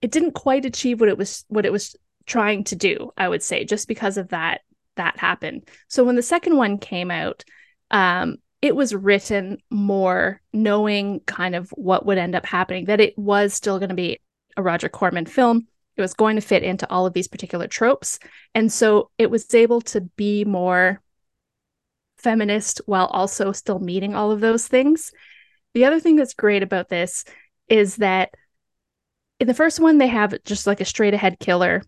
it 0.00 0.10
didn't 0.10 0.32
quite 0.32 0.64
achieve 0.64 1.00
what 1.00 1.08
it 1.08 1.18
was 1.18 1.44
what 1.48 1.66
it 1.66 1.72
was 1.72 1.96
trying 2.26 2.64
to 2.64 2.76
do. 2.76 3.12
I 3.16 3.28
would 3.28 3.42
say 3.42 3.64
just 3.64 3.88
because 3.88 4.16
of 4.16 4.28
that 4.28 4.62
that 4.96 5.18
happened. 5.18 5.68
So 5.88 6.04
when 6.04 6.16
the 6.16 6.22
second 6.22 6.56
one 6.56 6.78
came 6.78 7.10
out, 7.10 7.44
um, 7.90 8.36
it 8.60 8.74
was 8.74 8.94
written 8.94 9.58
more 9.70 10.40
knowing 10.52 11.20
kind 11.20 11.54
of 11.54 11.70
what 11.70 12.04
would 12.06 12.18
end 12.18 12.34
up 12.34 12.44
happening. 12.44 12.86
That 12.86 13.00
it 13.00 13.16
was 13.18 13.54
still 13.54 13.78
going 13.78 13.90
to 13.90 13.94
be 13.94 14.20
a 14.56 14.62
Roger 14.62 14.88
Corman 14.88 15.26
film. 15.26 15.68
It 15.98 16.02
was 16.02 16.14
going 16.14 16.36
to 16.36 16.42
fit 16.42 16.62
into 16.62 16.88
all 16.90 17.06
of 17.06 17.12
these 17.12 17.28
particular 17.28 17.66
tropes. 17.66 18.18
And 18.54 18.72
so 18.72 19.10
it 19.18 19.30
was 19.30 19.52
able 19.52 19.80
to 19.82 20.00
be 20.00 20.44
more 20.44 21.02
feminist 22.18 22.80
while 22.86 23.06
also 23.06 23.52
still 23.52 23.78
meeting 23.78 24.14
all 24.14 24.30
of 24.30 24.40
those 24.40 24.66
things. 24.66 25.12
The 25.74 25.84
other 25.84 26.00
thing 26.00 26.16
that's 26.16 26.34
great 26.34 26.62
about 26.62 26.88
this 26.88 27.24
is 27.68 27.96
that 27.96 28.30
in 29.40 29.46
the 29.46 29.54
first 29.54 29.80
one, 29.80 29.98
they 29.98 30.08
have 30.08 30.34
just 30.44 30.66
like 30.66 30.80
a 30.80 30.84
straight 30.84 31.14
ahead 31.14 31.38
killer. 31.38 31.82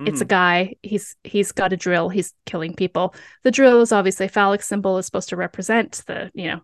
Mm. 0.00 0.08
It's 0.08 0.20
a 0.20 0.24
guy. 0.24 0.74
He's 0.82 1.16
he's 1.24 1.52
got 1.52 1.72
a 1.72 1.76
drill. 1.76 2.08
He's 2.08 2.34
killing 2.44 2.74
people. 2.74 3.14
The 3.44 3.50
drill 3.50 3.80
is 3.80 3.92
obviously 3.92 4.26
a 4.26 4.30
phallic 4.30 4.62
symbol. 4.62 4.98
is 4.98 5.06
supposed 5.06 5.28
to 5.30 5.36
represent 5.36 6.02
the 6.06 6.30
you 6.34 6.48
know 6.50 6.60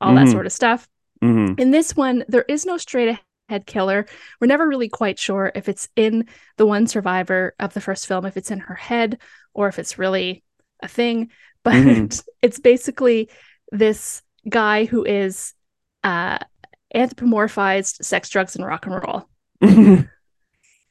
all 0.00 0.14
mm-hmm. 0.14 0.24
that 0.24 0.30
sort 0.30 0.46
of 0.46 0.52
stuff. 0.52 0.88
Mm-hmm. 1.22 1.60
In 1.60 1.70
this 1.70 1.96
one, 1.96 2.24
there 2.28 2.44
is 2.48 2.66
no 2.66 2.76
straight 2.76 3.18
ahead 3.48 3.66
killer. 3.66 4.06
We're 4.40 4.46
never 4.46 4.66
really 4.66 4.88
quite 4.88 5.18
sure 5.18 5.52
if 5.54 5.68
it's 5.68 5.88
in 5.96 6.26
the 6.56 6.66
one 6.66 6.86
survivor 6.86 7.54
of 7.58 7.74
the 7.74 7.80
first 7.80 8.06
film, 8.06 8.26
if 8.26 8.36
it's 8.36 8.50
in 8.50 8.60
her 8.60 8.74
head, 8.74 9.18
or 9.52 9.68
if 9.68 9.78
it's 9.78 9.98
really 9.98 10.42
a 10.82 10.88
thing. 10.88 11.30
But 11.64 11.76
mm-hmm. 11.76 12.28
it's 12.42 12.60
basically 12.60 13.30
this 13.72 14.20
guy 14.46 14.84
who 14.84 15.02
is 15.02 15.54
uh, 16.02 16.36
anthropomorphized 16.94 18.04
sex, 18.04 18.28
drugs, 18.28 18.54
and 18.54 18.66
rock 18.66 18.84
and 18.84 19.02
roll. 19.02 19.28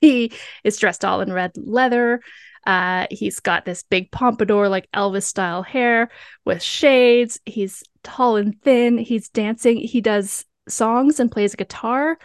he 0.02 0.32
is 0.64 0.78
dressed 0.80 1.06
all 1.06 1.22
in 1.22 1.32
red 1.32 1.52
leather. 1.58 2.22
Uh, 2.66 3.06
he's 3.12 3.40
got 3.40 3.66
this 3.66 3.84
big 3.84 4.10
pompadour, 4.10 4.68
like 4.68 4.90
Elvis 4.96 5.26
style 5.26 5.62
hair 5.62 6.10
with 6.44 6.64
shades. 6.64 7.40
He's 7.46 7.84
tall 8.04 8.38
and 8.38 8.60
thin. 8.64 8.98
He's 8.98 9.30
dancing. 9.30 9.78
He 9.78 10.02
does 10.02 10.44
songs 10.68 11.20
and 11.20 11.32
plays 11.32 11.54
a 11.54 11.58
guitar 11.58 12.18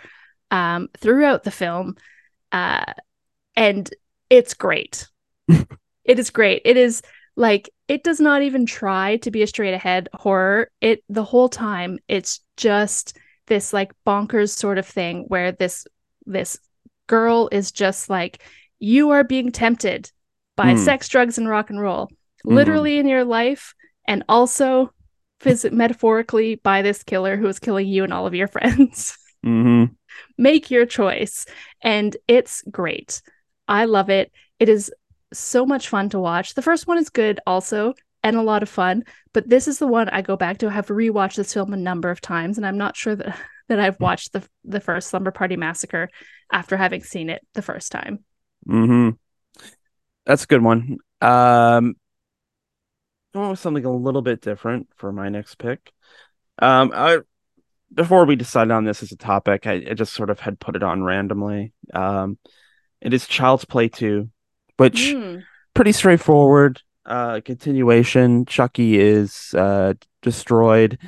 um, 0.51 0.89
throughout 0.97 1.45
the 1.45 1.51
film. 1.51 1.97
Uh, 2.53 2.93
and 3.57 3.89
it's 4.31 4.55
great. 4.55 5.09
it 5.49 6.19
is 6.19 6.31
great. 6.31 6.63
It 6.65 6.77
is 6.77 7.03
like, 7.37 7.71
it 7.89 8.05
does 8.05 8.21
not 8.21 8.43
even 8.43 8.67
try 8.67 9.17
to 9.19 9.31
be 9.31 9.43
a 9.43 9.47
straight 9.47 9.75
ahead 9.75 10.09
horror. 10.15 10.71
It, 10.81 11.03
the 11.09 11.25
whole 11.25 11.49
time, 11.49 11.99
it's 12.09 12.41
just 12.57 13.17
this 13.49 13.73
like 13.73 13.93
bonkers 14.07 14.51
sort 14.51 14.79
of 14.79 14.87
thing 14.87 15.25
where 15.29 15.53
this 15.53 15.87
this 16.27 16.59
girl 17.09 17.49
is 17.51 17.73
just 17.73 18.09
like 18.09 18.43
you 18.79 19.11
are 19.11 19.25
being 19.25 19.51
tempted 19.51 20.13
by 20.57 20.75
mm. 20.75 20.85
sex 20.85 21.09
drugs 21.09 21.39
and 21.39 21.49
rock 21.49 21.71
and 21.71 21.81
roll 21.81 22.07
mm-hmm. 22.07 22.55
literally 22.55 22.99
in 22.99 23.09
your 23.09 23.25
life 23.25 23.75
and 24.07 24.23
also 24.29 24.93
phys- 25.41 25.73
metaphorically 25.73 26.57
by 26.57 26.83
this 26.83 27.03
killer 27.03 27.37
who 27.37 27.47
is 27.47 27.59
killing 27.59 27.89
you 27.89 28.05
and 28.05 28.13
all 28.13 28.27
of 28.27 28.35
your 28.35 28.49
friends 28.57 29.19
mm-hmm. 29.45 29.93
Make 30.37 30.71
your 30.71 30.87
choice 30.87 31.47
and 31.83 32.17
it's 32.27 32.63
great 32.71 33.23
i 33.67 33.85
love 33.85 34.11
it 34.11 34.33
it 34.59 34.69
is 34.69 34.93
so 35.33 35.67
much 35.67 35.89
fun 35.89 36.09
to 36.09 36.19
watch 36.19 36.55
the 36.55 36.63
first 36.63 36.87
one 36.87 36.99
is 36.99 37.11
good 37.11 37.41
also 37.47 37.93
and 38.23 38.37
a 38.37 38.43
lot 38.43 38.63
of 38.63 38.69
fun 38.69 39.05
but 39.33 39.49
this 39.49 39.69
is 39.69 39.79
the 39.79 39.87
one 39.87 40.09
i 40.09 40.23
go 40.23 40.37
back 40.37 40.59
to 40.59 40.69
i 40.69 40.71
have 40.71 40.89
rewatched 40.89 41.37
this 41.37 41.53
film 41.55 41.73
a 41.73 41.77
number 41.77 42.11
of 42.11 42.21
times 42.21 42.57
and 42.57 42.67
i'm 42.67 42.79
not 42.79 42.97
sure 42.97 43.15
that 43.15 43.39
that 43.69 43.79
I've 43.79 44.01
watched 44.01 44.33
the 44.33 44.47
the 44.65 44.81
first 44.81 45.09
Slumber 45.09 45.31
Party 45.31 45.57
Massacre 45.57 46.11
after 46.53 46.77
having 46.77 47.03
seen 47.03 47.31
it 47.31 47.47
the 47.55 47.63
first 47.63 47.93
time. 47.93 48.25
Hmm. 48.67 49.11
That's 50.27 50.45
a 50.45 50.47
good 50.47 50.63
one. 50.63 50.99
Um, 51.21 51.97
I 53.35 53.39
want 53.39 53.59
something 53.59 53.85
a 53.85 53.93
little 53.93 54.23
bit 54.23 54.41
different 54.41 54.89
for 54.97 55.13
my 55.13 55.29
next 55.29 55.57
pick. 55.57 55.93
Um, 56.59 56.93
I 56.95 57.19
before 57.93 58.25
we 58.25 58.37
decided 58.37 58.71
on 58.71 58.85
this 58.85 59.03
as 59.03 59.13
a 59.13 59.17
topic, 59.17 59.67
I, 59.67 59.85
I 59.91 59.95
just 59.95 60.13
sort 60.13 60.31
of 60.31 60.41
had 60.41 60.61
put 60.61 60.77
it 60.77 60.83
on 60.83 61.03
randomly. 61.03 61.73
Um, 61.93 62.39
it 63.01 63.15
is 63.15 63.27
Child's 63.27 63.65
Play 63.65 63.89
two, 63.89 64.31
which 64.77 65.13
mm. 65.15 65.43
pretty 65.75 65.93
straightforward. 65.93 66.83
Uh, 67.07 67.41
continuation. 67.43 68.45
Chucky 68.45 68.99
is 68.99 69.55
uh 69.55 69.95
destroyed 70.21 70.99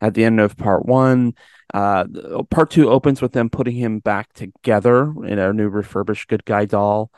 at 0.00 0.14
the 0.14 0.24
end 0.24 0.40
of 0.40 0.56
part 0.56 0.84
one. 0.84 1.34
Uh, 1.72 2.04
part 2.50 2.70
two 2.70 2.90
opens 2.90 3.20
with 3.22 3.32
them 3.32 3.50
putting 3.50 3.74
him 3.74 3.98
back 3.98 4.32
together 4.34 5.12
in 5.24 5.38
a 5.38 5.52
new 5.52 5.68
refurbished 5.68 6.28
good 6.28 6.44
guy 6.44 6.64
doll, 6.64 7.10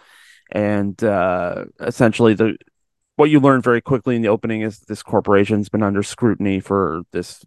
and 0.53 1.03
uh, 1.03 1.65
essentially 1.81 2.35
the 2.35 2.57
what 3.17 3.31
you 3.31 3.41
learn 3.41 3.61
very 3.61 3.81
quickly 3.81 4.15
in 4.15 4.23
the 4.23 4.29
opening 4.29 4.63
is 4.63 4.79
this 4.81 5.03
corporation's 5.03 5.69
been 5.69 5.83
under 5.83 6.05
scrutiny 6.05 6.61
for 6.61 7.03
this 7.11 7.45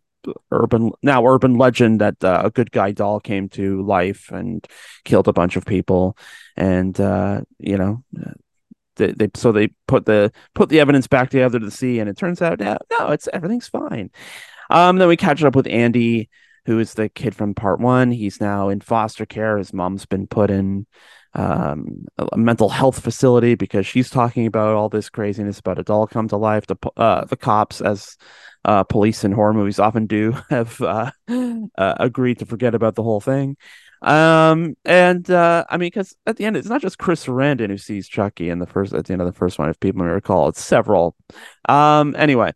urban 0.52 0.92
now 1.02 1.26
urban 1.26 1.56
legend 1.56 2.02
that 2.02 2.24
uh, 2.24 2.42
a 2.46 2.50
good 2.50 2.72
guy 2.72 2.92
doll 2.92 3.20
came 3.20 3.50
to 3.50 3.82
life 3.84 4.30
and 4.32 4.68
killed 5.04 5.28
a 5.28 5.34
bunch 5.34 5.56
of 5.56 5.66
people, 5.66 6.18
and 6.56 7.00
uh, 7.00 7.42
you 7.60 7.78
know. 7.78 8.04
They, 8.98 9.14
they 9.14 9.30
so 9.36 9.54
they 9.54 9.70
put 9.88 10.06
the 10.06 10.34
put 10.54 10.68
the 10.68 10.82
evidence 10.82 11.08
back 11.08 11.30
together 11.30 11.60
to 11.60 11.72
see, 11.72 12.00
and 12.00 12.10
it 12.10 12.18
turns 12.18 12.42
out 12.42 12.60
no, 12.60 12.78
no, 13.00 13.08
it's 13.12 13.30
everything's 13.32 13.70
fine. 13.70 14.12
Um, 14.70 14.98
then 14.98 15.08
we 15.08 15.16
catch 15.16 15.42
up 15.44 15.56
with 15.56 15.66
Andy, 15.66 16.30
who 16.66 16.78
is 16.78 16.94
the 16.94 17.10
kid 17.10 17.36
from 17.36 17.54
part 17.54 17.80
one. 17.80 18.12
He's 18.12 18.42
now 18.42 18.70
in 18.70 18.82
foster 18.82 19.26
care. 19.26 19.58
His 19.58 19.74
mom's 19.74 20.06
been 20.06 20.28
put 20.28 20.50
in 20.50 20.88
um, 21.34 22.06
a 22.18 22.38
mental 22.38 22.70
health 22.70 23.00
facility 23.00 23.56
because 23.56 23.88
she's 23.88 24.10
talking 24.10 24.46
about 24.46 24.76
all 24.76 24.90
this 24.90 25.10
craziness 25.10 25.60
about 25.60 25.80
a 25.80 25.84
doll 25.84 26.08
come 26.08 26.28
to 26.28 26.38
life. 26.38 26.68
The 26.68 26.76
uh, 26.98 27.26
the 27.26 27.38
cops, 27.38 27.80
as 27.82 28.18
uh, 28.66 28.84
police 28.84 29.24
in 29.24 29.32
horror 29.32 29.54
movies 29.54 29.80
often 29.80 30.08
do, 30.08 30.32
have 30.50 30.82
uh, 30.82 31.12
uh 31.30 31.96
agreed 32.00 32.40
to 32.40 32.46
forget 32.46 32.76
about 32.76 32.96
the 32.96 33.04
whole 33.04 33.22
thing. 33.22 33.58
Um, 34.02 34.76
and 34.84 35.30
uh, 35.30 35.64
I 35.70 35.78
mean, 35.78 35.88
because 35.88 36.16
at 36.26 36.36
the 36.36 36.46
end, 36.46 36.58
it's 36.58 36.68
not 36.68 36.82
just 36.82 36.98
Chris 36.98 37.26
Sarandon 37.26 37.70
who 37.70 37.78
sees 37.78 38.10
Chucky 38.10 38.50
in 38.50 38.60
the 38.60 38.66
first 38.66 38.94
at 38.94 39.06
the 39.06 39.14
end 39.14 39.22
of 39.22 39.28
the 39.28 39.38
first 39.38 39.60
one, 39.60 39.70
if 39.70 39.80
people 39.80 40.04
may 40.04 40.10
recall. 40.10 40.50
It's 40.50 40.62
several. 40.62 41.16
Um, 41.70 42.16
anyway, 42.18 42.52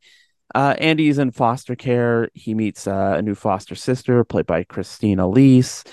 uh, 0.54 0.76
Andy's 0.80 1.18
in 1.18 1.32
foster 1.32 1.76
care. 1.76 2.30
He 2.34 2.56
meets 2.56 2.88
a 2.88 3.22
new 3.22 3.36
foster 3.36 3.76
sister, 3.76 4.24
played 4.24 4.48
by 4.48 4.64
Christine 4.64 5.20
Elise. 5.20 5.84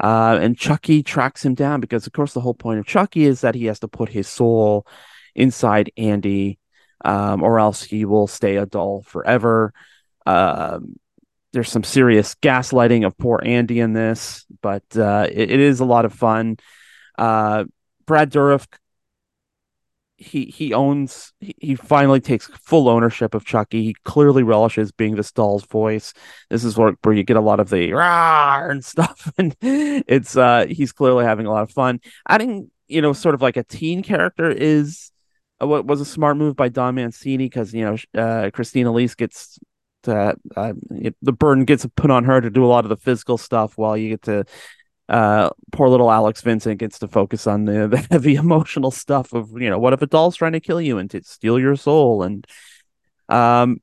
Uh, 0.00 0.38
and 0.40 0.56
Chucky 0.56 1.02
tracks 1.02 1.44
him 1.44 1.54
down 1.54 1.80
because, 1.80 2.06
of 2.06 2.12
course, 2.12 2.32
the 2.32 2.40
whole 2.40 2.54
point 2.54 2.78
of 2.78 2.86
Chucky 2.86 3.24
is 3.24 3.40
that 3.40 3.54
he 3.54 3.66
has 3.66 3.80
to 3.80 3.88
put 3.88 4.08
his 4.08 4.28
soul 4.28 4.86
inside 5.34 5.90
Andy, 5.96 6.58
um, 7.04 7.42
or 7.42 7.58
else 7.58 7.82
he 7.82 8.04
will 8.04 8.26
stay 8.26 8.56
a 8.56 8.66
doll 8.66 9.02
forever. 9.02 9.72
Um, 10.26 10.96
there's 11.52 11.70
some 11.70 11.84
serious 11.84 12.34
gaslighting 12.36 13.06
of 13.06 13.16
poor 13.18 13.40
Andy 13.44 13.80
in 13.80 13.92
this, 13.92 14.44
but 14.60 14.84
uh, 14.96 15.26
it, 15.30 15.50
it 15.50 15.60
is 15.60 15.80
a 15.80 15.84
lot 15.84 16.04
of 16.04 16.12
fun. 16.12 16.58
Uh, 17.16 17.64
Brad 18.06 18.30
Dourif 18.30 18.66
he 20.18 20.46
he 20.46 20.74
owns 20.74 21.32
he, 21.40 21.76
finally 21.76 22.20
takes 22.20 22.48
full 22.48 22.88
ownership 22.88 23.34
of 23.34 23.44
Chucky. 23.44 23.84
He 23.84 23.94
clearly 24.04 24.42
relishes 24.42 24.90
being 24.90 25.14
the 25.14 25.30
doll's 25.34 25.64
voice. 25.64 26.12
This 26.50 26.64
is 26.64 26.76
where, 26.76 26.94
where 27.02 27.14
you 27.14 27.22
get 27.22 27.36
a 27.36 27.40
lot 27.40 27.60
of 27.60 27.70
the 27.70 27.92
rah 27.92 28.66
and 28.68 28.84
stuff, 28.84 29.32
and 29.38 29.56
it's 29.60 30.36
uh 30.36 30.66
he's 30.68 30.92
clearly 30.92 31.24
having 31.24 31.46
a 31.46 31.50
lot 31.50 31.62
of 31.62 31.70
fun. 31.70 32.00
Adding 32.28 32.70
you 32.88 33.00
know 33.00 33.12
sort 33.12 33.36
of 33.36 33.42
like 33.42 33.56
a 33.56 33.62
teen 33.62 34.02
character 34.02 34.50
is 34.50 35.12
uh, 35.62 35.66
what 35.66 35.86
was 35.86 36.00
a 36.00 36.04
smart 36.04 36.36
move 36.36 36.56
by 36.56 36.68
Don 36.68 36.96
Mancini 36.96 37.46
because 37.46 37.72
you 37.72 37.84
know 37.84 38.20
uh, 38.20 38.50
Christine 38.52 38.86
Elise 38.86 39.14
gets 39.14 39.58
to 40.02 40.34
uh, 40.56 40.72
it, 40.90 41.14
the 41.22 41.32
burden 41.32 41.64
gets 41.64 41.86
put 41.96 42.10
on 42.10 42.24
her 42.24 42.40
to 42.40 42.50
do 42.50 42.64
a 42.64 42.66
lot 42.66 42.84
of 42.84 42.88
the 42.88 42.96
physical 42.96 43.38
stuff 43.38 43.78
while 43.78 43.96
you 43.96 44.10
get 44.10 44.22
to 44.22 44.44
uh 45.08 45.48
poor 45.72 45.88
little 45.88 46.10
alex 46.10 46.42
vincent 46.42 46.78
gets 46.78 46.98
to 46.98 47.08
focus 47.08 47.46
on 47.46 47.64
the, 47.64 47.88
the 47.90 48.06
heavy 48.10 48.34
emotional 48.34 48.90
stuff 48.90 49.32
of 49.32 49.50
you 49.60 49.70
know 49.70 49.78
what 49.78 49.92
if 49.92 50.02
a 50.02 50.06
doll's 50.06 50.36
trying 50.36 50.52
to 50.52 50.60
kill 50.60 50.80
you 50.80 50.98
and 50.98 51.10
to 51.10 51.22
steal 51.22 51.58
your 51.58 51.76
soul? 51.76 52.22
And 52.22 52.46
um 53.28 53.80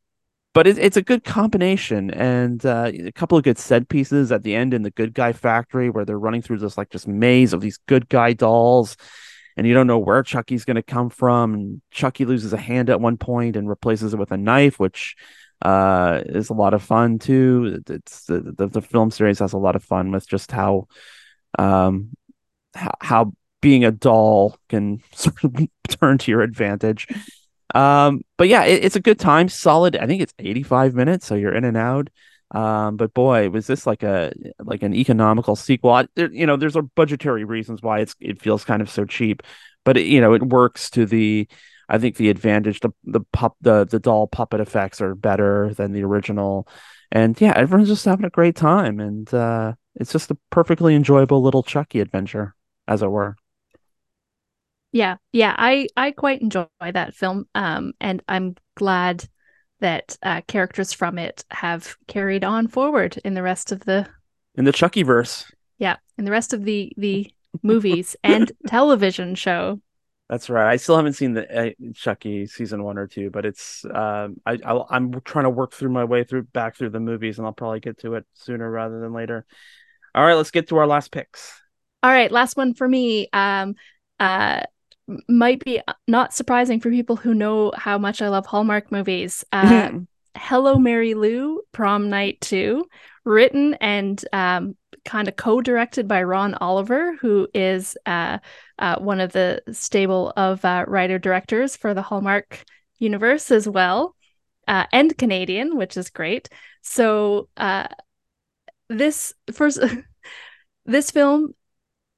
but 0.55 0.67
it, 0.67 0.77
it's 0.77 0.95
a 0.95 1.01
good 1.01 1.25
combination. 1.25 2.09
And 2.11 2.65
uh, 2.65 2.89
a 2.93 3.11
couple 3.11 3.37
of 3.37 3.43
good 3.43 3.57
set 3.57 3.89
pieces 3.89 4.31
at 4.31 4.43
the 4.43 4.55
end 4.55 4.73
in 4.73 4.83
the 4.83 4.89
good 4.89 5.13
guy 5.13 5.33
factory 5.33 5.89
where 5.89 6.05
they're 6.05 6.17
running 6.17 6.41
through 6.41 6.59
this 6.59 6.77
like 6.77 6.89
just 6.89 7.09
maze 7.09 7.51
of 7.51 7.59
these 7.59 7.77
good 7.87 8.07
guy 8.07 8.31
dolls. 8.31 8.95
And 9.57 9.67
you 9.67 9.73
don't 9.73 9.85
know 9.85 9.99
where 9.99 10.23
chucky's 10.23 10.63
going 10.63 10.77
to 10.77 10.81
come 10.81 11.09
from. 11.09 11.53
And 11.53 11.81
chucky 11.91 12.23
loses 12.23 12.53
a 12.53 12.57
hand 12.57 12.89
at 12.89 13.01
one 13.01 13.17
point 13.17 13.57
and 13.57 13.67
replaces 13.67 14.13
it 14.13 14.17
with 14.17 14.31
a 14.31 14.37
knife 14.37 14.79
which 14.79 15.17
uh 15.61 16.21
is 16.25 16.49
a 16.49 16.53
lot 16.53 16.73
of 16.73 16.83
fun 16.83 17.17
too 17.17 17.81
it's 17.87 18.25
the, 18.25 18.41
the, 18.41 18.67
the 18.67 18.81
film 18.81 19.09
series 19.09 19.39
has 19.39 19.53
a 19.53 19.57
lot 19.57 19.75
of 19.75 19.83
fun 19.83 20.11
with 20.11 20.27
just 20.27 20.51
how 20.51 20.85
um 21.57 22.09
how, 22.75 22.91
how 23.01 23.31
being 23.65 23.83
a 23.83 23.91
doll 23.91 24.55
can 24.69 25.01
sort 25.11 25.43
of 25.43 25.55
turn 25.87 26.19
to 26.19 26.29
your 26.29 26.41
advantage. 26.41 27.07
Um, 27.73 28.21
but 28.37 28.47
yeah, 28.47 28.63
it, 28.65 28.85
it's 28.85 28.95
a 28.95 29.01
good 29.01 29.17
time. 29.17 29.49
Solid. 29.49 29.95
I 29.95 30.05
think 30.05 30.21
it's 30.21 30.35
85 30.37 30.93
minutes, 30.93 31.25
so 31.25 31.33
you're 31.33 31.55
in 31.55 31.65
and 31.65 31.75
out. 31.75 32.09
Um, 32.51 32.95
but 32.95 33.15
boy, 33.15 33.49
was 33.49 33.65
this 33.65 33.87
like 33.87 34.03
a 34.03 34.31
like 34.59 34.83
an 34.83 34.93
economical 34.93 35.55
sequel? 35.55 35.89
I, 35.89 36.05
there, 36.15 36.31
you 36.31 36.45
know, 36.45 36.57
there's 36.57 36.75
a 36.75 36.83
budgetary 36.83 37.43
reasons 37.43 37.81
why 37.81 38.01
it's 38.01 38.15
it 38.19 38.39
feels 38.39 38.63
kind 38.63 38.83
of 38.83 38.89
so 38.89 39.03
cheap, 39.03 39.41
but 39.83 39.97
it, 39.97 40.05
you 40.05 40.21
know, 40.21 40.33
it 40.33 40.43
works 40.43 40.91
to 40.91 41.07
the. 41.07 41.47
I 41.89 41.97
think 41.97 42.17
the 42.17 42.29
advantage 42.29 42.79
the 42.79 42.91
the 43.03 43.21
pup 43.31 43.55
the 43.61 43.85
the 43.85 43.99
doll 43.99 44.27
puppet 44.27 44.59
effects 44.59 45.01
are 45.01 45.15
better 45.15 45.73
than 45.73 45.91
the 45.91 46.03
original, 46.03 46.67
and 47.11 47.39
yeah, 47.39 47.53
everyone's 47.55 47.89
just 47.89 48.05
having 48.05 48.25
a 48.25 48.29
great 48.29 48.55
time, 48.55 48.99
and 48.99 49.31
uh, 49.33 49.73
it's 49.95 50.11
just 50.11 50.31
a 50.31 50.37
perfectly 50.49 50.95
enjoyable 50.95 51.41
little 51.41 51.63
Chucky 51.63 51.99
adventure, 51.99 52.55
as 52.87 53.01
it 53.01 53.11
were. 53.11 53.35
Yeah, 54.91 55.17
yeah, 55.33 55.53
I 55.57 55.87
I 55.97 56.11
quite 56.11 56.41
enjoy 56.41 56.67
that 56.81 57.13
film, 57.13 57.47
um, 57.53 57.93
and 57.99 58.23
I'm 58.27 58.55
glad 58.75 59.27
that 59.79 60.17
uh, 60.23 60.41
characters 60.47 60.93
from 60.93 61.17
it 61.17 61.43
have 61.51 61.97
carried 62.07 62.43
on 62.43 62.67
forward 62.67 63.19
in 63.23 63.33
the 63.33 63.43
rest 63.43 63.71
of 63.71 63.81
the 63.81 64.07
in 64.55 64.65
the 64.65 64.71
Chucky 64.71 65.03
verse. 65.03 65.51
Yeah, 65.77 65.97
in 66.17 66.25
the 66.25 66.31
rest 66.31 66.53
of 66.53 66.63
the 66.63 66.93
the 66.97 67.31
movies 67.61 68.15
and 68.23 68.51
television 68.67 69.35
show. 69.35 69.81
That's 70.29 70.49
right. 70.49 70.71
I 70.71 70.77
still 70.77 70.95
haven't 70.95 71.13
seen 71.13 71.33
the 71.33 71.67
uh, 71.67 71.69
Chucky 71.93 72.47
season 72.47 72.83
one 72.83 72.97
or 72.97 73.05
two, 73.05 73.29
but 73.29 73.45
it's 73.45 73.85
um, 73.85 74.37
I 74.45 74.57
i 74.65 74.95
am 74.95 75.21
trying 75.23 75.43
to 75.43 75.51
work 75.51 75.73
through 75.73 75.91
my 75.91 76.03
way 76.03 76.23
through 76.23 76.43
back 76.43 76.75
through 76.75 76.89
the 76.89 76.99
movies, 76.99 77.37
and 77.37 77.45
I'll 77.45 77.53
probably 77.53 77.79
get 77.79 77.99
to 77.99 78.15
it 78.15 78.25
sooner 78.33 78.69
rather 78.69 78.99
than 78.99 79.13
later. 79.13 79.45
All 80.15 80.25
right, 80.25 80.33
let's 80.33 80.51
get 80.51 80.69
to 80.69 80.77
our 80.77 80.87
last 80.87 81.11
picks. 81.11 81.61
All 82.01 82.09
right, 82.09 82.31
last 82.31 82.57
one 82.57 82.73
for 82.73 82.87
me. 82.87 83.27
Um, 83.33 83.75
uh, 84.19 84.63
might 85.29 85.63
be 85.63 85.79
uh, 85.87 85.93
not 86.07 86.33
surprising 86.33 86.79
for 86.79 86.89
people 86.89 87.15
who 87.15 87.35
know 87.35 87.71
how 87.75 87.97
much 87.99 88.21
I 88.21 88.29
love 88.29 88.47
Hallmark 88.47 88.91
movies. 88.91 89.45
Uh, 89.51 89.91
Hello, 90.37 90.77
Mary 90.77 91.13
Lou, 91.13 91.61
Prom 91.71 92.09
Night 92.09 92.41
2, 92.41 92.85
written 93.23 93.75
and 93.75 94.23
um, 94.33 94.75
kind 95.05 95.27
of 95.27 95.35
co 95.35 95.61
directed 95.61 96.07
by 96.07 96.23
Ron 96.23 96.55
Oliver, 96.55 97.15
who 97.21 97.47
is 97.53 97.95
uh, 98.05 98.39
uh, 98.79 98.97
one 98.99 99.21
of 99.21 99.31
the 99.31 99.61
stable 99.71 100.33
of 100.35 100.65
uh, 100.65 100.85
writer 100.87 101.19
directors 101.19 101.77
for 101.77 101.93
the 101.93 102.01
Hallmark 102.01 102.65
universe 102.97 103.51
as 103.51 103.69
well, 103.69 104.15
uh, 104.67 104.85
and 104.91 105.17
Canadian, 105.17 105.77
which 105.77 105.95
is 105.95 106.09
great. 106.09 106.49
So, 106.81 107.47
uh, 107.55 107.87
this 108.89 109.33
first, 109.53 109.79
this 110.85 111.11
film 111.11 111.53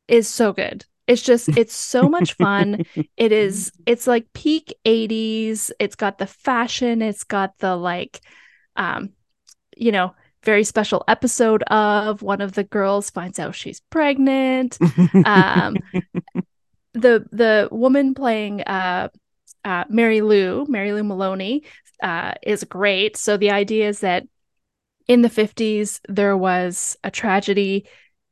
is 0.07 0.27
so 0.27 0.53
good. 0.53 0.85
It's 1.07 1.21
just 1.21 1.49
it's 1.57 1.73
so 1.75 2.09
much 2.09 2.33
fun. 2.33 2.85
it 3.15 3.31
is 3.31 3.71
it's 3.85 4.07
like 4.07 4.31
peak 4.33 4.73
80s. 4.85 5.71
It's 5.79 5.95
got 5.95 6.17
the 6.17 6.27
fashion, 6.27 7.01
it's 7.01 7.23
got 7.23 7.57
the 7.59 7.75
like 7.75 8.19
um 8.75 9.11
you 9.77 9.91
know, 9.91 10.15
very 10.43 10.63
special 10.63 11.03
episode 11.07 11.63
of 11.63 12.21
one 12.21 12.41
of 12.41 12.53
the 12.53 12.63
girls 12.63 13.09
finds 13.09 13.39
out 13.39 13.55
she's 13.55 13.81
pregnant. 13.89 14.77
um 15.25 15.75
the 16.93 17.25
the 17.31 17.67
woman 17.71 18.13
playing 18.13 18.61
uh 18.61 19.09
uh, 19.67 19.83
Mary 19.89 20.21
Lou, 20.21 20.65
Mary 20.69 20.93
Lou 20.93 21.03
Maloney, 21.03 21.63
uh, 22.01 22.33
is 22.41 22.63
great. 22.63 23.17
So 23.17 23.35
the 23.35 23.51
idea 23.51 23.89
is 23.89 23.99
that 23.99 24.25
in 25.07 25.21
the 25.21 25.29
50s, 25.29 25.99
there 26.07 26.37
was 26.37 26.97
a 27.03 27.11
tragedy 27.11 27.87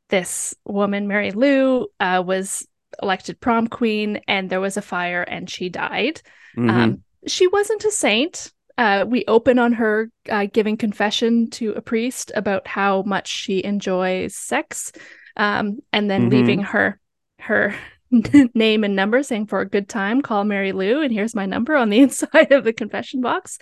this 0.10 0.56
woman, 0.66 1.08
Mary 1.08 1.32
Lou, 1.32 1.88
uh, 2.00 2.24
was 2.26 2.66
elected 3.02 3.40
prom 3.42 3.68
queen, 3.68 4.22
and 4.28 4.50
there 4.50 4.62
was 4.62 4.78
a 4.78 4.82
fire, 4.82 5.24
and 5.24 5.50
she 5.50 5.68
died. 5.68 6.22
Mm-hmm. 6.56 6.70
Um, 6.70 7.04
she 7.28 7.48
wasn't 7.48 7.84
a 7.84 7.92
saint. 7.92 8.54
Uh, 8.78 9.06
we 9.08 9.24
open 9.28 9.58
on 9.58 9.74
her 9.74 10.10
uh, 10.30 10.48
giving 10.52 10.76
confession 10.78 11.50
to 11.50 11.72
a 11.74 11.82
priest 11.82 12.32
about 12.36 12.68
how 12.68 13.02
much 13.04 13.28
she 13.28 13.64
enjoys 13.64 14.36
sex, 14.36 14.92
um, 15.38 15.80
and 15.94 16.10
then 16.10 16.24
mm-hmm. 16.24 16.38
leaving 16.38 16.60
her 16.62 17.00
her 17.40 17.76
name 18.54 18.84
and 18.84 18.96
number, 18.96 19.24
saying 19.24 19.48
for 19.48 19.62
a 19.62 19.70
good 19.70 19.88
time, 19.88 20.22
call 20.22 20.44
Mary 20.44 20.72
Lou, 20.72 21.02
and 21.02 21.14
here's 21.14 21.36
my 21.36 21.46
number 21.46 21.76
on 21.76 21.90
the 21.90 22.00
inside 22.02 22.52
of 22.52 22.64
the 22.64 22.74
confession 22.74 23.22
box. 23.22 23.60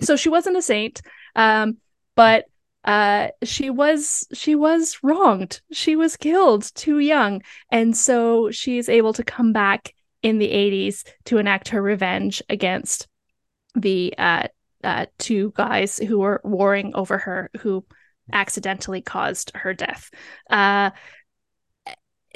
So 0.00 0.16
she 0.16 0.28
wasn't 0.28 0.56
a 0.56 0.62
saint, 0.62 1.00
um, 1.34 1.78
but 2.14 2.46
uh, 2.84 3.28
she 3.42 3.70
was 3.70 4.26
she 4.32 4.54
was 4.54 4.98
wronged. 5.02 5.60
She 5.72 5.96
was 5.96 6.16
killed 6.16 6.72
too 6.74 6.98
young, 6.98 7.42
and 7.70 7.96
so 7.96 8.50
she's 8.50 8.88
able 8.88 9.12
to 9.14 9.24
come 9.24 9.52
back 9.52 9.92
in 10.22 10.38
the 10.38 10.50
80s 10.50 11.04
to 11.26 11.38
enact 11.38 11.68
her 11.68 11.82
revenge 11.82 12.42
against 12.48 13.06
the 13.74 14.14
uh, 14.16 14.48
uh, 14.84 15.06
two 15.18 15.52
guys 15.56 15.98
who 15.98 16.18
were 16.18 16.40
warring 16.44 16.92
over 16.94 17.18
her, 17.18 17.50
who 17.60 17.84
accidentally 18.32 19.00
caused 19.00 19.52
her 19.54 19.72
death. 19.72 20.10
Uh, 20.50 20.90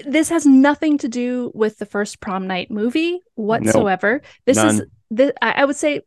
this 0.04 0.28
has 0.30 0.46
nothing 0.46 0.98
to 0.98 1.08
do 1.08 1.50
with 1.54 1.78
the 1.78 1.86
first 1.86 2.20
prom 2.20 2.46
night 2.46 2.70
movie 2.70 3.20
whatsoever. 3.34 4.12
Nope. 4.12 4.24
This 4.46 4.56
None. 4.56 4.74
is 4.74 4.82
this, 5.10 5.32
I 5.42 5.64
would 5.64 5.76
say 5.76 6.02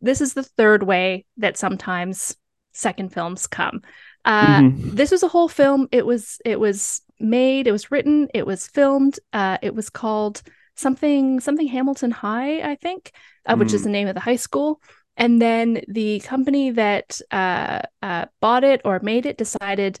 this 0.00 0.20
is 0.20 0.34
the 0.34 0.42
third 0.42 0.82
way 0.82 1.26
that 1.36 1.56
sometimes 1.56 2.36
second 2.72 3.12
films 3.12 3.46
come. 3.46 3.82
Uh, 4.24 4.60
mm-hmm. 4.60 4.94
This 4.94 5.10
was 5.10 5.22
a 5.22 5.28
whole 5.28 5.48
film. 5.48 5.88
It 5.92 6.04
was 6.04 6.40
it 6.44 6.58
was 6.58 7.02
made. 7.20 7.66
It 7.66 7.72
was 7.72 7.90
written. 7.90 8.28
It 8.34 8.46
was 8.46 8.66
filmed. 8.66 9.18
Uh, 9.32 9.58
it 9.62 9.74
was 9.74 9.90
called 9.90 10.42
something 10.74 11.40
something 11.40 11.68
Hamilton 11.68 12.10
High, 12.10 12.60
I 12.60 12.74
think, 12.74 13.12
uh, 13.46 13.54
mm. 13.54 13.60
which 13.60 13.72
is 13.72 13.82
mm. 13.82 13.84
the 13.84 13.90
name 13.90 14.08
of 14.08 14.14
the 14.14 14.20
high 14.20 14.36
school. 14.36 14.80
And 15.16 15.40
then 15.40 15.82
the 15.88 16.20
company 16.20 16.70
that 16.70 17.20
uh, 17.30 17.82
uh, 18.02 18.26
bought 18.40 18.64
it 18.64 18.82
or 18.84 19.00
made 19.00 19.26
it 19.26 19.38
decided 19.38 19.98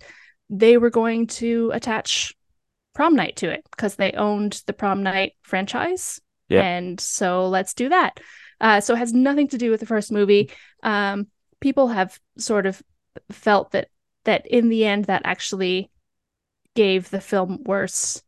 they 0.50 0.76
were 0.76 0.90
going 0.90 1.26
to 1.26 1.70
attach 1.74 2.34
prom 2.94 3.14
night 3.14 3.36
to 3.36 3.50
it 3.50 3.62
because 3.70 3.96
they 3.96 4.12
owned 4.12 4.62
the 4.66 4.72
prom 4.72 5.02
night 5.02 5.32
franchise. 5.42 6.20
Yeah. 6.48 6.62
And 6.62 7.00
so 7.00 7.48
let's 7.48 7.74
do 7.74 7.88
that. 7.88 8.20
Uh, 8.60 8.80
so 8.80 8.94
it 8.94 8.98
has 8.98 9.12
nothing 9.12 9.48
to 9.48 9.58
do 9.58 9.70
with 9.70 9.80
the 9.80 9.86
first 9.86 10.12
movie. 10.12 10.50
Um, 10.82 11.26
people 11.60 11.88
have 11.88 12.18
sort 12.38 12.66
of 12.66 12.82
felt 13.30 13.72
that 13.72 13.88
that 14.24 14.46
in 14.46 14.68
the 14.68 14.84
end 14.84 15.06
that 15.06 15.22
actually 15.24 15.90
gave 16.74 17.10
the 17.10 17.20
film 17.20 17.62
worse 17.64 18.22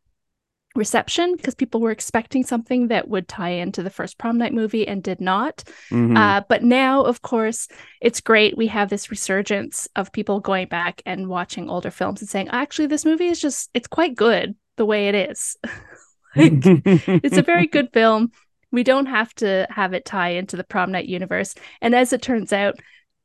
reception 0.79 1.35
because 1.35 1.53
people 1.53 1.79
were 1.79 1.91
expecting 1.91 2.43
something 2.43 2.87
that 2.87 3.07
would 3.07 3.27
tie 3.27 3.49
into 3.49 3.83
the 3.83 3.89
first 3.91 4.17
prom 4.17 4.37
night 4.37 4.53
movie 4.53 4.87
and 4.87 5.03
did 5.03 5.21
not. 5.21 5.63
Mm-hmm. 5.91 6.17
Uh, 6.17 6.41
but 6.49 6.63
now, 6.63 7.03
of 7.03 7.21
course, 7.21 7.67
it's 8.01 8.21
great. 8.21 8.57
We 8.57 8.67
have 8.67 8.89
this 8.89 9.11
resurgence 9.11 9.87
of 9.95 10.11
people 10.11 10.39
going 10.39 10.67
back 10.67 11.03
and 11.05 11.27
watching 11.27 11.69
older 11.69 11.91
films 11.91 12.21
and 12.21 12.29
saying, 12.29 12.49
actually, 12.49 12.87
this 12.87 13.05
movie 13.05 13.27
is 13.27 13.39
just, 13.39 13.69
it's 13.75 13.87
quite 13.87 14.15
good 14.15 14.55
the 14.77 14.85
way 14.85 15.09
it 15.09 15.15
is. 15.29 15.57
like, 16.35 16.53
it's 16.65 17.37
a 17.37 17.43
very 17.43 17.67
good 17.67 17.89
film. 17.93 18.31
We 18.71 18.83
don't 18.83 19.07
have 19.07 19.33
to 19.35 19.67
have 19.69 19.93
it 19.93 20.05
tie 20.05 20.29
into 20.29 20.55
the 20.55 20.63
prom 20.63 20.91
night 20.91 21.07
universe. 21.07 21.53
And 21.81 21.93
as 21.93 22.13
it 22.13 22.21
turns 22.21 22.53
out, 22.53 22.75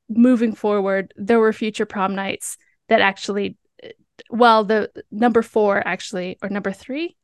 moving 0.09 0.55
forward, 0.55 1.15
there 1.17 1.41
were 1.41 1.53
future 1.53 1.87
prom 1.87 2.15
nights 2.15 2.59
that 2.89 3.01
actually, 3.01 3.57
well, 4.29 4.65
the 4.65 4.91
number 5.11 5.43
four 5.43 5.87
actually, 5.87 6.39
or 6.43 6.49
number 6.49 6.73
three, 6.73 7.17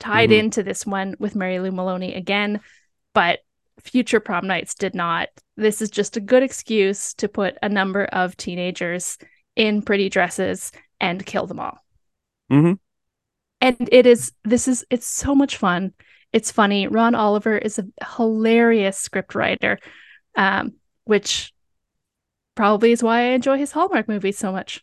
tied 0.00 0.30
mm-hmm. 0.30 0.40
into 0.40 0.62
this 0.64 0.84
one 0.84 1.14
with 1.20 1.36
Mary 1.36 1.60
Lou 1.60 1.70
Maloney 1.70 2.14
again, 2.14 2.60
but 3.14 3.40
future 3.80 4.20
prom 4.20 4.46
nights 4.46 4.74
did 4.74 4.94
not. 4.94 5.28
This 5.56 5.80
is 5.80 5.90
just 5.90 6.16
a 6.16 6.20
good 6.20 6.42
excuse 6.42 7.14
to 7.14 7.28
put 7.28 7.56
a 7.62 7.68
number 7.68 8.04
of 8.06 8.36
teenagers 8.36 9.18
in 9.54 9.82
pretty 9.82 10.08
dresses 10.08 10.72
and 11.00 11.24
kill 11.24 11.46
them 11.46 11.60
all. 11.60 11.78
Mm-hmm. 12.50 12.72
And 13.60 13.88
it 13.92 14.06
is, 14.06 14.32
this 14.44 14.68
is, 14.68 14.84
it's 14.90 15.06
so 15.06 15.34
much 15.34 15.56
fun. 15.56 15.92
It's 16.32 16.50
funny. 16.50 16.86
Ron 16.86 17.14
Oliver 17.14 17.58
is 17.58 17.78
a 17.78 17.86
hilarious 18.16 18.96
script 18.96 19.34
writer, 19.34 19.78
um, 20.36 20.74
which 21.04 21.52
probably 22.54 22.92
is 22.92 23.02
why 23.02 23.20
I 23.20 23.32
enjoy 23.32 23.58
his 23.58 23.72
Hallmark 23.72 24.08
movies 24.08 24.38
so 24.38 24.52
much. 24.52 24.82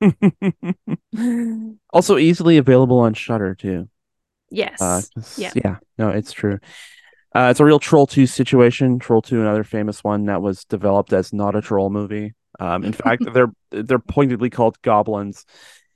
also 1.90 2.18
easily 2.18 2.58
available 2.58 2.98
on 2.98 3.14
Shudder 3.14 3.54
too. 3.54 3.88
Yes. 4.50 4.80
Uh, 4.80 5.02
yeah. 5.36 5.52
Yeah. 5.54 5.76
No, 5.98 6.10
it's 6.10 6.32
true. 6.32 6.58
Uh, 7.34 7.48
it's 7.50 7.60
a 7.60 7.64
real 7.64 7.78
Troll 7.78 8.06
2 8.06 8.26
situation. 8.26 8.98
Troll 8.98 9.22
2, 9.22 9.40
another 9.40 9.64
famous 9.64 10.02
one 10.02 10.26
that 10.26 10.40
was 10.42 10.64
developed 10.64 11.12
as 11.12 11.32
not 11.32 11.54
a 11.54 11.60
troll 11.60 11.90
movie. 11.90 12.34
Um, 12.58 12.84
in 12.84 12.92
fact, 12.92 13.22
they're 13.32 13.52
they're 13.70 13.98
pointedly 13.98 14.50
called 14.50 14.80
goblins 14.82 15.44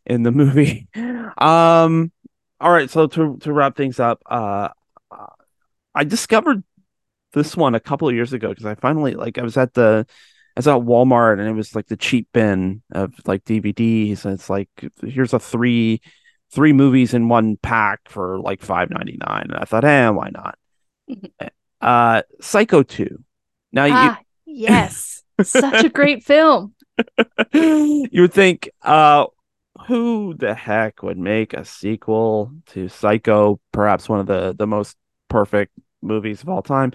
in 0.06 0.22
the 0.22 0.32
movie. 0.32 0.88
Um, 1.38 2.12
all 2.60 2.70
right, 2.70 2.88
so 2.90 3.06
to 3.06 3.38
to 3.38 3.52
wrap 3.52 3.74
things 3.74 3.98
up, 3.98 4.22
uh, 4.26 4.68
I 5.94 6.04
discovered 6.04 6.62
this 7.32 7.56
one 7.56 7.74
a 7.74 7.80
couple 7.80 8.08
of 8.08 8.14
years 8.14 8.32
ago 8.32 8.50
because 8.50 8.66
I 8.66 8.74
finally 8.74 9.14
like 9.14 9.38
I 9.38 9.42
was 9.42 9.56
at 9.56 9.74
the 9.74 10.06
I 10.56 10.58
was 10.58 10.68
at 10.68 10.80
Walmart 10.80 11.38
and 11.38 11.48
it 11.48 11.54
was 11.54 11.74
like 11.74 11.86
the 11.86 11.96
cheap 11.96 12.28
bin 12.32 12.82
of 12.92 13.14
like 13.26 13.44
DVDs, 13.44 14.24
and 14.24 14.34
it's 14.34 14.50
like 14.50 14.68
here's 15.02 15.32
a 15.32 15.38
three 15.38 16.00
three 16.52 16.72
movies 16.72 17.14
in 17.14 17.28
one 17.28 17.56
pack 17.56 18.00
for 18.08 18.38
like 18.38 18.62
five 18.62 18.90
ninety 18.90 19.18
nine, 19.26 19.46
and 19.50 19.56
I 19.56 19.64
thought, 19.64 19.84
eh, 19.84 20.08
why 20.10 20.30
not? 20.30 20.58
uh, 21.80 22.22
Psycho 22.40 22.82
two. 22.82 23.24
Now 23.72 23.86
ah, 23.90 24.18
you, 24.44 24.54
yes, 24.56 25.22
such 25.42 25.84
a 25.84 25.88
great 25.88 26.22
film. 26.22 26.74
you 27.52 28.22
would 28.22 28.34
think, 28.34 28.68
uh, 28.82 29.26
who 29.86 30.34
the 30.34 30.54
heck 30.54 31.02
would 31.02 31.18
make 31.18 31.54
a 31.54 31.64
sequel 31.64 32.52
to 32.66 32.88
Psycho? 32.88 33.60
Perhaps 33.72 34.08
one 34.08 34.20
of 34.20 34.26
the 34.26 34.54
the 34.56 34.66
most 34.66 34.96
perfect 35.28 35.72
movies 36.02 36.42
of 36.42 36.48
all 36.48 36.62
time. 36.62 36.92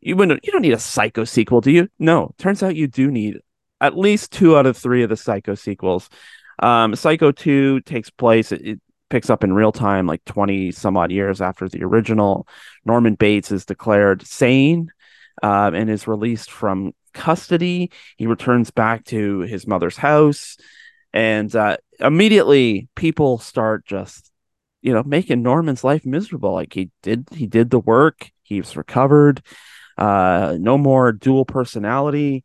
You 0.00 0.16
wouldn't. 0.16 0.44
You 0.44 0.52
don't 0.52 0.62
need 0.62 0.74
a 0.74 0.78
Psycho 0.78 1.24
sequel, 1.24 1.60
do 1.60 1.70
you? 1.70 1.88
No. 1.98 2.34
Turns 2.38 2.62
out 2.62 2.76
you 2.76 2.88
do 2.88 3.10
need 3.10 3.38
at 3.80 3.96
least 3.96 4.32
two 4.32 4.56
out 4.56 4.66
of 4.66 4.76
three 4.76 5.02
of 5.02 5.08
the 5.08 5.16
Psycho 5.16 5.54
sequels. 5.54 6.08
Um, 6.58 6.94
Psycho 6.94 7.32
2 7.32 7.80
takes 7.80 8.10
place, 8.10 8.52
it, 8.52 8.66
it, 8.66 8.80
picks 9.10 9.28
up 9.28 9.44
in 9.44 9.52
real 9.52 9.72
time, 9.72 10.06
like 10.06 10.24
20 10.24 10.72
some 10.72 10.96
odd 10.96 11.12
years 11.12 11.42
after 11.42 11.68
the 11.68 11.84
original. 11.84 12.48
Norman 12.86 13.14
Bates 13.14 13.52
is 13.52 13.66
declared 13.66 14.26
sane 14.26 14.90
uh, 15.42 15.70
and 15.74 15.90
is 15.90 16.08
released 16.08 16.50
from 16.50 16.94
custody. 17.12 17.90
He 18.16 18.26
returns 18.26 18.70
back 18.70 19.04
to 19.06 19.40
his 19.40 19.66
mother's 19.66 19.98
house, 19.98 20.56
and 21.12 21.54
uh, 21.54 21.76
immediately 22.00 22.88
people 22.94 23.38
start 23.38 23.84
just, 23.84 24.30
you 24.80 24.94
know, 24.94 25.02
making 25.02 25.42
Norman's 25.42 25.84
life 25.84 26.06
miserable. 26.06 26.54
Like 26.54 26.72
he 26.72 26.90
did, 27.02 27.28
he 27.32 27.46
did 27.46 27.68
the 27.68 27.80
work. 27.80 28.30
He's 28.42 28.76
recovered. 28.76 29.42
Uh, 29.98 30.56
no 30.58 30.78
more 30.78 31.12
dual 31.12 31.44
personality, 31.44 32.44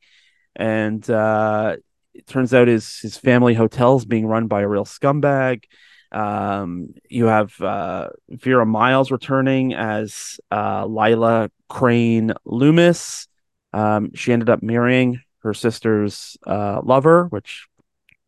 and 0.54 1.10
uh, 1.10 1.78
it 2.18 2.28
turns 2.28 2.54
out 2.54 2.68
his 2.68 3.00
his 3.00 3.18
family 3.18 3.54
hotel 3.54 3.98
is 3.98 4.06
being 4.06 4.26
run 4.26 4.48
by 4.48 4.62
a 4.62 4.68
real 4.68 4.86
scumbag. 4.86 5.64
Um, 6.12 6.94
you 7.10 7.26
have 7.26 7.60
uh, 7.62 8.10
Vera 8.30 8.66
Miles 8.66 9.12
returning 9.12 9.74
as 9.74 10.40
uh, 10.52 10.86
Lila 10.86 11.52
Crane 11.70 12.34
Loomis. 12.46 13.28
Um, 13.74 14.12
she 14.16 14.32
ended 14.34 14.50
up 14.50 14.64
marrying 14.64 15.22
her 15.44 15.54
sister's 15.54 16.38
uh, 16.46 16.82
lover, 16.84 17.26
which 17.26 17.68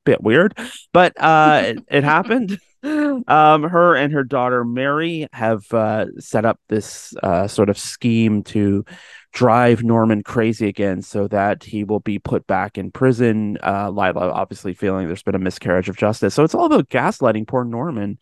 bit 0.09 0.23
weird, 0.23 0.57
but 0.91 1.13
uh, 1.21 1.61
it, 1.65 1.85
it 1.89 2.03
happened. 2.03 2.59
Um, 2.81 3.63
her 3.63 3.95
and 3.95 4.13
her 4.13 4.23
daughter 4.23 4.63
Mary 4.63 5.27
have 5.33 5.65
uh, 5.73 6.05
set 6.17 6.45
up 6.45 6.59
this 6.69 7.13
uh, 7.21 7.47
sort 7.47 7.69
of 7.69 7.77
scheme 7.77 8.41
to 8.43 8.85
drive 9.33 9.83
Norman 9.83 10.23
crazy 10.23 10.67
again 10.67 11.01
so 11.01 11.27
that 11.27 11.63
he 11.63 11.83
will 11.83 11.99
be 11.99 12.19
put 12.19 12.47
back 12.47 12.77
in 12.77 12.89
prison. 12.89 13.57
Uh, 13.61 13.89
Lila 13.89 14.31
obviously 14.31 14.73
feeling 14.73 15.07
there's 15.07 15.23
been 15.23 15.35
a 15.35 15.39
miscarriage 15.39 15.89
of 15.89 15.97
justice. 15.97 16.33
So 16.33 16.43
it's 16.43 16.55
all 16.55 16.65
about 16.65 16.89
gaslighting 16.89 17.47
poor 17.47 17.65
Norman, 17.65 18.17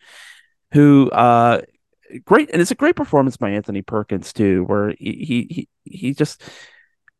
who 0.72 1.08
uh 1.10 1.62
great 2.24 2.50
and 2.50 2.60
it's 2.60 2.72
a 2.72 2.76
great 2.76 2.96
performance 2.96 3.36
by 3.36 3.50
Anthony 3.50 3.82
Perkins 3.82 4.32
too, 4.32 4.64
where 4.64 4.92
he 4.98 5.46
he 5.48 5.68
he 5.84 6.14
just 6.14 6.42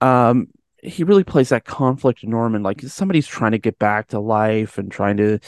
um 0.00 0.48
he 0.82 1.04
really 1.04 1.24
plays 1.24 1.48
that 1.48 1.64
conflict 1.64 2.24
Norman 2.24 2.62
like 2.62 2.80
somebody's 2.82 3.26
trying 3.26 3.52
to 3.52 3.58
get 3.58 3.78
back 3.78 4.08
to 4.08 4.20
life 4.20 4.78
and 4.78 4.90
trying 4.90 5.16
to 5.18 5.38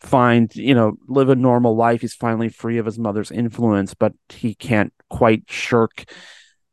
find 0.00 0.54
you 0.54 0.74
know 0.74 0.94
live 1.08 1.30
a 1.30 1.34
normal 1.34 1.74
life 1.74 2.02
he's 2.02 2.14
finally 2.14 2.50
free 2.50 2.76
of 2.76 2.84
his 2.84 2.98
mother's 2.98 3.30
influence 3.30 3.94
but 3.94 4.12
he 4.28 4.54
can't 4.54 4.92
quite 5.08 5.44
shirk 5.48 6.04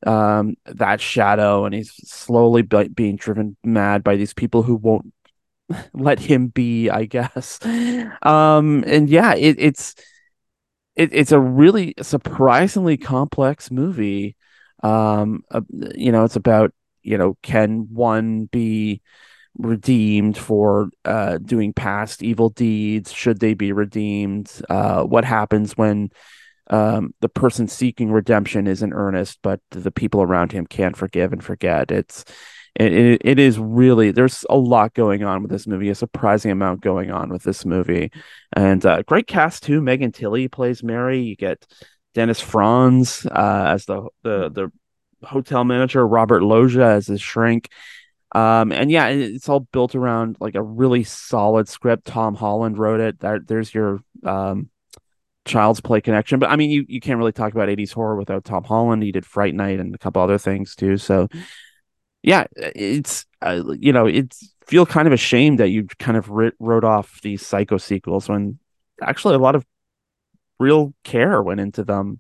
um, 0.06 0.56
that 0.66 1.02
shadow, 1.02 1.66
and 1.66 1.76
he's 1.76 1.94
slowly 2.10 2.62
be- 2.62 2.90
being 2.90 3.16
driven 3.16 3.56
mad 3.64 4.04
by 4.04 4.16
these 4.16 4.34
people 4.34 4.64
who 4.64 4.76
won't 4.76 5.14
let 5.94 6.20
him 6.20 6.48
be, 6.48 6.90
I 6.90 7.06
guess. 7.06 7.60
Um, 8.22 8.84
and 8.88 9.10
yeah, 9.10 9.36
it, 9.36 9.56
it's 9.60 9.96
it, 10.96 11.14
it's 11.14 11.32
a 11.32 11.40
really 11.40 11.94
surprisingly 12.02 12.98
complex 12.98 13.72
movie. 13.72 14.36
Um, 14.84 15.44
uh, 15.52 15.62
you 15.96 16.12
know, 16.12 16.24
it's 16.24 16.36
about 16.36 16.74
you 17.04 17.18
know, 17.18 17.38
can 17.42 17.88
one 17.92 18.46
be 18.46 19.02
redeemed 19.58 20.38
for 20.38 20.90
uh, 21.06 21.38
doing 21.38 21.74
past 21.74 22.24
evil 22.24 22.50
deeds? 22.50 23.12
Should 23.12 23.40
they 23.40 23.54
be 23.54 23.72
redeemed? 23.72 24.52
Uh, 24.70 25.04
what 25.04 25.26
happens 25.26 25.78
when 25.78 26.10
um, 26.70 27.14
the 27.20 27.30
person 27.30 27.68
seeking 27.68 28.12
redemption 28.12 28.68
is 28.68 28.82
in 28.82 28.94
earnest, 28.94 29.40
but 29.42 29.60
the 29.72 29.92
people 29.92 30.22
around 30.22 30.52
him 30.52 30.66
can't 30.66 30.96
forgive 30.96 31.34
and 31.34 31.44
forget. 31.44 31.92
It's 31.92 32.24
it, 32.76 33.22
it, 33.26 33.40
is 33.40 33.60
really 33.60 34.12
there's 34.12 34.46
a 34.50 34.56
lot 34.56 34.94
going 34.94 35.24
on 35.24 35.42
with 35.42 35.52
this 35.52 35.68
movie, 35.68 35.90
a 35.90 35.96
surprising 35.96 36.52
amount 36.52 36.80
going 36.80 37.12
on 37.12 37.30
with 37.30 37.44
this 37.44 37.66
movie, 37.66 38.12
and 38.54 38.86
uh, 38.86 39.02
great 39.04 39.28
cast 39.28 39.64
too. 39.64 39.82
Megan 39.82 40.14
Tilly 40.14 40.48
plays 40.48 40.82
Mary. 40.82 41.22
You 41.22 41.36
get 41.36 41.68
Dennis 42.14 42.40
Franz 42.40 43.26
uh, 43.26 43.66
as 43.68 43.86
the 43.86 44.08
the 44.24 44.50
the 44.50 44.72
hotel 45.24 45.64
manager, 45.64 46.06
Robert 46.06 46.44
Loggia 46.44 46.86
as 46.86 47.08
his 47.08 47.22
shrink. 47.22 47.70
Um, 48.34 48.72
and 48.72 48.90
yeah, 48.90 49.08
it's 49.08 49.50
all 49.50 49.60
built 49.60 49.94
around 49.94 50.38
like 50.40 50.56
a 50.56 50.62
really 50.62 51.04
solid 51.04 51.68
script. 51.68 52.06
Tom 52.06 52.36
Holland 52.36 52.78
wrote 52.78 53.02
it. 53.02 53.20
There, 53.20 53.40
there's 53.40 53.74
your 53.74 54.00
um, 54.24 54.70
Child's 55.46 55.82
Play 55.82 56.02
connection. 56.02 56.40
But 56.40 56.50
I 56.50 56.56
mean, 56.56 56.70
you, 56.70 56.86
you 56.88 57.02
can't 57.02 57.18
really 57.18 57.34
talk 57.34 57.54
about 57.54 57.68
80s 57.68 57.92
horror 57.92 58.16
without 58.16 58.46
Tom 58.46 58.64
Holland. 58.64 59.04
He 59.04 59.12
did 59.12 59.26
Fright 59.26 59.54
Night 59.54 59.80
and 59.80 59.94
a 59.94 59.98
couple 59.98 60.22
other 60.22 60.38
things 60.38 60.76
too. 60.76 60.98
So, 60.98 61.28
yeah, 62.24 62.46
it's, 62.56 63.26
uh, 63.42 63.64
you 63.78 63.92
know, 63.92 64.06
it's 64.06 64.54
feel 64.66 64.86
kind 64.86 65.08
of 65.08 65.14
ashamed 65.14 65.60
that 65.60 65.70
you 65.70 65.86
kind 66.00 66.16
of 66.16 66.30
wrote 66.30 66.84
off 66.84 67.20
these 67.22 67.46
psycho 67.46 67.78
sequels 67.78 68.30
when 68.30 68.58
actually 69.02 69.36
a 69.36 69.40
lot 69.40 69.56
of 69.56 69.66
real 70.60 70.94
care 71.04 71.42
went 71.42 71.60
into 71.60 71.84
them 71.84 72.20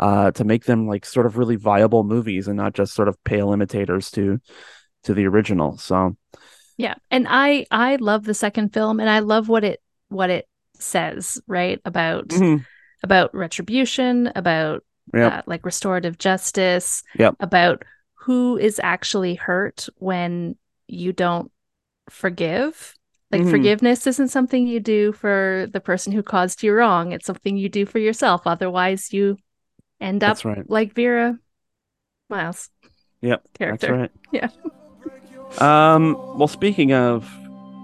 uh, 0.00 0.30
to 0.32 0.44
make 0.44 0.64
them 0.64 0.88
like 0.88 1.04
sort 1.04 1.26
of 1.26 1.36
really 1.36 1.56
viable 1.56 2.02
movies 2.04 2.48
and 2.48 2.56
not 2.56 2.72
just 2.72 2.94
sort 2.94 3.06
of 3.06 3.22
pale 3.22 3.52
imitators 3.52 4.10
to 4.10 4.40
to 5.04 5.14
the 5.14 5.26
original. 5.26 5.76
So, 5.76 6.16
yeah, 6.78 6.94
and 7.10 7.26
I 7.28 7.66
I 7.70 7.96
love 7.96 8.24
the 8.24 8.34
second 8.34 8.72
film 8.72 8.98
and 8.98 9.10
I 9.10 9.18
love 9.18 9.48
what 9.48 9.62
it 9.62 9.80
what 10.08 10.30
it 10.30 10.48
says, 10.78 11.38
right? 11.46 11.80
About 11.84 12.28
mm-hmm. 12.28 12.64
about 13.02 13.34
retribution, 13.34 14.32
about 14.34 14.82
yep. 15.12 15.32
uh, 15.32 15.42
like 15.46 15.66
restorative 15.66 16.16
justice, 16.16 17.02
yep. 17.18 17.34
about 17.38 17.84
who 18.14 18.56
is 18.56 18.80
actually 18.82 19.34
hurt 19.34 19.86
when 19.96 20.56
you 20.88 21.12
don't 21.12 21.52
forgive. 22.08 22.94
Like 23.30 23.42
mm-hmm. 23.42 23.50
forgiveness 23.50 24.06
isn't 24.06 24.28
something 24.28 24.66
you 24.66 24.80
do 24.80 25.12
for 25.12 25.68
the 25.72 25.80
person 25.80 26.12
who 26.12 26.22
caused 26.22 26.62
you 26.62 26.72
wrong. 26.72 27.12
It's 27.12 27.26
something 27.26 27.58
you 27.58 27.68
do 27.68 27.84
for 27.84 27.98
yourself. 27.98 28.46
Otherwise, 28.46 29.12
you 29.12 29.36
end 30.00 30.24
up 30.24 30.44
right. 30.44 30.68
like 30.68 30.94
Vera 30.94 31.38
Miles. 32.28 32.70
Yep. 33.22 33.42
Character. 33.58 33.86
That's 33.86 34.12
right. 34.32 34.50
Yeah. 35.60 35.94
um. 35.94 36.14
Well, 36.38 36.48
speaking 36.48 36.92
of 36.92 37.28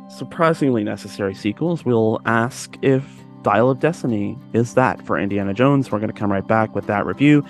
surprisingly 0.08 0.84
necessary 0.84 1.34
sequels, 1.34 1.84
we'll 1.84 2.20
ask 2.24 2.76
if 2.82 3.04
Dial 3.42 3.70
of 3.70 3.80
Destiny 3.80 4.38
is 4.52 4.74
that 4.74 5.04
for 5.06 5.18
Indiana 5.18 5.52
Jones. 5.52 5.90
We're 5.90 5.98
going 5.98 6.12
to 6.12 6.18
come 6.18 6.32
right 6.32 6.46
back 6.46 6.74
with 6.74 6.86
that 6.86 7.06
review. 7.06 7.44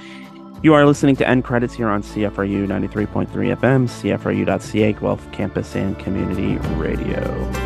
You 0.63 0.75
are 0.75 0.87
listening 0.87 1.17
to 1.17 1.29
End 1.29 1.45
Credits 1.45 1.75
here 1.75 1.89
on 1.89 2.03
CFRU 2.03 2.67
93.3 2.67 3.29
FM, 3.29 3.87
CFRU.ca, 3.87 4.93
Guelph 4.95 5.33
Campus 5.33 5.77
and 5.77 5.99
Community 5.99 6.57
Radio. 6.77 7.66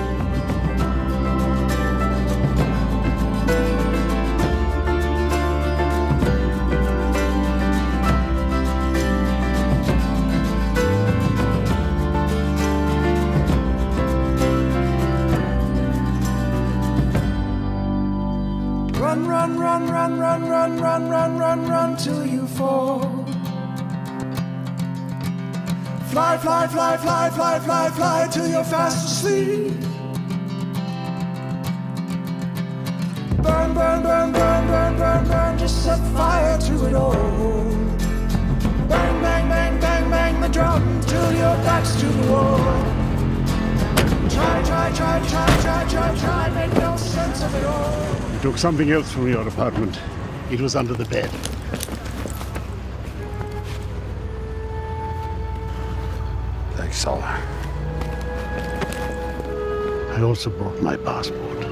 Back's 41.64 41.94
to 42.00 42.06
the 42.06 42.32
wall. 42.32 42.58
Try, 44.30 44.62
try, 44.64 44.92
try, 44.92 45.28
try, 45.28 45.60
try, 45.60 45.88
try, 45.88 46.18
try, 46.18 46.50
make 46.50 46.72
no 46.78 46.96
sense 46.96 47.42
of 47.42 47.54
it 47.54 47.64
all. 47.64 48.32
You 48.32 48.40
took 48.40 48.58
something 48.58 48.90
else 48.90 49.12
from 49.12 49.28
your 49.28 49.46
apartment. 49.46 49.98
It 50.50 50.60
was 50.60 50.74
under 50.74 50.94
the 50.94 51.04
bed. 51.04 51.30
Thanks, 56.76 56.98
Sallah. 56.98 57.40
I 60.16 60.22
also 60.22 60.50
brought 60.50 60.80
my 60.82 60.96
passport. 60.96 61.64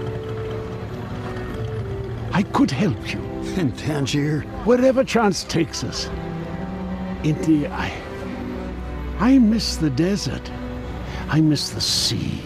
I 2.33 2.43
could 2.43 2.71
help 2.71 3.13
you. 3.13 3.21
In 3.57 3.73
Tangier? 3.77 4.43
Wherever 4.65 5.03
chance 5.03 5.45
takes 5.45 5.83
us. 5.83 6.09
Indy, 7.25 7.67
I. 7.67 7.91
I 9.21 9.37
miss 9.39 9.77
the 9.77 9.91
desert. 9.91 10.49
I 11.29 11.41
miss 11.41 11.71
the 11.71 11.81
sea. 11.81 12.41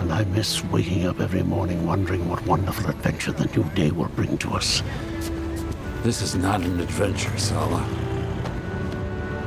And 0.00 0.10
I 0.10 0.24
miss 0.24 0.64
waking 0.64 1.06
up 1.06 1.20
every 1.20 1.42
morning 1.42 1.86
wondering 1.86 2.26
what 2.28 2.44
wonderful 2.46 2.88
adventure 2.88 3.32
the 3.32 3.44
new 3.54 3.64
day 3.74 3.90
will 3.90 4.08
bring 4.08 4.38
to 4.38 4.52
us. 4.52 4.82
This 6.02 6.22
is 6.22 6.34
not 6.34 6.62
an 6.62 6.80
adventure, 6.80 7.36
Sallah. 7.36 7.86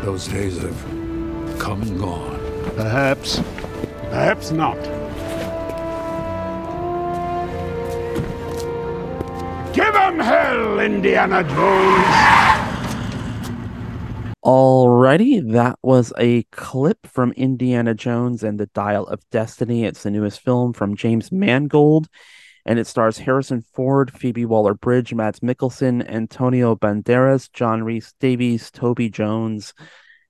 Those 0.03 0.27
days 0.27 0.61
have 0.61 0.79
come 1.57 1.81
and 1.81 1.99
gone. 1.99 2.39
Perhaps. 2.75 3.41
Perhaps 4.11 4.51
not. 4.51 4.77
Give 9.73 9.95
'em 9.95 10.19
hell, 10.19 10.79
Indiana 10.79 11.43
Jones! 11.43 12.66
Alrighty, 14.47 15.51
that 15.51 15.77
was 15.83 16.13
a 16.17 16.43
clip 16.53 17.05
from 17.05 17.33
Indiana 17.33 17.93
Jones 17.93 18.43
and 18.43 18.57
the 18.57 18.67
Dial 18.67 19.05
of 19.05 19.29
Destiny. 19.29 19.83
It's 19.83 20.03
the 20.03 20.09
newest 20.09 20.39
film 20.39 20.71
from 20.71 20.95
James 20.95 21.33
Mangold, 21.33 22.07
and 22.65 22.79
it 22.79 22.87
stars 22.87 23.17
Harrison 23.17 23.61
Ford, 23.61 24.09
Phoebe 24.09 24.45
Waller 24.45 24.73
Bridge, 24.73 25.13
Mads 25.13 25.41
Mikkelsen, 25.41 26.09
Antonio 26.09 26.77
Banderas, 26.77 27.51
John 27.51 27.83
Rhys 27.83 28.13
Davies, 28.21 28.71
Toby 28.71 29.09
Jones, 29.09 29.73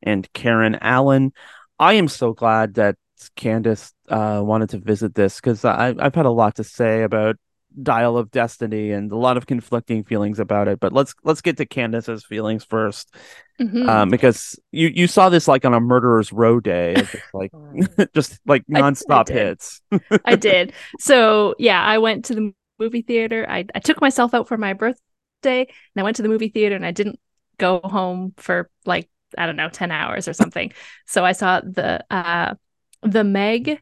and 0.02 0.28
Karen 0.34 0.80
Allen. 0.82 1.32
I 1.78 1.94
am 1.94 2.08
so 2.08 2.34
glad 2.34 2.74
that 2.74 2.96
Candace 3.36 3.94
uh, 4.10 4.42
wanted 4.44 4.70
to 4.70 4.80
visit 4.80 5.14
this 5.14 5.36
because 5.36 5.64
I've 5.64 6.16
had 6.16 6.26
a 6.26 6.32
lot 6.32 6.56
to 6.56 6.64
say 6.64 7.04
about 7.04 7.36
Dial 7.82 8.18
of 8.18 8.32
Destiny 8.32 8.92
and 8.92 9.12
a 9.12 9.18
lot 9.18 9.38
of 9.38 9.46
conflicting 9.46 10.04
feelings 10.04 10.40
about 10.40 10.68
it. 10.68 10.80
But 10.80 10.94
let's 10.94 11.14
let's 11.24 11.42
get 11.42 11.58
to 11.58 11.66
Candace's 11.66 12.26
feelings 12.26 12.64
1st 12.64 13.14
Mhm. 13.60 13.90
um, 13.90 14.10
because 14.10 14.60
you 14.72 14.88
you 14.88 15.08
saw 15.08 15.30
this 15.30 15.48
like 15.48 15.66
on 15.66 15.74
a 15.74 15.80
murderer's 15.80 16.32
row 16.32 16.60
day, 16.60 16.96
just 16.96 17.34
like 17.34 17.52
just 18.14 18.40
like 18.46 18.64
I- 18.74 18.80
I 18.80 18.82
nonstop 18.82 19.30
hits. 19.30 19.82
I 20.26 20.36
did. 20.50 20.74
So 21.00 21.56
yeah, 21.60 21.84
I 21.84 21.98
went 21.98 22.26
to 22.26 22.36
the 22.36 22.54
movie 22.80 23.02
theater. 23.02 23.46
I, 23.50 23.66
I 23.74 23.80
took 23.80 24.00
myself 24.02 24.34
out 24.34 24.48
for 24.48 24.58
my 24.58 24.74
birthday 24.74 25.00
and 25.44 25.68
I 25.98 26.04
went 26.04 26.16
to 26.18 26.22
the 26.24 26.30
movie 26.30 26.50
theater 26.50 26.76
and 26.76 26.86
I 26.86 26.92
didn't 26.92 27.20
go 27.58 27.80
home 27.84 28.34
for 28.38 28.70
like, 28.86 29.10
I 29.38 29.46
don't 29.48 29.56
know, 29.56 29.70
10 29.70 29.90
hours 29.92 30.28
or 30.28 30.34
something. 30.34 30.72
so 31.08 31.26
I 31.26 31.32
saw 31.32 31.62
the 31.62 32.04
uh 32.12 32.54
the 33.04 33.24
Meg 33.24 33.80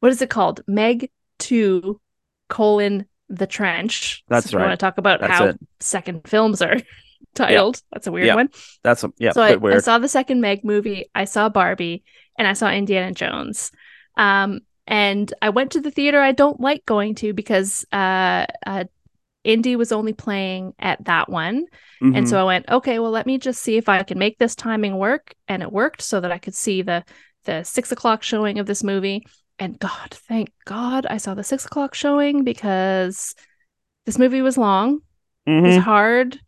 what 0.00 0.12
is 0.12 0.22
it 0.22 0.30
called? 0.30 0.60
Meg 0.66 1.10
2 1.38 2.00
colon 2.48 3.06
the 3.28 3.46
trench. 3.46 4.24
That's 4.28 4.50
So 4.50 4.58
right. 4.58 4.66
want 4.66 4.78
to 4.78 4.84
talk 4.84 4.98
about 4.98 5.20
That's 5.20 5.32
how 5.32 5.44
it. 5.46 5.58
second 5.80 6.26
films 6.26 6.62
are 6.62 6.76
titled. 7.34 7.82
That's 7.92 8.06
a 8.06 8.12
weird 8.12 8.26
Yeah. 8.26 8.34
one. 8.36 8.50
That's 8.82 9.04
a 9.04 9.12
yeah, 9.18 9.32
so 9.32 9.42
bit 9.58 9.62
I, 9.72 9.76
I 9.76 9.78
saw 9.78 9.98
the 9.98 10.08
second 10.08 10.40
Meg 10.40 10.64
movie. 10.64 11.06
I 11.14 11.24
saw 11.24 11.48
Barbie, 11.48 12.04
and 12.38 12.48
I 12.48 12.54
saw 12.54 12.70
Indiana 12.70 13.12
Jones. 13.12 13.70
Um, 14.16 14.60
and 14.86 15.32
I 15.42 15.50
went 15.50 15.72
to 15.72 15.80
the 15.80 15.90
theater 15.90 16.20
I 16.20 16.32
don't 16.32 16.60
like 16.60 16.86
going 16.86 17.14
to 17.16 17.32
because 17.34 17.84
uh, 17.92 18.46
uh, 18.66 18.84
Indy 19.44 19.76
was 19.76 19.92
only 19.92 20.12
playing 20.12 20.74
at 20.78 21.04
that 21.04 21.28
one, 21.28 21.66
and 22.12 22.26
Mhm. 22.26 22.28
so 22.28 22.38
I 22.40 22.44
went, 22.44 22.68
okay, 22.68 22.98
well, 22.98 23.10
let 23.10 23.26
me 23.26 23.38
just 23.38 23.62
see 23.62 23.76
if 23.76 23.88
I 23.88 24.02
can 24.02 24.18
make 24.18 24.38
this 24.38 24.54
timing 24.54 24.96
work, 24.98 25.34
and 25.48 25.62
it 25.62 25.72
worked, 25.72 26.02
so 26.02 26.20
that 26.20 26.32
I 26.32 26.38
could 26.38 26.54
see 26.54 26.82
the 26.82 27.04
the 27.44 27.62
six 27.64 27.92
o'clock 27.92 28.22
showing 28.22 28.58
of 28.58 28.66
this 28.66 28.84
movie. 28.84 29.26
And 29.58 29.78
God, 29.78 30.10
thank 30.12 30.50
God, 30.66 31.06
I 31.06 31.16
saw 31.16 31.34
the 31.34 31.42
six 31.44 31.64
o'clock 31.64 31.94
showing 31.94 32.44
because 32.44 33.34
this 34.06 34.18
movie 34.18 34.42
was 34.42 34.56
long. 34.56 35.00
It 35.46 35.62
was 35.62 35.76
Mhm. 35.76 35.82
hard 35.82 36.40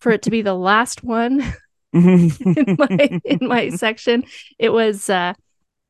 for 0.00 0.12
it 0.12 0.22
to 0.22 0.30
be 0.30 0.42
the 0.42 0.54
last 0.54 1.02
one 1.02 1.40
Mm-hmm. 1.94 2.52
in 2.56 2.76
my 2.78 3.20
in 3.24 3.48
my 3.48 3.68
section. 3.84 4.24
It 4.58 4.70
was 4.70 5.08
uh 5.08 5.34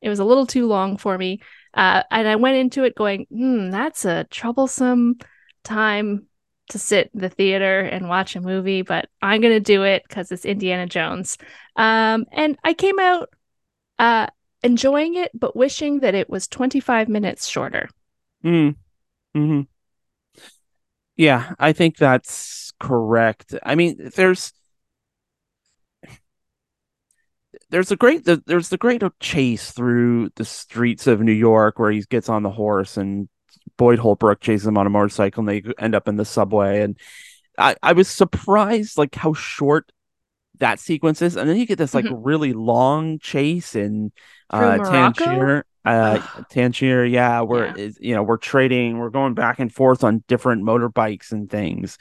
it 0.01 0.09
was 0.09 0.19
a 0.19 0.25
little 0.25 0.47
too 0.47 0.67
long 0.67 0.97
for 0.97 1.17
me. 1.17 1.41
Uh 1.73 2.03
and 2.11 2.27
I 2.27 2.37
went 2.37 2.57
into 2.57 2.83
it 2.83 2.95
going, 2.95 3.27
hmm, 3.29 3.69
that's 3.71 4.05
a 4.05 4.25
troublesome 4.25 5.17
time 5.63 6.27
to 6.69 6.79
sit 6.79 7.11
in 7.13 7.19
the 7.21 7.29
theater 7.29 7.81
and 7.81 8.09
watch 8.09 8.35
a 8.35 8.41
movie, 8.41 8.81
but 8.81 9.09
I'm 9.21 9.41
gonna 9.41 9.59
do 9.59 9.83
it 9.83 10.03
because 10.07 10.31
it's 10.31 10.45
Indiana 10.45 10.87
Jones. 10.87 11.37
Um 11.75 12.25
and 12.31 12.57
I 12.63 12.73
came 12.73 12.99
out 12.99 13.29
uh 13.99 14.27
enjoying 14.63 15.15
it, 15.15 15.31
but 15.33 15.55
wishing 15.55 15.99
that 15.99 16.15
it 16.15 16.29
was 16.29 16.47
25 16.47 17.09
minutes 17.09 17.47
shorter. 17.47 17.89
Mm. 18.43 18.75
hmm 19.35 19.61
Yeah, 21.15 21.53
I 21.59 21.73
think 21.73 21.97
that's 21.97 22.71
correct. 22.79 23.55
I 23.63 23.75
mean, 23.75 24.11
there's 24.15 24.53
there's 27.69 27.91
a 27.91 27.95
great 27.95 28.25
there's 28.45 28.69
the 28.69 28.77
great 28.77 29.03
chase 29.19 29.71
through 29.71 30.29
the 30.35 30.45
streets 30.45 31.07
of 31.07 31.21
New 31.21 31.31
York 31.31 31.79
where 31.79 31.91
he 31.91 32.01
gets 32.01 32.29
on 32.29 32.43
the 32.43 32.49
horse 32.49 32.97
and 32.97 33.29
Boyd 33.77 33.99
Holbrook 33.99 34.41
chases 34.41 34.67
him 34.67 34.77
on 34.77 34.87
a 34.87 34.89
motorcycle 34.89 35.41
and 35.41 35.49
they 35.49 35.63
end 35.79 35.95
up 35.95 36.07
in 36.07 36.17
the 36.17 36.25
subway 36.25 36.81
and 36.81 36.97
I 37.57 37.75
I 37.83 37.93
was 37.93 38.07
surprised 38.07 38.97
like 38.97 39.15
how 39.15 39.33
short 39.33 39.91
that 40.59 40.79
sequences, 40.79 41.35
and 41.35 41.49
then 41.49 41.57
you 41.57 41.65
get 41.65 41.77
this 41.77 41.93
like 41.93 42.07
really 42.09 42.53
long 42.53 43.19
chase 43.19 43.75
in 43.75 44.11
uh 44.49 44.79
Tangier 44.79 45.65
uh 45.85 46.19
Tangier 46.49 47.05
yeah 47.05 47.41
where 47.41 47.73
Yeah. 47.77 47.89
you 47.99 48.15
know 48.15 48.23
we're 48.23 48.37
trading 48.37 48.97
we're 48.97 49.09
going 49.09 49.33
back 49.33 49.59
and 49.59 49.73
forth 49.73 50.03
on 50.03 50.23
different 50.27 50.63
motorbikes 50.63 51.31
and 51.31 51.49
things 51.49 51.97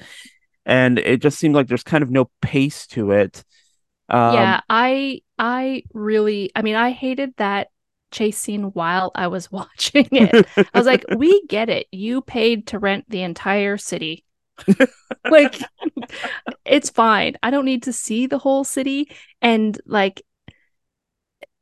and 0.67 0.99
it 0.99 1.23
just 1.23 1.39
seemed 1.39 1.55
like 1.55 1.69
there's 1.69 1.85
kind 1.85 2.03
of 2.03 2.11
no 2.11 2.31
pace 2.43 2.87
to 2.89 3.13
it 3.13 3.45
um 4.11 4.31
yeah, 4.33 4.61
I 4.69 5.23
I 5.39 5.85
really 5.93 6.51
I 6.55 6.63
mean 6.63 6.75
I 6.77 6.91
hated 6.91 7.35
that 7.37 7.69
chase 8.11 8.39
scene 8.39 8.65
while 8.73 9.11
I 9.15 9.29
was 9.29 9.51
watching 9.53 10.09
it. 10.13 10.41
I 10.75 10.79
was 10.79 10.87
like, 10.87 11.05
we 11.11 11.45
get 11.47 11.69
it. 11.69 11.87
You 11.93 12.23
paid 12.23 12.69
to 12.69 12.79
rent 12.79 13.05
the 13.09 13.23
entire 13.23 13.77
city. 13.77 14.25
like 15.29 15.69
it's 16.65 16.91
fine. 16.91 17.37
I 17.43 17.51
don't 17.51 17.65
need 17.65 17.85
to 17.85 17.93
see 17.93 18.27
the 18.27 18.39
whole 18.39 18.65
city 18.65 19.11
and 19.43 19.79
like 19.87 20.23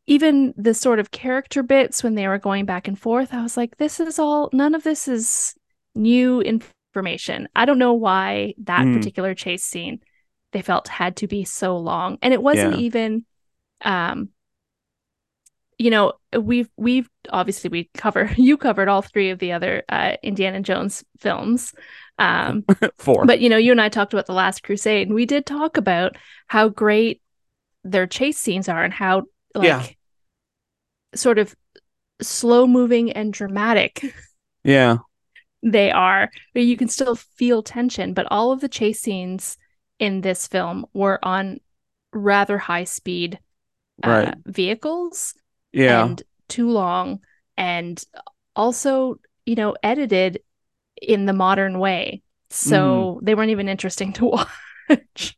even 0.07 0.53
the 0.57 0.75
sort 0.75 0.99
of 0.99 1.11
character 1.11 1.63
bits 1.63 2.03
when 2.03 2.15
they 2.15 2.29
were 2.29 2.39
going 2.39 2.67
back 2.67 2.89
and 2.89 2.99
forth, 2.99 3.33
I 3.33 3.43
was 3.43 3.57
like, 3.57 3.77
this 3.79 4.01
is 4.01 4.19
all 4.19 4.51
none 4.53 4.75
of 4.75 4.83
this 4.83 5.09
is 5.09 5.55
new 5.95 6.41
information. 6.43 7.49
I 7.57 7.65
don't 7.65 7.79
know 7.79 7.95
why 7.95 8.55
that 8.65 8.85
Mm. 8.85 8.93
particular 8.93 9.35
chase 9.35 9.65
scene 9.65 10.01
they 10.53 10.63
felt 10.63 10.89
had 10.89 11.17
to 11.17 11.27
be 11.27 11.45
so 11.45 11.77
long. 11.79 12.19
And 12.23 12.33
it 12.35 12.43
wasn't 12.43 12.75
Yeah. 12.75 12.81
even 12.81 13.25
um 13.83 14.31
you 15.79 15.91
know, 15.91 16.13
we've 16.39 16.69
we've 16.77 17.09
obviously 17.31 17.69
we 17.71 17.91
cover 17.95 18.31
you 18.37 18.57
covered 18.57 18.89
all 18.89 19.03
three 19.03 19.31
of 19.31 19.39
the 19.39 19.53
other 19.53 19.83
uh 19.89 20.17
Indiana 20.23 20.61
Jones 20.61 21.05
films. 21.19 21.73
Um 22.19 22.65
four 22.99 23.25
but 23.25 23.41
you 23.41 23.49
know, 23.49 23.57
you 23.57 23.73
and 23.73 23.81
I 23.81 23.89
talked 23.89 24.13
about 24.13 24.27
the 24.27 24.35
Last 24.35 24.63
Crusade, 24.63 25.09
and 25.09 25.15
we 25.15 25.27
did 25.27 25.47
talk 25.47 25.77
about 25.77 26.17
how 26.49 26.69
great 26.69 27.23
their 27.85 28.07
chase 28.07 28.39
scenes 28.39 28.69
are 28.69 28.85
and 28.85 28.93
how 28.95 29.25
like 29.55 29.73
Yeah. 29.73 29.89
sort 31.15 31.39
of 31.39 31.55
slow 32.23 32.67
moving 32.67 33.13
and 33.13 33.33
dramatic 33.33 34.15
yeah 34.65 34.99
they 35.63 35.91
are. 35.91 36.31
But 36.53 36.65
you 36.65 36.77
can 36.77 36.89
still 36.89 37.17
feel 37.17 37.63
tension. 37.63 38.15
But 38.15 38.27
all 38.31 38.53
of 38.53 38.61
the 38.61 38.69
chase 38.69 39.01
scenes 39.01 39.57
in 39.99 40.21
this 40.21 40.47
film 40.47 40.87
were 40.93 41.19
on 41.23 41.61
rather 42.13 42.59
high 42.59 42.85
speed 42.85 43.39
uh, 44.03 44.27
Right. 44.27 44.35
vehicles 44.47 45.35
yeah 45.73 46.05
and 46.07 46.23
too 46.49 46.71
long 46.71 47.21
and 47.57 48.03
also 48.57 49.21
you 49.47 49.57
know 49.57 49.77
edited 49.83 50.41
in 51.09 51.27
the 51.27 51.33
modern 51.33 51.79
way 51.79 52.23
so 52.51 53.17
Mm-hmm. 53.17 53.25
they 53.27 53.35
weren't 53.35 53.51
even 53.51 53.69
interesting 53.69 54.13
to 54.15 54.27
watch 54.89 55.37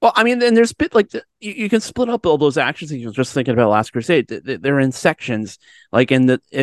Well, 0.00 0.12
I 0.16 0.24
mean, 0.24 0.42
and 0.42 0.56
there's 0.56 0.72
bit 0.72 0.94
like 0.96 1.10
the, 1.10 1.22
you, 1.38 1.52
you 1.52 1.68
can 1.68 1.80
split 1.80 2.08
up 2.08 2.26
all 2.26 2.36
those 2.36 2.58
action 2.58 2.88
scenes. 2.88 3.02
You're 3.02 3.12
just 3.12 3.32
thinking 3.32 3.54
about 3.54 3.70
Last 3.70 3.92
Crusade, 3.92 4.28
Th- 4.28 4.42
th- 4.44 4.60
they're 4.60 4.80
in 4.80 4.90
sections. 4.90 5.58
Like 5.92 6.10
in 6.10 6.26
the 6.26 6.40
uh, 6.52 6.58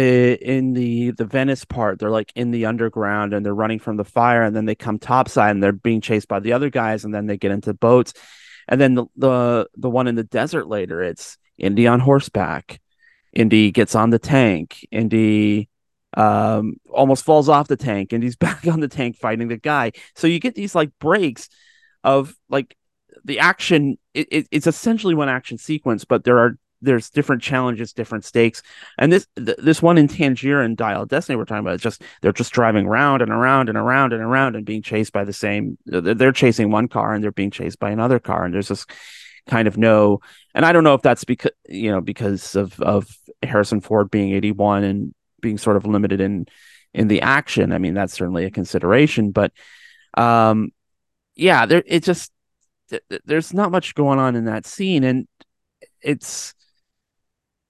in 0.46 0.74
the 0.74 1.12
the 1.12 1.24
Venice 1.26 1.64
part, 1.64 2.00
they're 2.00 2.10
like 2.10 2.34
in 2.36 2.52
the 2.52 2.66
underground 2.66 3.34
and 3.34 3.46
they're 3.46 3.56
running 3.56 3.80
from 3.80 3.96
the 3.96 4.04
fire, 4.04 4.44
and 4.44 4.54
then 4.54 4.66
they 4.66 4.76
come 4.76 5.00
topside 5.00 5.52
and 5.52 5.64
they're 5.64 5.72
being 5.72 6.02
chased 6.02 6.28
by 6.28 6.42
the 6.42 6.52
other 6.52 6.70
guys, 6.70 7.06
and 7.06 7.14
then 7.14 7.28
they 7.28 7.38
get 7.38 7.52
into 7.52 7.74
boats, 7.74 8.14
and 8.68 8.80
then 8.82 8.96
the 8.96 9.06
the 9.16 9.70
the 9.78 9.90
one 9.90 10.08
in 10.08 10.16
the 10.16 10.24
desert 10.26 10.68
later, 10.68 11.02
it's 11.02 11.38
Indy 11.58 11.88
on 11.88 12.02
horseback. 12.02 12.82
Indy 13.32 13.72
gets 13.72 13.96
on 13.96 14.10
the 14.10 14.20
tank. 14.20 14.86
Indy 14.92 15.69
um 16.16 16.76
almost 16.90 17.24
falls 17.24 17.50
off 17.50 17.68
the 17.68 17.78
tank, 17.78 18.14
and 18.14 18.24
he's 18.24 18.36
back 18.48 18.68
on 18.68 18.80
the 18.80 18.88
tank 18.88 19.18
fighting 19.18 19.48
the 19.48 19.58
guy. 19.58 19.92
So 20.16 20.28
you 20.28 20.40
get 20.40 20.56
these 20.56 20.76
like 20.76 20.92
breaks 21.00 21.50
of 22.04 22.34
like 22.50 22.76
the 23.26 23.40
action 23.40 23.98
it, 24.14 24.28
it, 24.32 24.48
it's 24.52 24.68
essentially 24.68 25.14
one 25.14 25.28
action 25.28 25.58
sequence 25.58 26.06
but 26.06 26.24
there 26.24 26.38
are 26.38 26.58
there's 26.82 27.10
different 27.10 27.42
challenges, 27.42 27.94
different 27.94 28.26
stakes, 28.26 28.62
and 28.98 29.12
this 29.12 29.28
th- 29.36 29.58
this 29.58 29.82
one 29.82 29.98
in 29.98 30.08
Tangier 30.08 30.62
and 30.62 30.78
Dial 30.78 31.06
Destiny 31.06 31.36
we're 31.36 31.46
talking 31.46 31.60
about. 31.60 31.76
It's 31.76 31.84
just 31.84 32.02
they're 32.22 32.32
just 32.32 32.54
driving 32.54 32.86
around 32.86 33.22
and 33.22 33.32
around 33.32 33.70
and 33.70 33.78
around 33.78 34.14
and 34.14 34.22
around 34.22 34.56
and 34.56 34.66
being 34.66 34.82
chased 34.82 35.14
by 35.14 35.24
the 35.24 35.34
same. 35.34 35.78
They're 35.86 36.32
chasing 36.32 36.72
one 36.72 36.88
car 36.88 37.14
and 37.14 37.24
they're 37.24 37.32
being 37.32 37.52
chased 37.52 37.80
by 37.80 37.92
another 37.92 38.20
car, 38.20 38.46
and 38.46 38.54
there's 38.54 38.70
this 38.70 38.86
kind 39.48 39.68
of 39.68 39.78
no. 39.78 40.20
And 40.56 40.66
I 40.66 40.72
don't 40.72 40.84
know 40.84 40.94
if 40.94 41.02
that's 41.02 41.24
because 41.24 41.52
you 41.68 41.92
know 41.92 42.02
because 42.02 42.56
of 42.56 42.80
of 42.80 43.10
Harrison 43.44 43.82
Ford 43.82 44.10
being 44.10 44.32
81 44.32 44.84
and 44.84 45.14
being 45.42 45.58
sort 45.58 45.78
of 45.78 45.86
limited 45.86 46.22
in 46.22 46.46
in 46.94 47.08
the 47.08 47.22
action. 47.22 47.72
I 47.72 47.78
mean, 47.78 47.94
that's 47.94 48.14
certainly 48.14 48.46
a 48.46 48.52
consideration, 48.52 49.32
but 49.32 49.52
um, 50.16 50.72
yeah, 51.36 51.66
there 51.66 51.84
it 51.86 52.04
just 52.04 52.32
th- 52.90 53.04
there's 53.26 53.54
not 53.54 53.72
much 53.72 53.96
going 53.96 54.20
on 54.20 54.36
in 54.36 54.46
that 54.46 54.66
scene, 54.66 55.04
and 55.04 55.28
it's 56.02 56.54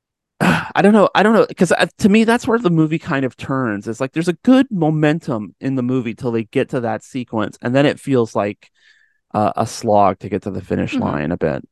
I 0.40 0.82
don't 0.82 0.94
know. 0.94 1.10
I 1.16 1.24
don't 1.24 1.34
know 1.34 1.46
because 1.48 1.72
uh, 1.72 1.88
to 2.00 2.10
me 2.10 2.24
that's 2.24 2.48
where 2.48 2.60
the 2.60 2.70
movie 2.70 3.00
kind 3.00 3.26
of 3.26 3.36
turns. 3.36 3.88
It's 3.88 4.00
like 4.00 4.14
there's 4.14 4.28
a 4.28 4.34
good 4.34 4.68
momentum 4.72 5.56
in 5.60 5.76
the 5.76 5.84
movie 5.84 6.16
till 6.16 6.32
they 6.32 6.46
get 6.46 6.70
to 6.70 6.82
that 6.82 7.04
sequence, 7.04 7.58
and 7.62 7.76
then 7.76 7.86
it 7.86 8.00
feels 8.00 8.36
like 8.36 8.72
uh, 9.34 9.54
a 9.56 9.68
slog 9.68 10.20
to 10.20 10.30
get 10.30 10.44
to 10.44 10.52
the 10.52 10.62
finish 10.62 10.96
Mhm. 10.96 11.02
line 11.02 11.32
a 11.32 11.38
bit. 11.38 11.68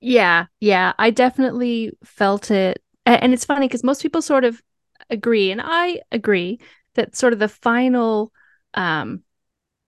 Yeah, 0.00 0.46
yeah, 0.60 0.92
I 0.98 1.10
definitely 1.10 1.92
felt 2.04 2.50
it. 2.50 2.82
And 3.04 3.32
it's 3.32 3.44
funny 3.44 3.66
because 3.66 3.82
most 3.82 4.02
people 4.02 4.22
sort 4.22 4.44
of 4.44 4.62
agree, 5.10 5.50
and 5.50 5.60
I 5.64 6.02
agree 6.12 6.60
that 6.94 7.16
sort 7.16 7.32
of 7.32 7.38
the 7.38 7.48
final 7.48 8.32
um 8.74 9.22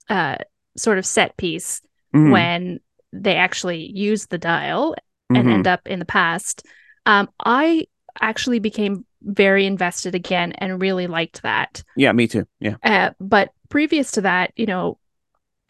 uh 0.08 0.36
sort 0.76 0.98
of 0.98 1.06
set 1.06 1.36
piece 1.36 1.82
Mhm, 2.12 2.30
when 2.30 2.80
they 3.12 3.36
actually 3.36 3.90
use 3.92 4.26
the 4.26 4.38
dial 4.38 4.94
and 5.34 5.48
mhm. 5.48 5.52
end 5.52 5.66
up 5.68 5.86
in 5.86 5.98
the 5.98 6.04
past, 6.04 6.66
um, 7.06 7.28
I 7.44 7.86
actually 8.20 8.60
became 8.60 9.04
very 9.22 9.66
invested 9.66 10.14
again 10.14 10.52
and 10.52 10.80
really 10.80 11.06
liked 11.08 11.42
that. 11.42 11.82
yeah, 11.96 12.12
me 12.12 12.26
too. 12.28 12.46
Yeah, 12.60 12.76
Uh, 12.82 13.10
but 13.20 13.50
previous 13.68 14.12
to 14.12 14.22
that, 14.22 14.52
you 14.56 14.66
know, 14.66 14.98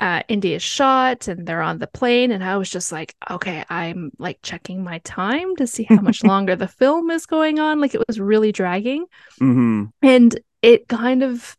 uh, 0.00 0.22
Indy's 0.28 0.62
shot 0.62 1.28
and 1.28 1.46
they're 1.46 1.62
on 1.62 1.78
the 1.78 1.86
plane, 1.86 2.32
and 2.32 2.42
I 2.42 2.56
was 2.56 2.70
just 2.70 2.90
like, 2.90 3.14
okay, 3.30 3.64
I'm 3.68 4.10
like 4.18 4.38
checking 4.42 4.82
my 4.82 4.98
time 5.00 5.54
to 5.56 5.66
see 5.66 5.84
how 5.84 6.00
much 6.00 6.24
longer 6.24 6.56
the 6.56 6.68
film 6.68 7.10
is 7.10 7.26
going 7.26 7.60
on. 7.60 7.80
Like 7.80 7.94
it 7.94 8.02
was 8.08 8.18
really 8.18 8.50
dragging, 8.50 9.06
hmm 9.38 9.84
and 10.02 10.38
it 10.62 10.88
kind 10.88 11.22
of, 11.22 11.56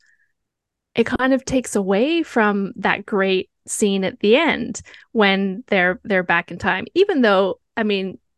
it 0.95 1.05
kind 1.05 1.33
of 1.33 1.45
takes 1.45 1.75
away 1.75 2.23
from 2.23 2.73
that 2.75 3.05
great 3.05 3.49
scene 3.67 4.03
at 4.03 4.19
the 4.19 4.35
end 4.35 4.81
when 5.11 5.63
they're 5.67 5.99
they're 6.03 6.23
back 6.23 6.51
in 6.51 6.57
time. 6.57 6.85
Even 6.95 7.21
though, 7.21 7.59
I 7.77 7.83
mean. 7.83 8.19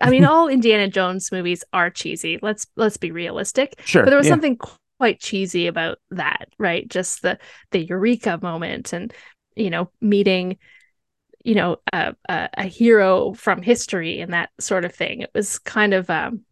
I 0.00 0.08
mean, 0.10 0.24
all 0.24 0.48
Indiana 0.48 0.88
Jones 0.88 1.30
movies 1.30 1.62
are 1.72 1.90
cheesy. 1.90 2.38
Let's 2.42 2.66
let's 2.76 2.96
be 2.96 3.12
realistic 3.12 3.80
sure. 3.84 4.02
but 4.02 4.10
there 4.10 4.18
was 4.18 4.26
yeah. 4.26 4.32
something 4.32 4.58
quite 5.02 5.18
cheesy 5.18 5.66
about 5.66 5.98
that 6.12 6.46
right? 6.58 6.86
Just 6.88 7.22
the 7.22 7.36
the 7.72 7.84
eureka 7.84 8.38
moment 8.40 8.92
and 8.92 9.12
you 9.56 9.68
know 9.68 9.90
meeting 10.00 10.58
you 11.44 11.56
know 11.56 11.78
a, 11.92 12.14
a, 12.28 12.48
a 12.58 12.62
hero 12.66 13.32
from 13.32 13.62
history 13.62 14.20
and 14.20 14.32
that 14.32 14.50
sort 14.60 14.84
of 14.84 14.94
thing. 14.94 15.22
It 15.22 15.30
was 15.34 15.58
kind 15.58 15.92
of 15.92 16.08
um 16.08 16.42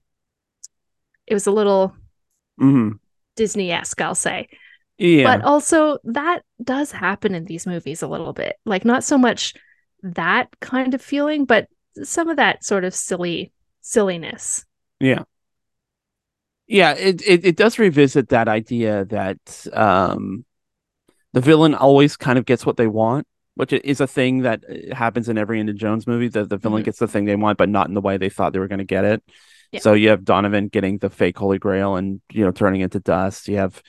it 1.28 1.34
was 1.34 1.46
a 1.46 1.53
little 1.53 1.94
mm-hmm. 2.61 2.96
disney-esque 3.36 4.01
i'll 4.01 4.16
say. 4.16 4.48
Yeah, 4.98 5.36
but 5.36 5.44
also 5.44 5.98
that 6.03 6.42
does 6.61 6.90
happen 6.90 7.36
in 7.36 7.44
these 7.44 7.68
movies 7.68 8.03
a 8.03 8.09
little 8.09 8.32
bit. 8.32 8.57
Like 8.66 8.84
not 8.84 9.05
so 9.05 9.16
much 9.16 9.55
that 10.03 10.48
kind 10.59 10.92
of 10.92 11.01
feeling 11.01 11.44
but 11.44 11.68
some 12.03 12.28
of 12.28 12.38
that 12.38 12.64
sort 12.64 12.82
of 12.82 12.96
silly 12.96 13.53
silliness. 13.80 14.64
Yeah. 14.98 15.22
Yeah, 16.71 16.93
it, 16.93 17.21
it 17.27 17.45
it 17.45 17.57
does 17.57 17.81
revisit 17.81 18.29
that 18.29 18.47
idea 18.47 19.05
that 19.07 19.66
um 19.73 20.45
the 21.33 21.41
villain 21.41 21.75
always 21.75 22.16
kind 22.16 22.39
of 22.39 22.47
gets 22.47 22.64
what 22.64 22.77
they 22.77 22.87
want, 22.87 23.27
which 23.57 23.73
is 23.73 24.01
a 24.01 24.07
thing 24.07 24.43
that 24.43 24.62
uh, 24.68 24.95
happens 24.95 25.29
in 25.29 25.37
every 25.37 25.59
Indiana 25.59 25.79
Jones 25.79 26.07
movie. 26.07 26.29
That 26.29 26.49
the 26.49 26.59
villain 26.59 26.83
Mhm. 26.83 26.85
gets 26.85 26.99
the 27.01 27.09
thing 27.09 27.25
they 27.25 27.35
want, 27.35 27.59
but 27.59 27.68
not 27.68 27.89
in 27.89 27.95
the 27.95 28.01
way 28.01 28.18
they 28.18 28.29
thought 28.29 28.53
they 28.53 28.61
were 28.61 28.68
going 28.68 28.79
to 28.79 28.85
get 28.85 29.05
it. 29.05 29.21
Yeah. 29.73 29.81
So 29.81 29.95
you 29.95 30.11
have 30.11 30.25
Donovan 30.25 30.68
getting 30.68 30.99
the 30.99 31.11
fake 31.11 31.39
Holy 31.39 31.59
Grail 31.59 31.97
and 31.97 32.21
you 32.33 32.45
know 32.45 32.53
turning 32.53 32.83
into 32.83 33.01
dust. 33.01 33.49
You 33.49 33.57
have 33.57 33.83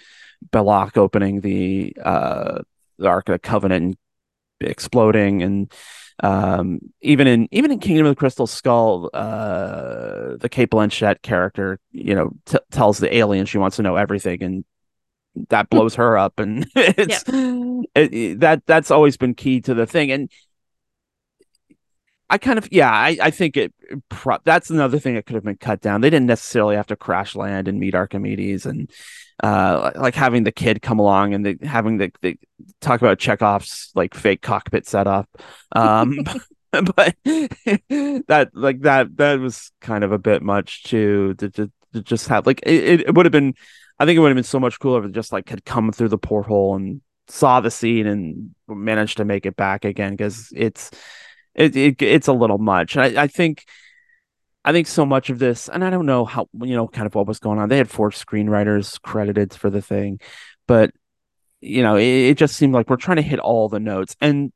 Belloq 0.51 0.97
opening 0.97 1.41
the 1.41 1.95
uh 2.03 2.61
the 2.97 3.07
Ark 3.07 3.29
of 3.29 3.33
the 3.33 3.39
Covenant 3.39 3.83
and 4.59 4.69
exploding 4.71 5.43
and 5.43 5.71
um 6.21 6.79
even 7.01 7.27
in 7.27 7.47
even 7.51 7.71
in 7.71 7.79
Kingdom 7.79 8.05
of 8.05 8.11
the 8.11 8.19
Crystal 8.19 8.47
Skull 8.47 9.09
uh 9.13 10.35
the 10.37 10.49
Cate 10.49 10.69
Blanchett 10.69 11.21
character 11.21 11.79
you 11.91 12.15
know 12.15 12.31
t- 12.45 12.57
tells 12.71 12.99
the 12.99 13.15
alien 13.15 13.45
she 13.45 13.57
wants 13.57 13.75
to 13.77 13.81
know 13.83 13.95
everything 13.95 14.41
and 14.43 14.65
that 15.49 15.69
blows 15.69 15.95
her 15.95 16.17
up 16.17 16.39
and 16.39 16.67
it's 16.75 17.23
it, 17.95 18.13
it- 18.13 18.39
that 18.41 18.65
that's 18.65 18.91
always 18.91 19.17
been 19.17 19.33
key 19.33 19.61
to 19.61 19.73
the 19.73 19.85
thing 19.87 20.11
and 20.11 20.29
I 22.31 22.37
kind 22.37 22.57
of 22.57 22.67
yeah 22.71 22.89
I 22.89 23.17
I 23.21 23.29
think 23.29 23.57
it 23.57 23.73
pro- 24.07 24.37
that's 24.45 24.69
another 24.69 24.99
thing 24.99 25.15
that 25.15 25.25
could 25.25 25.35
have 25.35 25.43
been 25.43 25.57
cut 25.57 25.81
down. 25.81 25.99
They 25.99 26.09
didn't 26.09 26.27
necessarily 26.27 26.77
have 26.77 26.87
to 26.87 26.95
crash 26.95 27.35
land 27.35 27.67
and 27.67 27.77
meet 27.77 27.93
Archimedes 27.93 28.65
and 28.65 28.89
uh 29.43 29.91
like 29.95 30.15
having 30.15 30.45
the 30.45 30.51
kid 30.51 30.81
come 30.81 30.97
along 30.97 31.33
and 31.33 31.45
the, 31.45 31.57
having 31.67 31.97
the, 31.97 32.11
the 32.21 32.37
talk 32.79 33.01
about 33.01 33.19
Chekhov's 33.19 33.91
like 33.95 34.13
fake 34.13 34.41
cockpit 34.41 34.87
setup. 34.87 35.29
Um 35.73 36.19
but 36.71 37.15
that 37.25 38.49
like 38.53 38.79
that 38.81 39.17
that 39.17 39.39
was 39.41 39.73
kind 39.81 40.05
of 40.05 40.13
a 40.13 40.17
bit 40.17 40.41
much 40.41 40.83
too 40.83 41.33
to, 41.33 41.49
to, 41.49 41.71
to 41.91 42.01
just 42.01 42.29
have 42.29 42.47
like 42.47 42.61
it, 42.63 43.01
it 43.01 43.13
would 43.13 43.25
have 43.25 43.33
been 43.33 43.55
I 43.99 44.05
think 44.05 44.15
it 44.15 44.21
would 44.21 44.29
have 44.29 44.37
been 44.37 44.43
so 44.45 44.59
much 44.59 44.79
cooler 44.79 44.99
if 44.99 45.09
it 45.09 45.11
just 45.11 45.33
like 45.33 45.49
had 45.49 45.65
come 45.65 45.91
through 45.91 46.09
the 46.09 46.17
porthole 46.17 46.75
and 46.75 47.01
saw 47.27 47.59
the 47.59 47.71
scene 47.71 48.07
and 48.07 48.55
managed 48.69 49.17
to 49.17 49.25
make 49.25 49.45
it 49.45 49.57
back 49.57 49.83
again 49.83 50.11
because 50.11 50.49
it's 50.55 50.91
it, 51.55 51.75
it 51.75 52.01
it's 52.01 52.27
a 52.27 52.33
little 52.33 52.57
much. 52.57 52.97
I, 52.97 53.23
I 53.23 53.27
think 53.27 53.65
I 54.63 54.71
think 54.71 54.87
so 54.87 55.05
much 55.05 55.29
of 55.29 55.39
this, 55.39 55.69
and 55.69 55.83
I 55.83 55.89
don't 55.89 56.05
know 56.05 56.25
how 56.25 56.47
you 56.61 56.75
know 56.75 56.87
kind 56.87 57.07
of 57.07 57.15
what 57.15 57.27
was 57.27 57.39
going 57.39 57.59
on. 57.59 57.69
They 57.69 57.77
had 57.77 57.89
four 57.89 58.11
screenwriters 58.11 59.01
credited 59.01 59.53
for 59.53 59.69
the 59.69 59.81
thing, 59.81 60.19
but 60.67 60.91
you 61.61 61.83
know 61.83 61.95
it, 61.97 62.05
it 62.05 62.37
just 62.37 62.55
seemed 62.57 62.73
like 62.73 62.89
we're 62.89 62.97
trying 62.97 63.17
to 63.17 63.23
hit 63.23 63.39
all 63.39 63.69
the 63.69 63.79
notes, 63.79 64.15
and 64.21 64.51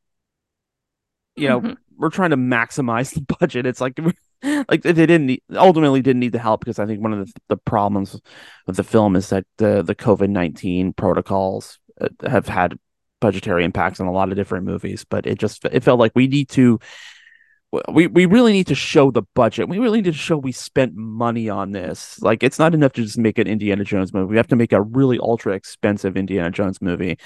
you 1.36 1.48
know 1.50 1.62
Mhm. 1.62 1.78
we're 1.98 2.10
trying 2.10 2.32
to 2.32 2.38
maximize 2.38 3.14
the 3.16 3.22
budget. 3.40 3.66
It's 3.66 3.82
like 3.82 4.00
like 4.44 4.84
they 4.84 4.94
didn't 4.94 5.26
need, 5.28 5.42
ultimately 5.56 6.02
didn't 6.02 6.20
need 6.20 6.34
the 6.34 6.40
help 6.40 6.62
because 6.62 6.80
I 6.80 6.86
think 6.86 7.02
one 7.02 7.14
of 7.14 7.26
the, 7.28 7.34
the 7.50 7.58
problems 7.58 8.20
with 8.68 8.76
the 8.78 8.84
film 8.84 9.16
is 9.16 9.30
that 9.30 9.46
the 9.58 9.82
the 9.82 9.96
COVID 9.96 10.30
nineteen 10.30 10.94
protocols 10.94 11.80
uh, 12.00 12.10
have 12.28 12.48
had 12.48 12.78
budgetary 13.22 13.64
impacts 13.64 14.00
on 14.00 14.08
a 14.08 14.12
lot 14.12 14.30
of 14.30 14.36
different 14.36 14.66
movies, 14.66 15.06
but 15.10 15.26
it 15.26 15.40
just 15.40 15.64
it 15.66 15.84
felt 15.84 16.00
like 16.00 16.12
we 16.16 16.28
need 16.28 16.50
to 16.50 16.80
we 17.92 18.08
we 18.08 18.26
really 18.26 18.54
need 18.54 18.68
to 18.68 18.76
show 18.76 19.12
the 19.12 19.24
budget. 19.34 19.68
We 19.68 19.80
really 19.80 20.00
need 20.00 20.12
to 20.12 20.14
show 20.14 20.38
we 20.38 20.52
spent 20.54 20.96
money 20.96 21.50
on 21.50 21.72
this. 21.72 22.22
Like 22.22 22.42
it's 22.44 22.60
not 22.60 22.74
enough 22.74 22.94
to 22.94 23.04
just 23.04 23.18
make 23.18 23.38
an 23.38 23.48
Indiana 23.48 23.84
Jones 23.84 24.14
movie. 24.14 24.32
We 24.32 24.38
have 24.38 24.48
to 24.48 24.56
make 24.56 24.72
a 24.72 24.82
really 24.82 25.20
ultra 25.20 25.54
expensive 25.54 26.16
Indiana 26.16 26.52
Jones 26.52 26.82
movie, 26.82 27.18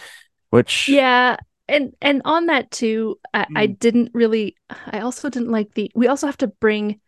which 0.50 0.88
Yeah, 0.88 1.38
and 1.68 1.94
and 2.02 2.22
on 2.26 2.48
that 2.48 2.72
too, 2.72 3.20
I, 3.34 3.46
I 3.56 3.68
Mm. 3.68 3.80
didn't 3.80 4.12
really. 4.14 4.56
I 4.88 5.02
also 5.02 5.30
didn't 5.30 5.52
like 5.52 5.74
the. 5.76 5.92
We 5.94 6.08
also 6.08 6.26
have 6.26 6.38
to 6.38 6.48
bring 6.48 7.00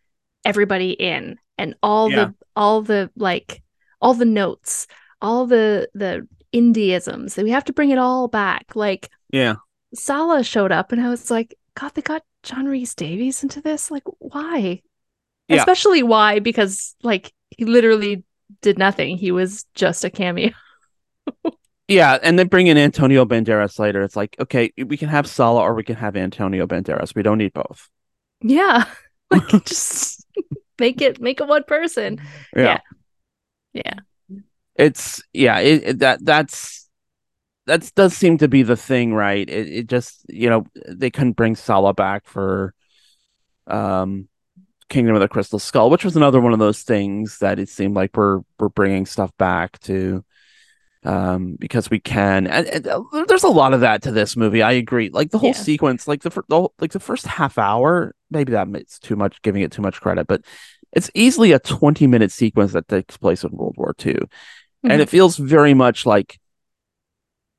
everybody 0.46 0.92
in 0.92 1.38
and 1.58 1.76
all 1.82 2.12
Yeah. 2.12 2.16
the 2.26 2.36
all 2.56 2.82
the 2.82 3.10
like 3.16 3.64
all 4.02 4.14
the 4.14 4.26
notes, 4.26 4.88
all 5.22 5.48
the 5.48 5.90
the 5.96 6.28
Indiisms. 6.54 7.36
That 7.36 7.44
we 7.44 7.52
have 7.52 7.66
to 7.66 7.74
bring 7.74 7.90
it 7.90 7.98
all 7.98 8.28
back. 8.28 8.76
Like 8.76 9.10
yeah. 9.32 9.56
Sallah 9.94 10.44
showed 10.44 10.72
up, 10.72 10.92
and 10.92 11.02
I 11.02 11.10
was 11.10 11.30
like, 11.30 11.56
God, 11.76 11.94
they 11.96 12.02
got 12.02 12.24
John 12.44 12.66
Rhys 12.66 12.96
Davies 12.96 13.44
into 13.44 13.62
this. 13.62 13.92
Like, 13.92 14.04
why? 14.20 14.82
Yeah. 15.48 15.58
Especially 15.58 16.04
why? 16.04 16.40
Because 16.40 16.96
like 17.04 17.34
he 17.50 17.66
literally 17.66 18.24
did 18.62 18.78
nothing. 18.78 19.18
He 19.18 19.32
was 19.32 19.66
just 19.76 20.04
a 20.04 20.10
cameo. 20.10 20.52
Yeah, 21.92 22.18
and 22.24 22.40
then 22.40 22.48
bring 22.48 22.68
in 22.68 22.78
Antonio 22.78 23.26
Banderas 23.26 23.78
later. 23.78 24.02
It's 24.02 24.16
like, 24.16 24.38
okay, 24.40 24.72
we 24.78 24.96
can 24.96 25.10
have 25.10 25.28
Sallah 25.28 25.62
or 25.62 25.74
we 25.74 25.84
can 25.84 25.98
have 25.98 26.16
Antonio 26.16 26.66
Banderas. 26.66 27.14
We 27.14 27.22
don't 27.22 27.38
need 27.38 27.54
both. 27.54 27.90
Yeah. 28.42 28.86
Like 29.30 29.64
just 29.64 30.28
make 30.80 31.02
it 31.02 31.22
make 31.22 31.40
it 31.40 31.48
one 31.48 31.64
person. 31.64 32.20
Yeah. 32.54 32.80
Yeah. 33.72 33.94
It's 34.82 35.22
yeah 35.34 35.60
it, 35.60 35.84
it- 35.86 36.00
that 36.00 36.26
that's 36.26 36.88
that 37.68 37.90
does 37.96 38.16
seem 38.18 38.38
to 38.40 38.48
be 38.48 38.64
the 38.64 38.76
thing 38.76 39.14
right 39.14 39.48
it, 39.50 39.68
it 39.80 39.88
just 39.88 40.26
you 40.30 40.50
know 40.50 40.66
they 40.90 41.10
couldn't 41.12 41.34
bring 41.38 41.56
Sallah 41.56 41.94
back 41.94 42.26
for 42.26 42.74
um 43.68 44.28
Kingdom 44.90 45.16
of 45.16 45.22
the 45.22 45.28
Crystal 45.30 45.60
Skull 45.60 45.90
which 45.90 46.04
was 46.04 46.16
another 46.18 46.42
one 46.42 46.54
of 46.54 46.60
those 46.60 46.82
things 46.84 47.38
that 47.40 47.60
it 47.60 47.70
seemed 47.70 47.96
like 47.96 48.18
we're 48.18 48.42
we're 48.60 48.70
bringing 48.70 49.06
stuff 49.06 49.32
back 49.38 49.80
to 49.82 50.24
um, 51.04 51.56
because 51.60 51.90
we 51.90 52.00
can. 52.00 52.46
And, 52.46 52.68
and, 52.68 52.88
uh, 52.88 53.02
there's 53.28 53.44
a 53.44 53.50
lot 53.50 53.74
of 53.74 53.82
that 53.82 54.04
to 54.04 54.12
this 54.12 54.38
movie. 54.38 54.62
I 54.62 54.74
agree. 54.74 55.10
Like 55.10 55.32
the 55.32 55.40
whole 55.40 55.50
Yeah. 55.50 55.56
sequence, 55.56 56.08
like 56.08 56.22
the, 56.22 56.30
the 56.30 56.44
whole- 56.56 56.74
like 56.80 56.92
the 56.92 57.00
first 57.00 57.26
half 57.26 57.58
hour, 57.58 58.14
maybe 58.30 58.52
that 58.52 58.68
it's 58.76 59.00
too 59.00 59.16
much, 59.16 59.42
giving 59.42 59.64
it 59.64 59.72
too 59.72 59.82
much 59.82 60.00
credit, 60.00 60.28
but 60.28 60.42
it's 60.92 61.10
easily 61.16 61.54
a 61.54 61.60
20 61.60 62.06
minute 62.06 62.32
sequence 62.32 62.74
that 62.74 62.88
takes 62.88 63.18
place 63.18 63.44
in 63.44 63.50
World 63.52 63.76
War 63.78 63.96
II, 64.06 64.16
Mhm. 64.86 64.92
and 64.92 65.02
it 65.02 65.10
feels 65.10 65.38
very 65.38 65.74
much 65.74 66.06
like 66.06 66.40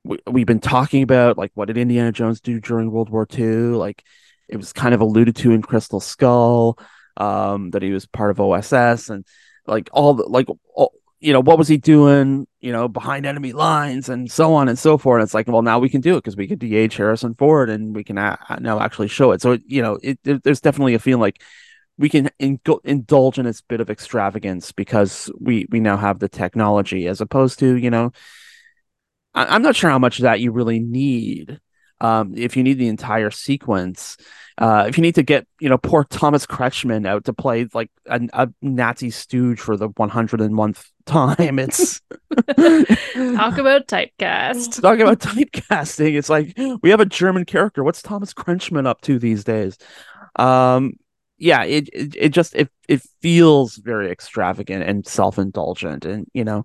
we, 0.04 0.18
we've 0.26 0.46
been 0.46 0.60
talking 0.60 1.02
about 1.02 1.38
like 1.38 1.52
what 1.54 1.66
did 1.66 1.76
Indiana 1.78 2.12
Jones 2.12 2.40
do 2.40 2.60
during 2.60 2.90
World 2.90 3.10
War 3.10 3.26
II? 3.26 3.76
Like 3.76 4.02
it 4.48 4.56
was 4.56 4.72
kind 4.72 4.94
of 4.94 5.00
alluded 5.00 5.36
to 5.36 5.52
in 5.52 5.62
Crystal 5.62 6.00
Skull, 6.00 6.78
um, 7.16 7.70
that 7.70 7.82
he 7.82 7.92
was 7.92 8.06
part 8.06 8.30
of 8.30 8.40
OSS 8.40 9.08
and 9.10 9.24
like 9.66 9.88
all 9.92 10.14
the 10.14 10.24
like 10.24 10.48
all, 10.74 10.92
you 11.20 11.32
know 11.32 11.40
what 11.40 11.56
was 11.56 11.68
he 11.68 11.76
doing 11.76 12.48
you 12.60 12.72
know 12.72 12.88
behind 12.88 13.26
enemy 13.26 13.52
lines 13.52 14.08
and 14.08 14.28
so 14.30 14.54
on 14.54 14.68
and 14.68 14.76
so 14.76 14.98
forth 14.98 15.20
and 15.20 15.24
it's 15.26 15.34
like 15.34 15.46
well 15.46 15.62
now 15.62 15.78
we 15.78 15.88
can 15.88 16.00
do 16.00 16.14
it 16.16 16.18
because 16.18 16.36
we 16.36 16.48
can 16.48 16.58
de-age 16.58 16.96
harrison 16.96 17.32
ford 17.36 17.70
and 17.70 17.94
we 17.94 18.02
can 18.02 18.18
a- 18.18 18.36
now 18.60 18.80
actually 18.80 19.06
show 19.06 19.30
it 19.30 19.40
so 19.40 19.52
it, 19.52 19.62
you 19.66 19.80
know 19.80 19.98
it, 20.02 20.18
there- 20.24 20.40
there's 20.42 20.60
definitely 20.60 20.94
a 20.94 20.98
feeling 20.98 21.20
like 21.20 21.40
we 21.98 22.08
can 22.08 22.30
in- 22.38 22.60
indulge 22.84 23.38
in 23.38 23.44
this 23.44 23.60
bit 23.60 23.80
of 23.80 23.90
extravagance 23.90 24.72
because 24.72 25.30
we 25.38 25.66
we 25.70 25.80
now 25.80 25.96
have 25.96 26.18
the 26.18 26.28
technology 26.28 27.06
as 27.06 27.20
opposed 27.20 27.58
to 27.58 27.76
you 27.76 27.90
know 27.90 28.12
I, 29.34 29.54
i'm 29.54 29.62
not 29.62 29.76
sure 29.76 29.90
how 29.90 29.98
much 29.98 30.18
of 30.18 30.24
that 30.24 30.40
you 30.40 30.52
really 30.52 30.80
need 30.80 31.60
um 32.00 32.34
if 32.36 32.56
you 32.56 32.62
need 32.62 32.78
the 32.78 32.88
entire 32.88 33.30
sequence 33.30 34.16
uh, 34.58 34.84
if 34.86 34.98
you 34.98 35.02
need 35.02 35.14
to 35.14 35.22
get, 35.22 35.46
you 35.60 35.68
know, 35.68 35.78
poor 35.78 36.04
Thomas 36.04 36.46
Kretschmann 36.46 37.06
out 37.06 37.24
to 37.24 37.32
play 37.32 37.66
like 37.72 37.90
a, 38.06 38.20
a 38.32 38.48
Nazi 38.60 39.10
stooge 39.10 39.60
for 39.60 39.76
the 39.76 39.88
101th 39.88 40.84
time, 41.06 41.58
it's 41.58 42.00
Talk 42.56 43.58
about 43.58 43.88
typecast. 43.88 44.80
talking 44.82 45.02
about 45.02 45.20
typecasting. 45.20 46.16
It's 46.16 46.28
like 46.28 46.56
we 46.82 46.90
have 46.90 47.00
a 47.00 47.06
German 47.06 47.44
character. 47.44 47.82
What's 47.82 48.02
Thomas 48.02 48.34
Kretschmann 48.34 48.86
up 48.86 49.00
to 49.02 49.18
these 49.18 49.44
days? 49.44 49.78
Um, 50.36 50.94
yeah, 51.42 51.64
it, 51.64 51.88
it 51.92 52.14
it 52.16 52.28
just 52.30 52.54
it 52.54 52.70
it 52.88 53.02
feels 53.20 53.76
very 53.76 54.10
extravagant 54.10 54.84
and 54.84 55.06
self 55.06 55.38
indulgent, 55.38 56.04
and 56.04 56.26
you 56.32 56.44
know, 56.44 56.64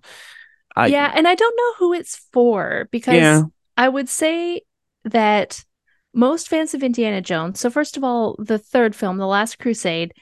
I 0.76 0.86
yeah, 0.86 1.12
and 1.14 1.26
I 1.26 1.34
don't 1.34 1.56
know 1.56 1.72
who 1.78 1.92
it's 1.94 2.16
for 2.32 2.88
because 2.92 3.14
Yeah. 3.16 3.42
I 3.76 3.88
would 3.88 4.08
say 4.08 4.62
that 5.04 5.64
most 6.14 6.48
fans 6.48 6.74
of 6.74 6.82
Indiana 6.82 7.20
Jones, 7.20 7.60
so 7.60 7.70
first 7.70 7.96
of 7.96 8.04
all, 8.04 8.36
the 8.38 8.58
third 8.58 8.94
film, 8.94 9.18
The 9.18 9.26
Last 9.26 9.58
Crusade, 9.58 10.14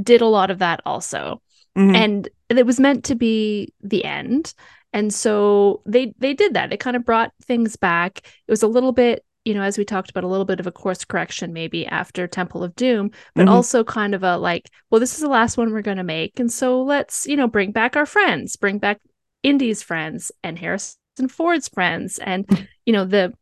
did 0.00 0.20
a 0.20 0.26
lot 0.26 0.50
of 0.50 0.58
that 0.58 0.80
also. 0.84 1.40
Mhm. 1.76 1.94
And 1.96 2.28
it 2.48 2.66
was 2.66 2.78
meant 2.78 3.04
to 3.04 3.14
be 3.14 3.72
the 3.82 4.04
end. 4.04 4.54
And 4.92 5.12
so 5.12 5.82
they 5.86 6.14
they 6.18 6.32
did 6.34 6.54
that. 6.54 6.72
It 6.72 6.80
kind 6.80 6.96
of 6.96 7.04
brought 7.04 7.32
things 7.42 7.76
back. 7.76 8.20
It 8.46 8.50
was 8.52 8.62
a 8.62 8.68
little 8.68 8.92
bit, 8.92 9.24
you 9.46 9.54
know, 9.54 9.62
as 9.62 9.78
we 9.78 9.84
talked 9.84 10.10
about, 10.10 10.24
a 10.24 10.28
little 10.28 10.44
bit 10.44 10.58
of 10.60 10.66
a 10.66 10.72
course 10.72 11.04
correction 11.04 11.52
maybe 11.52 11.86
after 11.86 12.26
Temple 12.26 12.64
of 12.64 12.74
Doom, 12.74 13.12
but 13.34 13.46
Mhm. 13.46 13.52
also 13.52 13.84
kind 13.84 14.12
of 14.14 14.24
a 14.24 14.36
like, 14.36 14.68
well, 14.90 15.00
this 15.00 15.14
is 15.14 15.20
the 15.20 15.28
last 15.28 15.56
one 15.56 15.72
we're 15.72 15.82
going 15.82 15.96
to 15.98 16.02
make, 16.04 16.40
and 16.40 16.52
so 16.52 16.82
let's, 16.82 17.26
you 17.26 17.36
know, 17.36 17.46
bring 17.46 17.70
back 17.70 17.96
our 17.96 18.06
friends, 18.06 18.56
bring 18.56 18.78
back 18.78 19.00
Indy's 19.44 19.82
friends 19.82 20.32
and 20.42 20.58
Harrison 20.58 21.28
Ford's 21.28 21.68
friends, 21.68 22.18
and 22.18 22.44
you 22.86 22.92
know 22.92 23.04
the 23.04 23.32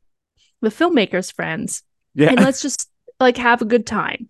the 0.61 0.69
filmmakers' 0.69 1.33
friends, 1.33 1.83
yeah, 2.15 2.29
and 2.31 2.41
let's 2.41 2.61
just 2.61 2.91
like 3.19 3.39
have 3.39 3.63
a 3.63 3.67
good 3.67 3.87
time 3.87 4.29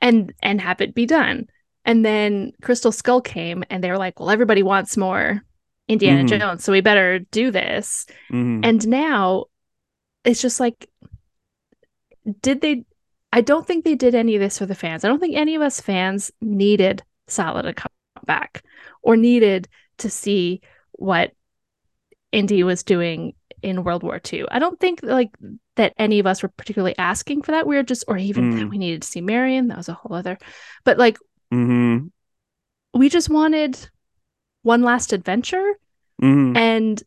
and 0.00 0.32
and 0.42 0.60
have 0.60 0.80
it 0.80 0.94
be 0.94 1.06
done 1.06 1.46
and 1.84 2.04
then 2.04 2.52
crystal 2.60 2.92
skull 2.92 3.20
came 3.22 3.64
and 3.70 3.82
they 3.82 3.90
were 3.90 3.96
like 3.98 4.20
well 4.20 4.28
everybody 4.30 4.62
wants 4.62 4.96
more 4.96 5.42
indiana 5.88 6.22
Mhm. 6.24 6.28
jones 6.28 6.62
so 6.64 6.72
we 6.72 6.82
better 6.82 7.20
do 7.30 7.50
this 7.50 8.04
Mhm. 8.30 8.60
and 8.62 8.86
now 8.86 9.46
it's 10.26 10.42
just 10.42 10.60
like 10.60 10.88
did 12.42 12.60
they 12.60 12.84
i 13.32 13.40
don't 13.40 13.66
think 13.66 13.84
they 13.84 13.94
did 13.94 14.14
any 14.14 14.34
of 14.34 14.40
this 14.40 14.58
for 14.58 14.66
the 14.66 14.74
fans 14.74 15.04
i 15.04 15.08
don't 15.08 15.20
think 15.20 15.36
any 15.36 15.54
of 15.54 15.62
us 15.62 15.80
fans 15.80 16.30
needed 16.40 17.02
Sallah 17.28 17.62
to 17.62 17.72
come 17.72 17.90
back 18.26 18.62
or 19.02 19.16
needed 19.16 19.68
to 19.98 20.10
see 20.10 20.60
what 20.92 21.32
indy 22.32 22.62
was 22.62 22.82
doing 22.82 23.34
in 23.62 23.84
world 23.84 24.02
war 24.02 24.20
ii 24.32 24.44
i 24.50 24.58
don't 24.58 24.78
think 24.80 25.00
like 25.02 25.30
that 25.76 25.92
any 25.98 26.18
of 26.18 26.26
us 26.26 26.42
were 26.42 26.48
particularly 26.48 26.96
asking 26.98 27.42
for 27.42 27.52
that 27.52 27.66
we 27.66 27.76
were 27.76 27.82
just 27.82 28.04
or 28.08 28.18
even 28.18 28.56
that 28.56 28.64
Mm. 28.66 28.70
we 28.70 28.78
needed 28.78 29.02
to 29.02 29.08
see 29.08 29.20
marion 29.20 29.68
that 29.68 29.76
was 29.76 29.88
a 29.88 29.94
whole 29.94 30.14
other 30.16 30.38
but 30.84 30.98
like 30.98 31.18
Mhm. 31.52 32.10
we 32.92 33.08
just 33.08 33.30
wanted 33.30 33.78
one 34.62 34.82
last 34.82 35.12
adventure 35.12 35.74
Mhm. 36.20 36.56
and 36.56 37.02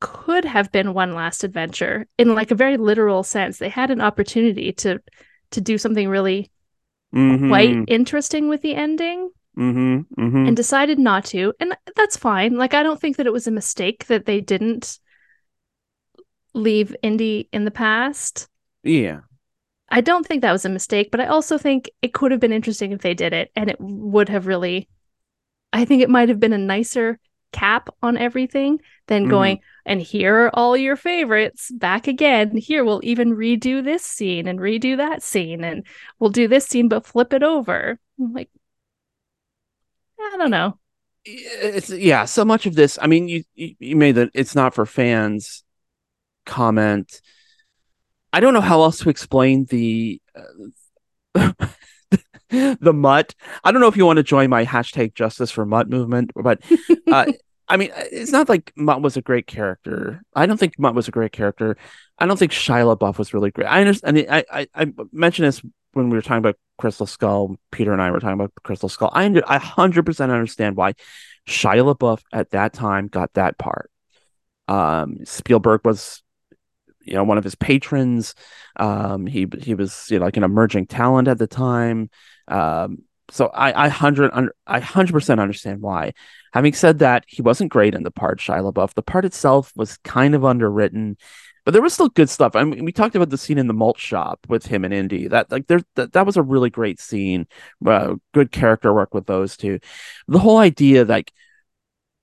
could 0.00 0.44
have 0.44 0.72
been 0.72 0.94
one 0.94 1.14
last 1.14 1.44
adventure 1.44 2.06
in 2.18 2.34
like 2.34 2.50
a 2.50 2.54
very 2.54 2.76
literal 2.76 3.22
sense 3.22 3.58
they 3.58 3.68
had 3.68 3.90
an 3.90 4.00
opportunity 4.00 4.72
to 4.72 4.98
to 5.50 5.60
do 5.60 5.76
something 5.78 6.08
really 6.08 6.50
quite 7.12 7.70
Mhm. 7.70 7.84
interesting 7.88 8.48
with 8.48 8.62
the 8.62 8.74
ending 8.74 9.30
Mhm. 9.56 10.06
Mhm. 10.16 10.46
and 10.48 10.56
decided 10.56 10.98
not 10.98 11.24
to 11.26 11.52
and 11.60 11.76
that's 11.96 12.16
fine 12.16 12.56
like 12.56 12.72
i 12.72 12.82
don't 12.82 13.00
think 13.00 13.16
that 13.16 13.26
it 13.26 13.32
was 13.32 13.46
a 13.46 13.50
mistake 13.50 14.06
that 14.06 14.24
they 14.26 14.40
didn't 14.40 14.98
leave 16.54 16.94
indy 17.02 17.48
in 17.52 17.64
the 17.64 17.70
past 17.70 18.48
yeah. 18.82 19.20
i 19.88 20.00
don't 20.00 20.26
think 20.26 20.42
that 20.42 20.52
was 20.52 20.64
a 20.64 20.68
mistake 20.68 21.10
but 21.10 21.20
i 21.20 21.26
also 21.26 21.58
think 21.58 21.90
it 22.02 22.12
could 22.12 22.30
have 22.30 22.40
been 22.40 22.52
interesting 22.52 22.92
if 22.92 23.00
they 23.00 23.14
did 23.14 23.32
it 23.32 23.50
and 23.54 23.70
it 23.70 23.76
would 23.80 24.28
have 24.28 24.46
really 24.46 24.88
i 25.72 25.84
think 25.84 26.02
it 26.02 26.10
might 26.10 26.28
have 26.28 26.40
been 26.40 26.52
a 26.52 26.58
nicer 26.58 27.18
cap 27.52 27.88
on 28.02 28.16
everything 28.16 28.80
than 29.08 29.26
Mhm. 29.26 29.30
going 29.30 29.60
and 29.90 30.00
here 30.00 30.44
are 30.44 30.50
all 30.54 30.76
your 30.76 30.94
favorites 30.94 31.68
back 31.72 32.06
again. 32.06 32.56
Here 32.56 32.84
we'll 32.84 33.00
even 33.02 33.34
redo 33.34 33.82
this 33.82 34.04
scene 34.04 34.46
and 34.46 34.60
redo 34.60 34.96
that 34.98 35.20
scene 35.20 35.64
and 35.64 35.84
we'll 36.20 36.30
do 36.30 36.46
this 36.46 36.64
scene 36.64 36.86
but 36.86 37.04
flip 37.04 37.32
it 37.32 37.42
over. 37.42 37.98
I'm 38.18 38.32
like 38.32 38.50
i 40.20 40.36
don't 40.38 40.52
know. 40.52 40.78
It's 41.24 41.90
yeah 41.90 42.24
so 42.24 42.44
much 42.44 42.66
of 42.66 42.76
this 42.76 42.98
i 43.02 43.08
mean 43.08 43.28
you 43.28 43.42
you, 43.56 43.96
made 43.96 44.12
that 44.12 44.30
it's 44.32 44.54
not 44.54 44.74
for 44.74 44.86
fans 44.86 45.64
comment. 46.46 47.20
I 48.32 48.38
don't 48.38 48.54
know 48.54 48.60
how 48.60 48.82
else 48.82 49.00
to 49.00 49.10
explain 49.10 49.64
the 49.64 50.22
uh, 51.34 51.50
the 52.48 52.92
mutt. 52.92 53.34
I 53.64 53.72
don't 53.72 53.80
know 53.80 53.88
if 53.88 53.96
you 53.96 54.06
want 54.06 54.18
to 54.18 54.22
join 54.22 54.50
my 54.50 54.64
hashtag 54.64 55.14
justice 55.14 55.50
for 55.50 55.66
mutt 55.66 55.90
movement 55.90 56.30
but 56.36 56.62
uh 57.10 57.26
i 57.70 57.76
mean 57.76 57.90
it's 57.94 58.32
not 58.32 58.48
like 58.48 58.72
mutt 58.76 59.00
was 59.00 59.16
a 59.16 59.22
great 59.22 59.46
character 59.46 60.22
i 60.34 60.44
don't 60.46 60.58
think 60.58 60.78
mutt 60.78 60.94
was 60.94 61.08
a 61.08 61.12
great 61.12 61.32
character 61.32 61.76
i 62.18 62.26
don't 62.26 62.38
think 62.38 62.52
shia 62.52 62.84
labeouf 62.84 63.18
was 63.18 63.32
really 63.32 63.50
great 63.50 63.66
i 63.66 63.80
understand 63.80 64.18
i 64.28 64.44
i, 64.52 64.66
I 64.74 64.92
mentioned 65.12 65.48
this 65.48 65.62
when 65.92 66.08
we 66.10 66.16
were 66.16 66.22
talking 66.22 66.38
about 66.38 66.56
crystal 66.78 67.06
skull 67.06 67.56
peter 67.72 67.92
and 67.92 68.02
i 68.02 68.10
were 68.10 68.20
talking 68.20 68.34
about 68.34 68.52
crystal 68.62 68.88
skull 68.88 69.10
i 69.12 69.24
under, 69.24 69.42
i 69.46 69.58
100% 69.58 70.30
understand 70.30 70.76
why 70.76 70.94
Shia 71.48 71.94
LaBeouf 71.94 72.22
at 72.32 72.50
that 72.50 72.72
time 72.72 73.08
got 73.08 73.32
that 73.34 73.58
part. 73.58 73.90
Um, 74.68 75.24
Spielberg 75.24 75.80
was, 75.84 76.22
you 77.02 77.14
know, 77.14 77.24
one 77.24 77.38
of 77.38 77.44
his 77.44 77.54
patrons. 77.54 78.34
Um, 78.76 79.26
he 79.26 79.46
he 79.60 79.74
was 79.74 80.06
you 80.10 80.18
know 80.18 80.24
like 80.24 80.36
an 80.36 80.44
emerging 80.44 80.86
talent 80.86 81.28
at 81.28 81.38
the 81.38 81.46
time. 81.46 82.10
Um, 82.46 82.98
so 83.30 83.48
I 83.48 83.86
I 83.86 83.88
hundred 83.88 84.30
un- 84.32 84.50
I 84.66 84.80
hundred 84.80 85.12
percent 85.12 85.40
understand 85.40 85.80
why. 85.80 86.12
Having 86.52 86.72
said 86.74 86.98
that, 86.98 87.24
he 87.28 87.42
wasn't 87.42 87.70
great 87.70 87.94
in 87.94 88.02
the 88.02 88.10
part. 88.10 88.38
Shia 88.38 88.72
LaBeouf. 88.72 88.94
The 88.94 89.02
part 89.02 89.24
itself 89.24 89.72
was 89.76 89.98
kind 89.98 90.34
of 90.34 90.44
underwritten. 90.44 91.16
But 91.64 91.72
there 91.72 91.82
was 91.82 91.92
still 91.92 92.08
good 92.08 92.30
stuff. 92.30 92.56
I 92.56 92.64
mean, 92.64 92.84
we 92.84 92.92
talked 92.92 93.14
about 93.14 93.30
the 93.30 93.38
scene 93.38 93.58
in 93.58 93.66
the 93.66 93.74
malt 93.74 93.98
shop 93.98 94.40
with 94.48 94.66
him 94.66 94.84
and 94.84 94.94
Indy. 94.94 95.28
That 95.28 95.50
like 95.52 95.66
there 95.66 95.80
that, 95.94 96.12
that 96.12 96.26
was 96.26 96.36
a 96.36 96.42
really 96.42 96.70
great 96.70 96.98
scene. 96.98 97.46
Uh, 97.84 98.14
good 98.32 98.50
character 98.50 98.92
work 98.92 99.14
with 99.14 99.26
those 99.26 99.56
two. 99.56 99.78
The 100.26 100.38
whole 100.38 100.58
idea, 100.58 101.04
like, 101.04 101.32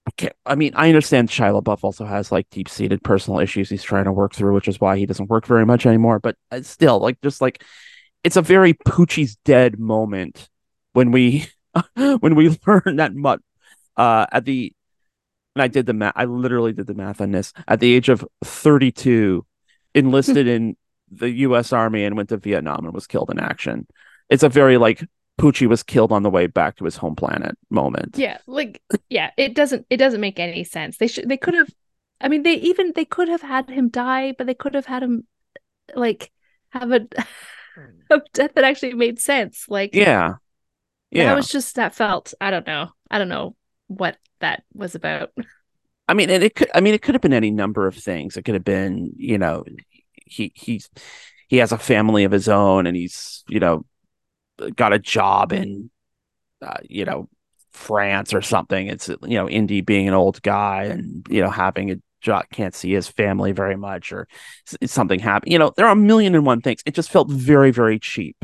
okay, 0.10 0.32
I 0.46 0.56
mean, 0.56 0.74
I 0.76 0.88
understand 0.88 1.30
Shia 1.30 1.62
LaBeouf 1.62 1.84
also 1.84 2.06
has 2.06 2.32
like 2.32 2.50
deep 2.50 2.68
seated 2.68 3.04
personal 3.04 3.40
issues 3.40 3.70
he's 3.70 3.84
trying 3.84 4.06
to 4.06 4.12
work 4.12 4.34
through, 4.34 4.54
which 4.54 4.68
is 4.68 4.82
why 4.82 4.98
he 4.98 5.06
doesn't 5.06 5.30
work 5.30 5.46
very 5.46 5.66
much 5.66 5.86
anymore. 5.86 6.20
But 6.20 6.36
uh, 6.52 6.62
still, 6.64 7.00
like, 7.00 7.22
just 7.22 7.40
like 7.40 7.64
it's 8.24 8.38
a 8.38 8.42
very 8.42 8.74
Poochie's 8.74 9.38
dead 9.46 9.80
moment 9.80 10.50
when 10.94 11.12
we 11.12 11.48
when 11.96 12.36
we 12.36 12.50
learn 12.68 12.98
that 12.98 13.16
Mutt 13.16 13.40
uh, 13.98 14.26
at 14.32 14.46
the 14.46 14.74
and 15.56 15.64
I 15.64 15.68
did 15.68 15.86
the 15.88 15.94
math. 15.94 16.14
I 16.16 16.26
literally 16.26 16.74
did 16.74 16.88
the 16.88 16.94
math 16.94 17.20
on 17.20 17.32
this. 17.32 17.52
At 17.68 17.80
the 17.80 17.94
age 17.94 18.10
of 18.10 18.24
32, 18.44 19.46
enlisted 19.96 20.48
in 20.48 20.78
the 21.12 21.30
U.S. 21.30 21.74
Army 21.74 22.04
and 22.04 22.16
went 22.16 22.30
to 22.30 22.38
Vietnam 22.38 22.86
and 22.86 22.94
was 22.94 23.08
killed 23.08 23.32
in 23.32 23.40
action. 23.40 23.88
It's 24.30 24.44
a 24.44 24.50
very 24.50 24.78
like 24.78 25.04
Poochie 25.40 25.68
was 25.68 25.84
killed 25.84 26.12
on 26.12 26.24
the 26.24 26.30
way 26.30 26.48
back 26.48 26.76
to 26.78 26.86
his 26.86 26.96
home 26.98 27.16
planet 27.16 27.58
moment. 27.70 28.18
yeah 28.18 28.38
like 28.48 28.82
yeah 29.10 29.32
it 29.38 29.54
doesn't 29.56 29.86
it 29.90 29.98
doesn't 29.98 30.20
make 30.22 30.40
any 30.40 30.64
sense 30.64 30.98
they 30.98 31.08
should 31.08 31.30
they 31.30 31.38
could 31.38 31.54
have 31.54 31.70
i 32.22 32.28
mean 32.28 32.42
they 32.42 32.56
even 32.56 32.92
they 32.96 33.06
could 33.06 33.28
have 33.28 33.44
had 33.44 33.70
him 33.70 33.88
die 33.90 34.34
but 34.38 34.48
they 34.48 34.56
could 34.56 34.74
have 34.74 34.88
had 34.88 35.04
him 35.04 35.28
like 35.96 36.32
have 36.70 36.92
a, 36.92 37.08
a 38.10 38.22
death 38.34 38.54
that 38.56 38.64
actually 38.64 38.94
made 38.94 39.20
sense 39.20 39.66
like 39.70 39.94
Yeah. 39.94 40.36
Yeah. 41.12 41.26
that 41.26 41.36
was 41.36 41.50
just 41.50 41.76
that 41.76 41.94
felt 41.94 42.34
i 42.42 42.50
don't 42.50 42.66
know 42.66 42.90
i 43.12 43.20
don't 43.20 43.30
know 43.30 43.56
what 43.88 44.18
that 44.40 44.64
was 44.74 44.96
about 44.96 45.32
I 46.08 46.14
mean, 46.14 46.30
and 46.30 46.44
it 46.44 46.56
could. 46.56 46.70
I 46.74 46.82
mean, 46.82 46.94
it 46.94 47.02
could 47.02 47.16
have 47.16 47.22
been 47.22 47.34
any 47.34 47.52
number 47.52 47.86
of 47.86 47.96
things. 47.96 48.38
It 48.38 48.44
could 48.44 48.54
have 48.54 48.64
been, 48.64 49.12
you 49.18 49.38
know, 49.38 49.66
he 50.16 50.52
he's 50.56 50.90
he 51.48 51.58
has 51.58 51.72
a 51.72 51.78
family 51.78 52.24
of 52.24 52.32
his 52.32 52.48
own, 52.48 52.88
and 52.88 52.96
he's 52.96 53.44
you 53.50 53.60
know 53.60 53.86
got 54.76 54.94
a 54.94 55.00
job 55.00 55.54
in, 55.54 55.92
uh, 56.62 56.78
you 56.84 57.06
know, 57.06 57.30
France 57.72 58.34
or 58.34 58.42
something. 58.42 58.88
It's 58.88 59.10
you 59.10 59.18
know, 59.38 59.50
Indy 59.50 59.82
being 59.82 60.08
an 60.08 60.14
old 60.14 60.42
guy 60.42 60.86
and 60.86 61.28
you 61.30 61.42
know 61.42 61.50
having 61.50 61.92
a 61.92 61.98
job, 62.22 62.46
can't 62.54 62.74
see 62.74 62.94
his 62.94 63.10
family 63.10 63.52
very 63.52 63.76
much, 63.76 64.14
or 64.14 64.28
something 64.86 65.20
happened. 65.20 65.52
You 65.52 65.60
know, 65.60 65.74
there 65.76 65.88
are 65.88 65.92
a 65.92 65.96
million 65.96 66.36
and 66.36 66.46
one 66.46 66.62
things. 66.62 66.82
It 66.86 66.96
just 66.96 67.12
felt 67.12 67.30
very 67.30 67.72
very 67.72 68.00
cheap. 68.00 68.38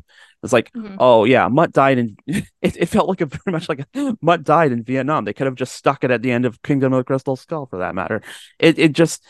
It's 0.44 0.54
like, 0.54 0.72
Mhm. 0.74 0.98
oh 1.00 1.24
yeah, 1.24 1.48
Mutt 1.48 1.72
died 1.72 1.98
in. 1.98 2.18
It, 2.62 2.78
it 2.78 2.86
felt 2.88 3.10
like 3.10 3.22
a 3.22 3.26
very 3.46 3.52
much 3.52 3.68
like 3.70 3.86
a 3.96 4.18
Mutt 4.22 4.44
died 4.44 4.72
in 4.72 4.84
Vietnam. 4.84 5.26
They 5.26 5.34
could 5.34 5.48
have 5.48 5.56
just 5.56 5.76
stuck 5.76 6.04
it 6.04 6.12
at 6.12 6.22
the 6.22 6.32
end 6.32 6.46
of 6.46 6.62
Kingdom 6.62 6.94
of 6.94 7.00
the 7.00 7.04
Crystal 7.06 7.36
Skull, 7.36 7.66
for 7.66 7.80
that 7.80 7.96
matter. 7.96 8.22
It 8.60 8.78
it 8.78 8.92
just 8.94 9.26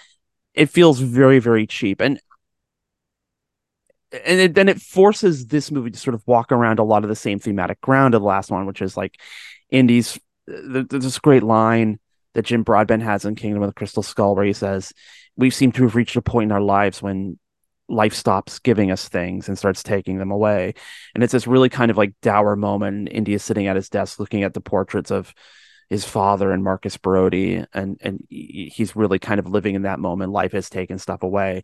it 0.53 0.67
feels 0.69 0.99
very 0.99 1.39
very 1.39 1.65
cheap, 1.67 2.01
and 2.01 2.19
and 4.11 4.39
it, 4.39 4.53
then 4.53 4.69
it 4.69 4.79
forces 4.81 5.47
this 5.47 5.71
movie 5.71 5.89
to 5.91 5.99
sort 5.99 6.13
of 6.13 6.21
walk 6.27 6.51
around 6.51 6.79
a 6.79 6.83
lot 6.83 7.03
of 7.03 7.09
the 7.09 7.15
same 7.15 7.39
thematic 7.39 7.81
ground 7.81 8.13
of 8.13 8.21
the 8.21 8.27
last 8.27 8.51
one, 8.51 8.65
which 8.65 8.81
is 8.81 8.95
like 8.97 9.19
Indy's. 9.69 10.19
There's 10.45 10.87
this 10.89 11.19
great 11.19 11.43
line 11.43 11.99
that 12.33 12.45
Jim 12.45 12.63
Broadbent 12.63 13.01
has 13.03 13.25
in 13.25 13.35
Kingdom 13.35 13.63
of 13.63 13.69
the 13.69 13.73
Crystal 13.73 14.03
Skull 14.03 14.35
where 14.35 14.45
he 14.45 14.53
says, 14.53 14.93
"We 15.35 15.49
seem 15.49 15.71
to 15.73 15.83
have 15.83 15.95
reached 15.95 16.15
a 16.15 16.21
point 16.21 16.49
in 16.49 16.51
our 16.51 16.61
lives 16.61 17.01
when." 17.01 17.39
Life 17.93 18.13
stops 18.13 18.59
giving 18.59 18.91
us 18.91 19.07
things 19.07 19.47
and 19.47 19.57
starts 19.57 19.83
taking 19.83 20.17
them 20.17 20.31
away. 20.31 20.73
And 21.13 21.23
it's 21.23 21.33
this 21.33 21.47
really 21.47 21.69
kind 21.69 21.91
of 21.91 21.97
like 21.97 22.13
dour 22.21 22.55
moment. 22.55 23.09
Indy 23.11 23.33
is 23.33 23.43
sitting 23.43 23.67
at 23.67 23.75
his 23.75 23.89
desk 23.89 24.19
looking 24.19 24.43
at 24.43 24.53
the 24.53 24.61
portraits 24.61 25.11
of 25.11 25.33
his 25.89 26.05
father 26.05 26.51
and 26.51 26.63
Marcus 26.63 26.97
Brody, 26.97 27.63
and 27.73 27.97
and 28.01 28.25
he's 28.29 28.95
really 28.95 29.19
kind 29.19 29.39
of 29.39 29.47
living 29.47 29.75
in 29.75 29.83
that 29.83 29.99
moment. 29.99 30.31
Life 30.31 30.53
has 30.53 30.69
taken 30.69 30.97
stuff 30.97 31.23
away. 31.23 31.63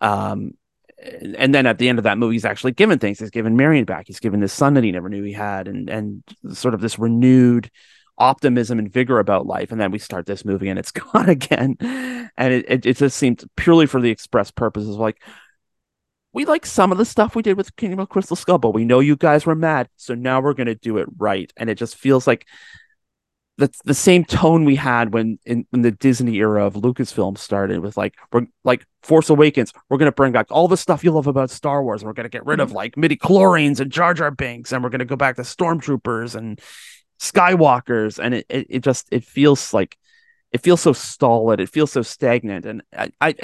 Um, 0.00 0.52
and 1.00 1.54
then 1.54 1.66
at 1.66 1.78
the 1.78 1.88
end 1.88 1.98
of 1.98 2.04
that 2.04 2.18
movie, 2.18 2.34
he's 2.34 2.44
actually 2.44 2.72
given 2.72 2.98
things. 2.98 3.18
He's 3.18 3.30
given 3.30 3.56
Marion 3.56 3.84
back. 3.84 4.06
He's 4.06 4.20
given 4.20 4.40
this 4.40 4.52
son 4.52 4.74
that 4.74 4.84
he 4.84 4.90
never 4.90 5.08
knew 5.08 5.22
he 5.22 5.32
had, 5.32 5.68
and 5.68 5.88
and 5.88 6.22
sort 6.52 6.74
of 6.74 6.80
this 6.80 6.98
renewed 6.98 7.70
optimism 8.16 8.80
and 8.80 8.92
vigor 8.92 9.20
about 9.20 9.46
life. 9.46 9.70
And 9.70 9.80
then 9.80 9.92
we 9.92 9.98
start 9.98 10.26
this 10.26 10.44
movie, 10.44 10.68
and 10.68 10.78
it's 10.78 10.90
gone 11.12 11.28
again. 11.28 11.76
And 12.36 12.52
it 12.52 12.64
it, 12.68 12.86
it 12.86 12.96
just 12.96 13.16
seemed 13.16 13.44
purely 13.56 13.86
for 13.86 14.00
the 14.00 14.10
express 14.10 14.50
purposes 14.50 14.90
of 14.90 15.00
like 15.00 15.22
we 16.32 16.44
like 16.44 16.66
some 16.66 16.92
of 16.92 16.98
the 16.98 17.04
stuff 17.04 17.34
we 17.34 17.42
did 17.42 17.56
with 17.56 17.74
Kingdom 17.76 18.00
of 18.00 18.08
Crystal 18.08 18.36
Skull, 18.36 18.58
but 18.58 18.70
we 18.70 18.84
know 18.84 19.00
you 19.00 19.16
guys 19.16 19.46
were 19.46 19.54
mad, 19.54 19.88
so 19.96 20.14
now 20.14 20.40
we're 20.40 20.54
gonna 20.54 20.74
do 20.74 20.98
it 20.98 21.08
right. 21.16 21.52
And 21.56 21.70
it 21.70 21.76
just 21.76 21.96
feels 21.96 22.26
like 22.26 22.46
that's 23.56 23.80
the 23.84 23.94
same 23.94 24.24
tone 24.24 24.64
we 24.64 24.76
had 24.76 25.12
when 25.12 25.38
in, 25.44 25.66
in 25.72 25.82
the 25.82 25.90
Disney 25.90 26.36
era 26.36 26.64
of 26.64 26.74
Lucasfilm 26.74 27.36
started 27.36 27.80
with 27.80 27.96
like 27.96 28.14
we're 28.32 28.46
like 28.62 28.86
Force 29.02 29.30
Awakens, 29.30 29.72
we're 29.88 29.98
gonna 29.98 30.12
bring 30.12 30.32
back 30.32 30.46
all 30.50 30.68
the 30.68 30.76
stuff 30.76 31.02
you 31.02 31.10
love 31.10 31.26
about 31.26 31.50
Star 31.50 31.82
Wars, 31.82 32.02
and 32.02 32.06
we're 32.06 32.14
gonna 32.14 32.28
get 32.28 32.46
rid 32.46 32.60
of 32.60 32.68
mm-hmm. 32.68 32.76
like 32.76 32.96
midi 32.96 33.16
chlorians 33.16 33.80
and 33.80 33.90
Jar 33.90 34.14
Jar 34.14 34.30
Binks, 34.30 34.72
and 34.72 34.82
we're 34.82 34.90
gonna 34.90 35.04
go 35.04 35.16
back 35.16 35.36
to 35.36 35.42
stormtroopers 35.42 36.34
and 36.34 36.60
Skywalkers, 37.20 38.18
and 38.18 38.34
it, 38.34 38.46
it, 38.48 38.66
it 38.70 38.80
just 38.80 39.08
it 39.10 39.24
feels 39.24 39.74
like 39.74 39.98
it 40.52 40.62
feels 40.62 40.80
so 40.80 40.92
stolid. 40.92 41.60
It 41.60 41.68
feels 41.68 41.92
so 41.92 42.02
stagnant. 42.02 42.64
And 42.66 42.82
I, 42.96 43.10
I, 43.20 43.34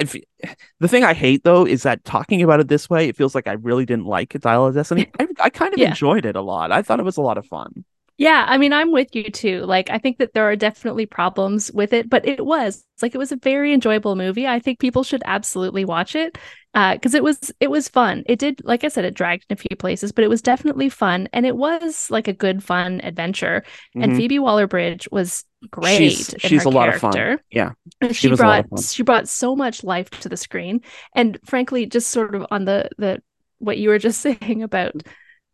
the 0.81 0.89
thing 0.89 1.05
I 1.05 1.15
hate 1.15 1.45
though 1.45 1.67
is 1.67 1.83
that 1.83 2.05
talking 2.05 2.43
about 2.43 2.61
it 2.61 2.69
this 2.69 2.89
way, 2.89 3.09
it 3.09 3.17
feels 3.17 3.35
like 3.35 3.47
I 3.47 3.53
really 3.53 3.85
didn't 3.87 4.07
like 4.07 4.31
Dial 4.41 4.67
of 4.67 4.75
Destiny. 4.75 5.11
I, 5.19 5.27
I 5.41 5.51
kind 5.51 5.75
of 5.75 5.81
Yeah. 5.81 5.89
enjoyed 5.89 6.25
it 6.27 6.37
a 6.37 6.43
lot. 6.43 6.73
I 6.73 6.83
thought 6.83 7.01
it 7.01 7.05
was 7.05 7.17
a 7.17 7.23
lot 7.23 7.39
of 7.39 7.47
fun. 7.47 7.85
Yeah, 8.17 8.45
I 8.47 8.59
mean, 8.59 8.73
I'm 8.73 8.93
with 8.93 9.15
you 9.17 9.25
too. 9.25 9.63
Like, 9.63 9.91
I 9.91 9.99
think 9.99 10.19
that 10.19 10.35
there 10.35 10.45
are 10.49 10.55
definitely 10.55 11.05
problems 11.05 11.73
with 11.73 11.93
it, 11.93 12.09
but 12.09 12.27
it 12.27 12.45
was 12.47 12.85
it's 12.95 13.03
like 13.03 13.15
it 13.15 13.19
was 13.19 13.33
a 13.33 13.37
very 13.37 13.73
enjoyable 13.73 14.15
movie. 14.15 14.47
I 14.47 14.61
think 14.61 14.79
people 14.79 15.03
should 15.03 15.23
absolutely 15.27 15.85
watch 15.85 16.15
it 16.15 16.39
because 16.73 17.15
it 17.15 17.25
was 17.25 17.53
it 17.59 17.71
was 17.71 17.89
fun. 17.89 18.23
It 18.27 18.39
did, 18.39 18.61
like 18.65 18.85
I 18.85 18.89
said, 18.89 19.05
it 19.05 19.15
dragged 19.15 19.47
in 19.49 19.55
a 19.55 19.57
few 19.57 19.77
places, 19.77 20.13
but 20.13 20.23
it 20.23 20.29
was 20.29 20.43
definitely 20.43 20.89
fun, 20.89 21.29
and 21.33 21.45
it 21.45 21.57
was 21.57 22.09
like 22.09 22.29
a 22.29 22.33
good 22.33 22.63
fun 22.63 23.01
adventure. 23.03 23.65
And 23.99 24.13
Mhm. 24.13 24.17
Phoebe 24.17 24.39
Waller 24.39 24.69
Bridge 24.69 25.09
was 25.11 25.45
great. 25.71 25.99
She's, 25.99 26.35
she's 26.39 26.65
a 26.65 26.71
lot 26.71 26.89
of 26.89 27.01
fun. 27.01 27.41
Yeah. 27.51 27.73
She 28.13 28.13
she 28.13 28.29
was 28.29 28.41
a 28.41 28.47
lot 28.47 28.61
of 28.61 28.67
brought 28.71 28.85
she 28.85 29.03
brought 29.03 29.29
so 29.29 29.57
much 29.57 29.83
life 29.83 30.09
to 30.21 30.29
the 30.29 30.37
screen 30.37 30.83
and 31.15 31.39
frankly 31.45 31.87
just 31.87 32.11
sort 32.11 32.35
of 32.35 32.47
on 32.51 32.65
the 32.65 32.89
the 32.99 33.23
what 33.59 33.79
you 33.79 33.89
were 33.89 33.99
just 33.99 34.21
saying 34.21 34.63
about 34.63 34.95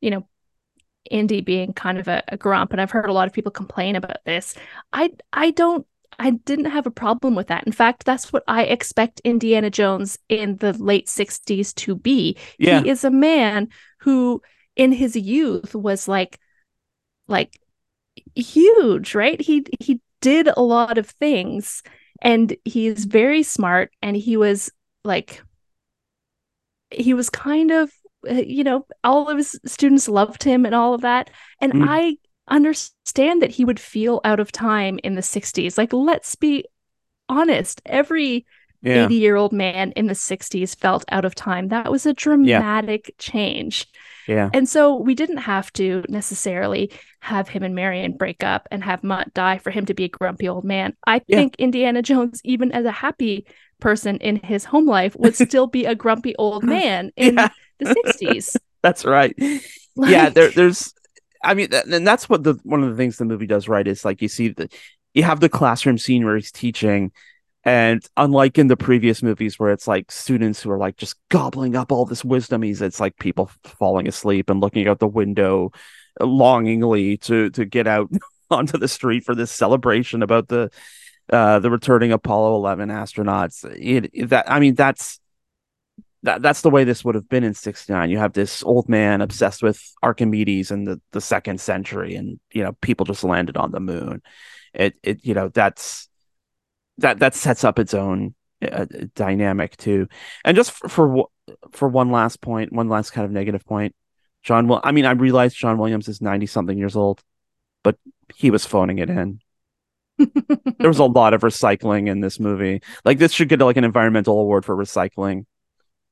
you 0.01 0.11
know 0.11 0.27
indy 1.11 1.41
being 1.41 1.73
kind 1.73 1.99
of 1.99 2.09
a, 2.09 2.23
a 2.29 2.37
grump 2.37 2.73
and 2.73 2.81
i've 2.81 2.91
heard 2.91 3.09
a 3.09 3.13
lot 3.13 3.27
of 3.27 3.33
people 3.33 3.53
complain 3.53 3.97
about 3.97 4.25
this. 4.25 4.55
I 4.93 5.11
i 5.33 5.51
don't 5.51 5.87
i 6.19 6.31
didn't 6.31 6.67
have 6.67 6.87
a 6.87 6.91
problem 6.91 7.35
with 7.35 7.49
that. 7.49 7.67
In 7.67 7.73
fact 7.73 8.05
that's 8.05 8.33
what 8.33 8.45
i 8.49 8.65
expect 8.65 9.21
indiana 9.25 9.71
jones 9.71 10.19
in 10.29 10.57
the 10.57 10.73
late 10.73 11.07
60s 11.07 11.75
to 11.75 11.95
be. 11.97 12.37
Yeah. 12.59 12.83
he 12.83 12.89
is 12.89 13.05
a 13.05 13.11
man 13.11 13.69
who 14.01 14.41
in 14.77 14.93
his 14.93 15.17
youth 15.17 15.75
was 15.75 16.09
like 16.09 16.39
like 17.29 17.59
huge 18.35 19.15
right? 19.15 19.41
He 19.41 19.67
he 19.79 20.01
did 20.21 20.49
a 20.49 20.63
lot 20.63 20.99
of 20.99 21.09
things 21.09 21.83
and 22.21 22.55
he's 22.65 23.05
very 23.05 23.43
smart 23.43 23.93
and 24.03 24.17
he 24.17 24.37
was 24.37 24.71
like 25.05 25.43
he 26.91 27.15
was 27.15 27.31
kind 27.31 27.71
of 27.71 27.91
you 28.29 28.63
know 28.65 28.87
all 29.05 29.29
of 29.29 29.37
his 29.37 29.59
students 29.65 30.09
loved 30.09 30.43
him 30.43 30.67
and 30.67 30.75
all 30.75 30.95
of 30.95 31.01
that 31.03 31.31
and 31.61 31.73
Mm. 31.73 31.87
i 31.89 32.17
understand 32.49 33.41
that 33.43 33.51
he 33.53 33.65
would 33.65 33.79
feel 33.81 34.21
out 34.25 34.41
of 34.41 34.51
time 34.53 34.99
in 35.05 35.15
the 35.15 35.23
60s 35.23 35.79
like 35.79 35.93
let's 35.93 36.35
be 36.35 36.65
honest 37.29 37.81
every 37.87 38.45
Yeah. 38.83 39.05
80 39.05 39.15
year 39.15 39.37
old 39.37 39.53
man 39.53 39.93
in 39.93 40.07
the 40.07 40.15
60s 40.15 40.75
felt 40.75 41.05
out 41.11 41.25
of 41.25 41.35
time 41.35 41.69
that 41.69 41.91
was 41.91 42.07
a 42.07 42.15
dramatic 42.15 43.15
change 43.19 43.87
Yeah. 44.27 44.49
and 44.53 44.69
so 44.69 44.97
we 44.97 45.15
didn't 45.15 45.37
have 45.39 45.73
to 45.75 46.03
necessarily 46.09 46.91
have 47.21 47.49
him 47.49 47.63
and 47.63 47.75
Marion 47.75 48.17
break 48.17 48.43
up 48.43 48.67
and 48.71 48.83
have 48.83 49.05
Mutt 49.05 49.33
die 49.35 49.59
for 49.59 49.71
him 49.71 49.85
to 49.87 49.95
be 49.95 50.05
a 50.05 50.09
grumpy 50.09 50.49
old 50.49 50.65
man. 50.65 50.97
I 51.07 51.21
Yeah. 51.27 51.37
think 51.37 51.57
Indiana 51.59 52.01
Jones, 52.01 52.41
even 52.45 52.73
as 52.73 52.87
a 52.87 52.91
happy 52.91 53.47
person 53.81 54.17
in 54.17 54.37
his 54.37 54.65
home 54.65 54.87
life, 54.87 55.15
would 55.19 55.35
still 55.49 55.67
be 55.67 55.85
a 55.85 55.95
grumpy 55.95 56.35
old 56.37 56.65
man 56.65 57.11
in 57.17 57.35
Yeah. 57.35 57.49
The 57.81 57.95
60s. 58.07 58.57
That's 58.83 59.05
right. 59.05 59.35
yeah. 59.97 60.31
There, 60.31 60.51
there's, 60.51 60.95
I 61.45 61.55
mean, 61.55 61.69
th- 61.71 61.85
and 61.91 62.07
that's 62.07 62.29
what 62.29 62.45
the 62.45 62.55
one 62.63 62.83
of 62.83 62.91
the 62.91 62.97
things 62.97 63.17
the 63.19 63.25
movie 63.27 63.47
does 63.47 63.69
right 63.69 63.87
is 63.87 64.05
like 64.05 64.23
you 64.23 64.29
see 64.29 64.49
the, 64.49 64.69
you 65.15 65.23
have 65.23 65.41
the 65.41 65.49
classroom 65.51 65.99
scene 65.99 66.25
where 66.25 66.37
he's 66.37 66.51
teaching, 66.53 67.13
and 67.65 68.03
unlike 68.17 68.57
in 68.59 68.69
the 68.69 68.77
previous 68.77 69.23
movies 69.23 69.59
where 69.59 69.71
it's 69.71 69.87
like 69.87 70.11
students 70.11 70.63
who 70.63 70.71
are 70.71 70.79
like 70.79 70.97
just 70.97 71.17
gobbling 71.29 71.77
up 71.77 71.93
all 71.93 72.07
this 72.07 72.25
wisdom, 72.25 72.63
he's 72.63 72.81
it's 72.81 73.01
like 73.01 73.19
people 73.19 73.51
falling 73.65 74.09
asleep 74.09 74.49
and 74.49 74.61
looking 74.61 74.89
out 74.89 74.99
the 74.99 75.07
window 75.07 75.73
longingly 76.21 77.17
to 77.19 77.51
to 77.51 77.65
get 77.65 77.87
out 77.87 78.11
onto 78.51 78.79
the 78.79 78.89
street 78.89 79.25
for 79.25 79.35
this 79.35 79.51
celebration 79.51 80.23
about 80.23 80.49
the 80.49 80.71
uh 81.33 81.59
the 81.59 81.71
returning 81.71 82.13
Apollo 82.13 82.55
11 82.57 82.89
astronauts. 82.89 83.65
It, 83.79 84.11
it- 84.13 84.29
that 84.31 84.51
I 84.51 84.61
mean 84.61 84.75
that's 84.75 85.21
that 86.23 86.43
that's 86.43 86.61
the 86.63 86.71
way 86.71 86.85
this 86.85 87.05
would 87.05 87.15
have 87.15 87.29
been 87.29 87.45
in 87.45 87.55
69 87.55 88.11
you 88.11 88.19
have 88.19 88.33
this 88.33 88.63
old 88.63 88.89
man 88.89 89.21
obsessed 89.21 89.63
with 89.63 89.83
archimedes 90.03 90.71
in 90.71 90.85
the, 90.85 91.01
the 91.13 91.21
second 91.21 91.61
century 91.61 92.15
and 92.15 92.39
you 92.53 92.63
know 92.63 92.73
people 92.81 93.07
just 93.07 93.25
landed 93.25 93.57
on 93.57 93.73
the 93.73 93.81
moon. 93.81 94.23
It 94.75 94.95
it 95.03 95.25
you 95.25 95.35
know 95.35 95.49
that's 95.49 96.09
that 96.99 97.19
that 97.21 97.35
sets 97.35 97.65
up 97.65 97.79
its 97.79 97.95
own 97.95 98.35
uh, 98.61 98.87
dynamic 99.15 99.77
too. 99.77 100.09
And 100.45 100.57
just 100.57 100.73
for, 100.73 100.89
for 100.89 101.27
for 101.73 101.89
one 101.89 102.11
last 102.11 102.41
point 102.41 102.73
one 102.73 102.89
last 102.89 103.11
kind 103.11 103.25
of 103.25 103.33
negative 103.33 103.65
point 103.65 103.93
john 104.45 104.69
will 104.69 104.81
i 104.85 104.93
mean 104.93 105.05
i 105.05 105.11
realize 105.11 105.53
john 105.53 105.79
williams 105.79 106.07
is 106.07 106.23
90 106.23 106.47
something 106.47 106.79
years 106.79 106.95
old 106.95 107.21
but 107.83 107.97
he 108.35 108.51
was 108.51 108.67
phoning 108.67 108.99
it 108.99 109.11
in. 109.11 109.41
There 110.79 110.89
was 110.89 110.99
a 110.99 111.05
lot 111.05 111.33
of 111.33 111.41
recycling 111.41 112.09
in 112.09 112.21
this 112.21 112.39
movie. 112.39 112.83
Like 113.05 113.19
this 113.19 113.33
should 113.33 113.49
get 113.49 113.61
like 113.61 113.79
an 113.79 113.85
environmental 113.85 114.39
award 114.39 114.67
for 114.67 114.77
recycling 114.77 115.47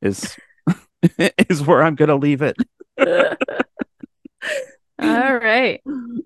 is 0.03 0.37
is 1.49 1.63
where 1.63 1.83
i'm 1.83 1.95
gonna 1.95 2.17
leave 2.17 2.43
it 2.43 2.57
All 5.01 5.37
right. 5.37 5.81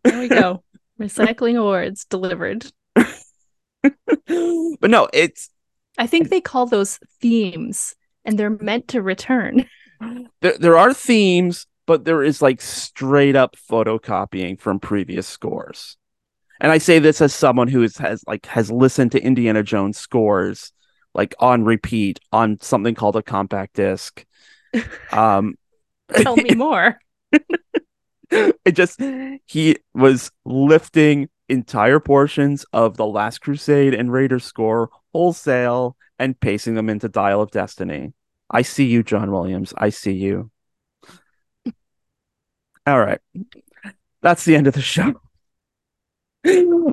There 0.05 0.19
we 0.19 0.29
go. 0.29 0.63
Recycling 1.01 1.59
awards 1.59 2.05
delivered. 2.07 2.71
but 2.95 4.91
no 4.91 5.09
it's 5.13 5.51
I 5.99 6.07
think 6.07 6.31
they 6.31 6.41
call 6.41 6.67
those 6.67 6.99
themes 7.21 7.95
and 8.25 8.39
they're 8.39 8.49
meant 8.51 8.89
to 8.89 9.03
return. 9.03 9.67
there, 10.41 10.57
there 10.59 10.79
are 10.79 10.95
themes 10.95 11.67
but 11.87 12.05
there 12.05 12.23
is 12.23 12.41
like 12.41 12.61
straight 12.61 13.37
up 13.37 13.57
photocopying 13.71 14.61
from 14.61 14.79
previous 14.79 15.27
scores 15.27 15.97
and 16.61 16.71
i 16.73 16.79
say 16.79 16.99
this 16.99 17.21
as 17.21 17.35
someone 17.35 17.69
who 17.69 17.83
is, 17.83 17.97
has 17.99 18.25
like 18.27 18.47
has 18.47 18.71
listened 18.71 19.13
to 19.13 19.21
indiana 19.23 19.63
jones 19.63 19.99
scores 19.99 20.73
like 21.15 21.35
on 21.39 21.65
repeat 21.65 22.21
on 22.33 22.59
something 22.61 22.95
called 22.95 23.17
a 23.17 23.23
compact 23.23 23.75
disc 23.75 24.25
um 25.13 25.55
Tell 26.15 26.37
me 26.37 26.55
more. 26.55 26.99
it 28.31 28.73
just 28.73 29.01
he 29.47 29.79
was 29.95 30.31
lifting 30.45 31.29
entire 31.49 32.01
portions 32.01 32.65
of 32.73 32.97
the 32.97 33.07
Last 33.07 33.41
Crusade 33.41 33.95
and 33.95 34.13
Raider 34.13 34.39
score 34.39 34.91
wholesale 35.13 35.97
and 36.19 36.39
pacing 36.39 36.75
them 36.75 36.89
into 36.89 37.09
Dial 37.09 37.43
of 37.43 37.51
Destiny. 37.51 38.13
I 38.51 38.63
see 38.63 38.87
you, 38.87 39.03
John 39.03 39.31
Williams. 39.31 39.73
I 39.77 39.91
see 39.91 40.13
you. 40.13 40.51
All 42.87 43.01
right. 43.01 43.21
That's 44.23 44.45
the 44.45 44.57
end 44.57 44.67
of 44.67 44.75
the 44.75 44.83
show. 44.83 45.15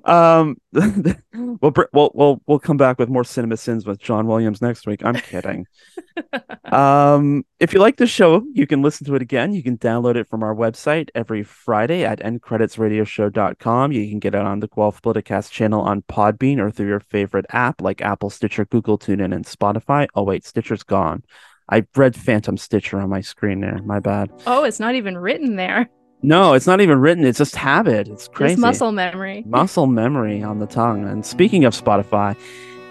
Um 0.05 0.55
we'll, 0.71 1.73
we'll 1.91 2.11
we'll 2.13 2.41
we'll 2.45 2.59
come 2.59 2.77
back 2.77 2.99
with 2.99 3.09
more 3.09 3.23
cinema 3.23 3.57
sins 3.57 3.85
with 3.85 3.99
John 3.99 4.27
Williams 4.27 4.61
next 4.61 4.85
week. 4.85 5.03
I'm 5.03 5.15
kidding. 5.15 5.65
um 6.65 7.43
if 7.59 7.73
you 7.73 7.79
like 7.79 7.97
the 7.97 8.05
show, 8.05 8.43
you 8.53 8.67
can 8.67 8.81
listen 8.81 9.07
to 9.07 9.15
it 9.15 9.21
again. 9.21 9.53
You 9.53 9.63
can 9.63 9.77
download 9.77 10.15
it 10.15 10.29
from 10.29 10.43
our 10.43 10.53
website 10.53 11.09
every 11.15 11.43
Friday 11.43 12.05
at 12.05 12.19
endcreditsradioshow.com. 12.19 13.91
You 13.91 14.09
can 14.09 14.19
get 14.19 14.35
it 14.35 14.41
on 14.41 14.59
the 14.59 14.67
Guelph 14.67 15.01
Politicast 15.01 15.49
channel 15.49 15.81
on 15.81 16.03
Podbean 16.03 16.59
or 16.59 16.69
through 16.69 16.87
your 16.87 16.99
favorite 16.99 17.45
app 17.49 17.81
like 17.81 18.01
Apple, 18.01 18.29
Stitcher, 18.29 18.65
Google, 18.65 18.99
TuneIn, 18.99 19.33
and 19.33 19.45
Spotify. 19.45 20.07
Oh 20.13 20.23
wait, 20.23 20.45
Stitcher's 20.45 20.83
gone. 20.83 21.23
I 21.71 21.85
read 21.95 22.15
Phantom 22.15 22.57
Stitcher 22.57 22.99
on 22.99 23.09
my 23.09 23.21
screen 23.21 23.61
there. 23.61 23.79
My 23.83 23.99
bad. 23.99 24.31
Oh, 24.47 24.63
it's 24.63 24.79
not 24.79 24.95
even 24.95 25.17
written 25.17 25.55
there. 25.55 25.89
No, 26.21 26.53
it's 26.53 26.67
not 26.67 26.81
even 26.81 26.99
written. 26.99 27.23
It's 27.23 27.37
just 27.37 27.55
habit. 27.55 28.07
It's 28.09 28.27
crazy. 28.27 28.53
It's 28.53 28.61
muscle 28.61 28.91
memory. 28.91 29.43
Muscle 29.47 29.87
memory 29.87 30.43
on 30.43 30.59
the 30.59 30.67
tongue. 30.67 31.07
And 31.07 31.25
speaking 31.25 31.63
of 31.63 31.73
Spotify, 31.73 32.35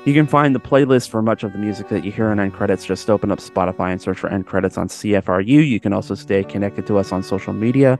you 0.06 0.14
can 0.14 0.26
find 0.26 0.54
the 0.54 0.60
playlist 0.60 1.10
for 1.10 1.20
much 1.20 1.42
of 1.42 1.52
the 1.52 1.58
music 1.58 1.88
that 1.90 2.04
you 2.04 2.10
hear 2.10 2.30
in 2.32 2.40
End 2.40 2.54
Credits. 2.54 2.86
Just 2.86 3.10
open 3.10 3.30
up 3.30 3.38
Spotify 3.38 3.92
and 3.92 4.00
search 4.00 4.18
for 4.18 4.30
End 4.30 4.46
Credits 4.46 4.78
on 4.78 4.88
CFRU. 4.88 5.68
You 5.68 5.78
can 5.78 5.92
also 5.92 6.14
stay 6.14 6.42
connected 6.44 6.86
to 6.86 6.96
us 6.96 7.12
on 7.12 7.22
social 7.22 7.52
media. 7.52 7.98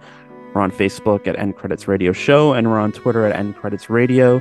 We're 0.55 0.63
on 0.63 0.73
Facebook 0.73 1.27
at 1.27 1.39
End 1.39 1.57
Credits 1.57 1.87
Radio 1.87 2.13
Show, 2.13 2.55
and 2.55 2.71
we're 2.71 2.79
on 2.79 2.93
Twitter 2.93 3.27
at 3.27 3.37
End 3.37 3.55
Credits 3.57 3.91
Radio. 3.91 4.41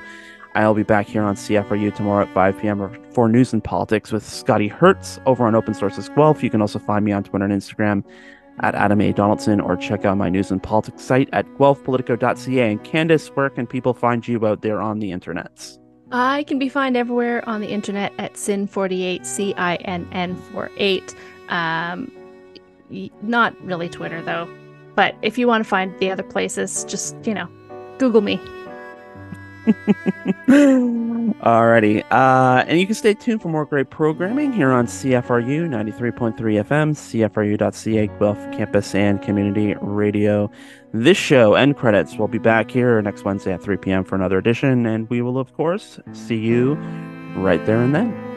I'll 0.56 0.74
be 0.74 0.84
back 0.84 1.08
here 1.08 1.22
on 1.22 1.36
CFRU 1.36 1.94
tomorrow 1.94 2.26
at 2.26 2.34
5 2.34 2.60
p.m. 2.60 2.98
for 3.12 3.28
news 3.28 3.52
and 3.52 3.64
politics 3.64 4.12
with 4.12 4.28
Scotty 4.28 4.70
Hertz 4.70 5.20
over 5.26 5.46
on 5.46 5.54
Open 5.54 5.74
Sources 5.74 6.10
Guelph. 6.10 6.42
You 6.42 6.50
can 6.50 6.62
also 6.62 6.80
find 6.80 7.04
me 7.04 7.12
on 7.12 7.24
Twitter 7.24 7.46
and 7.46 7.54
Instagram 7.54 8.04
at 8.60 8.76
Adam 8.76 9.02
A. 9.02 9.12
Donaldson 9.14 9.60
or 9.60 9.76
check 9.76 10.06
out 10.06 10.18
my 10.18 10.30
news 10.30 10.52
and 10.52 10.62
politics 10.62 11.04
site 11.04 11.30
at 11.34 11.46
guelphpolitico.ca. 11.58 12.72
And 12.72 12.84
Candace, 12.84 13.28
where 13.30 13.50
can 13.50 13.68
people 13.68 13.94
find 13.94 14.28
you 14.28 14.46
out 14.46 14.62
there 14.62 14.82
on 14.82 15.00
the 15.00 15.12
internets? 15.12 15.78
I 16.12 16.44
can 16.44 16.58
be 16.58 16.70
found 16.70 16.96
everywhere 16.96 17.48
on 17.48 17.62
the 17.62 17.68
internet 17.68 18.14
at 18.18 18.34
Cinn48, 18.34 19.26
C 19.26 19.54
I 19.56 19.76
N 19.76 20.08
N 20.12 20.36
48. 20.54 21.16
Um, 21.50 22.12
not 23.22 23.60
really 23.62 23.90
Twitter, 23.90 24.22
though. 24.22 24.48
But 24.96 25.16
if 25.22 25.38
you 25.38 25.48
want 25.48 25.64
to 25.64 25.70
find 25.70 25.98
the 26.00 26.10
other 26.10 26.24
places, 26.24 26.86
just, 26.86 27.16
you 27.26 27.34
know, 27.34 27.50
Google 27.98 28.22
me. 28.22 28.40
Alrighty. 31.42 32.04
Uh, 32.10 32.64
and 32.68 32.80
you 32.80 32.86
can 32.86 32.96
stay 32.96 33.14
tuned 33.14 33.42
for 33.42 33.50
more 33.50 33.66
great 33.66 33.90
programming 33.90 34.54
here 34.54 34.72
on 34.72 34.88
CFRU 34.88 35.68
93.3 35.68 36.36
FM, 36.36 36.94
CFRU.ca, 36.94 38.08
Guelph 38.20 38.52
Campus 38.54 38.96
and 38.96 39.22
Community 39.22 39.76
Radio. 39.82 40.50
This 40.94 41.18
show, 41.18 41.56
End 41.56 41.76
Credits, 41.76 42.16
will 42.16 42.30
be 42.30 42.38
back 42.38 42.72
here 42.72 43.02
next 43.02 43.26
Wednesday 43.26 43.54
at 43.54 43.62
3 43.62 43.78
p.m. 43.78 44.06
for 44.06 44.16
another 44.16 44.38
edition, 44.38 44.86
and 44.86 45.10
we 45.10 45.22
will, 45.22 45.38
of 45.38 45.54
course, 45.54 46.00
see 46.14 46.38
you 46.38 46.76
right 47.36 47.66
there 47.66 47.82
and 47.82 47.94
then. 47.94 48.28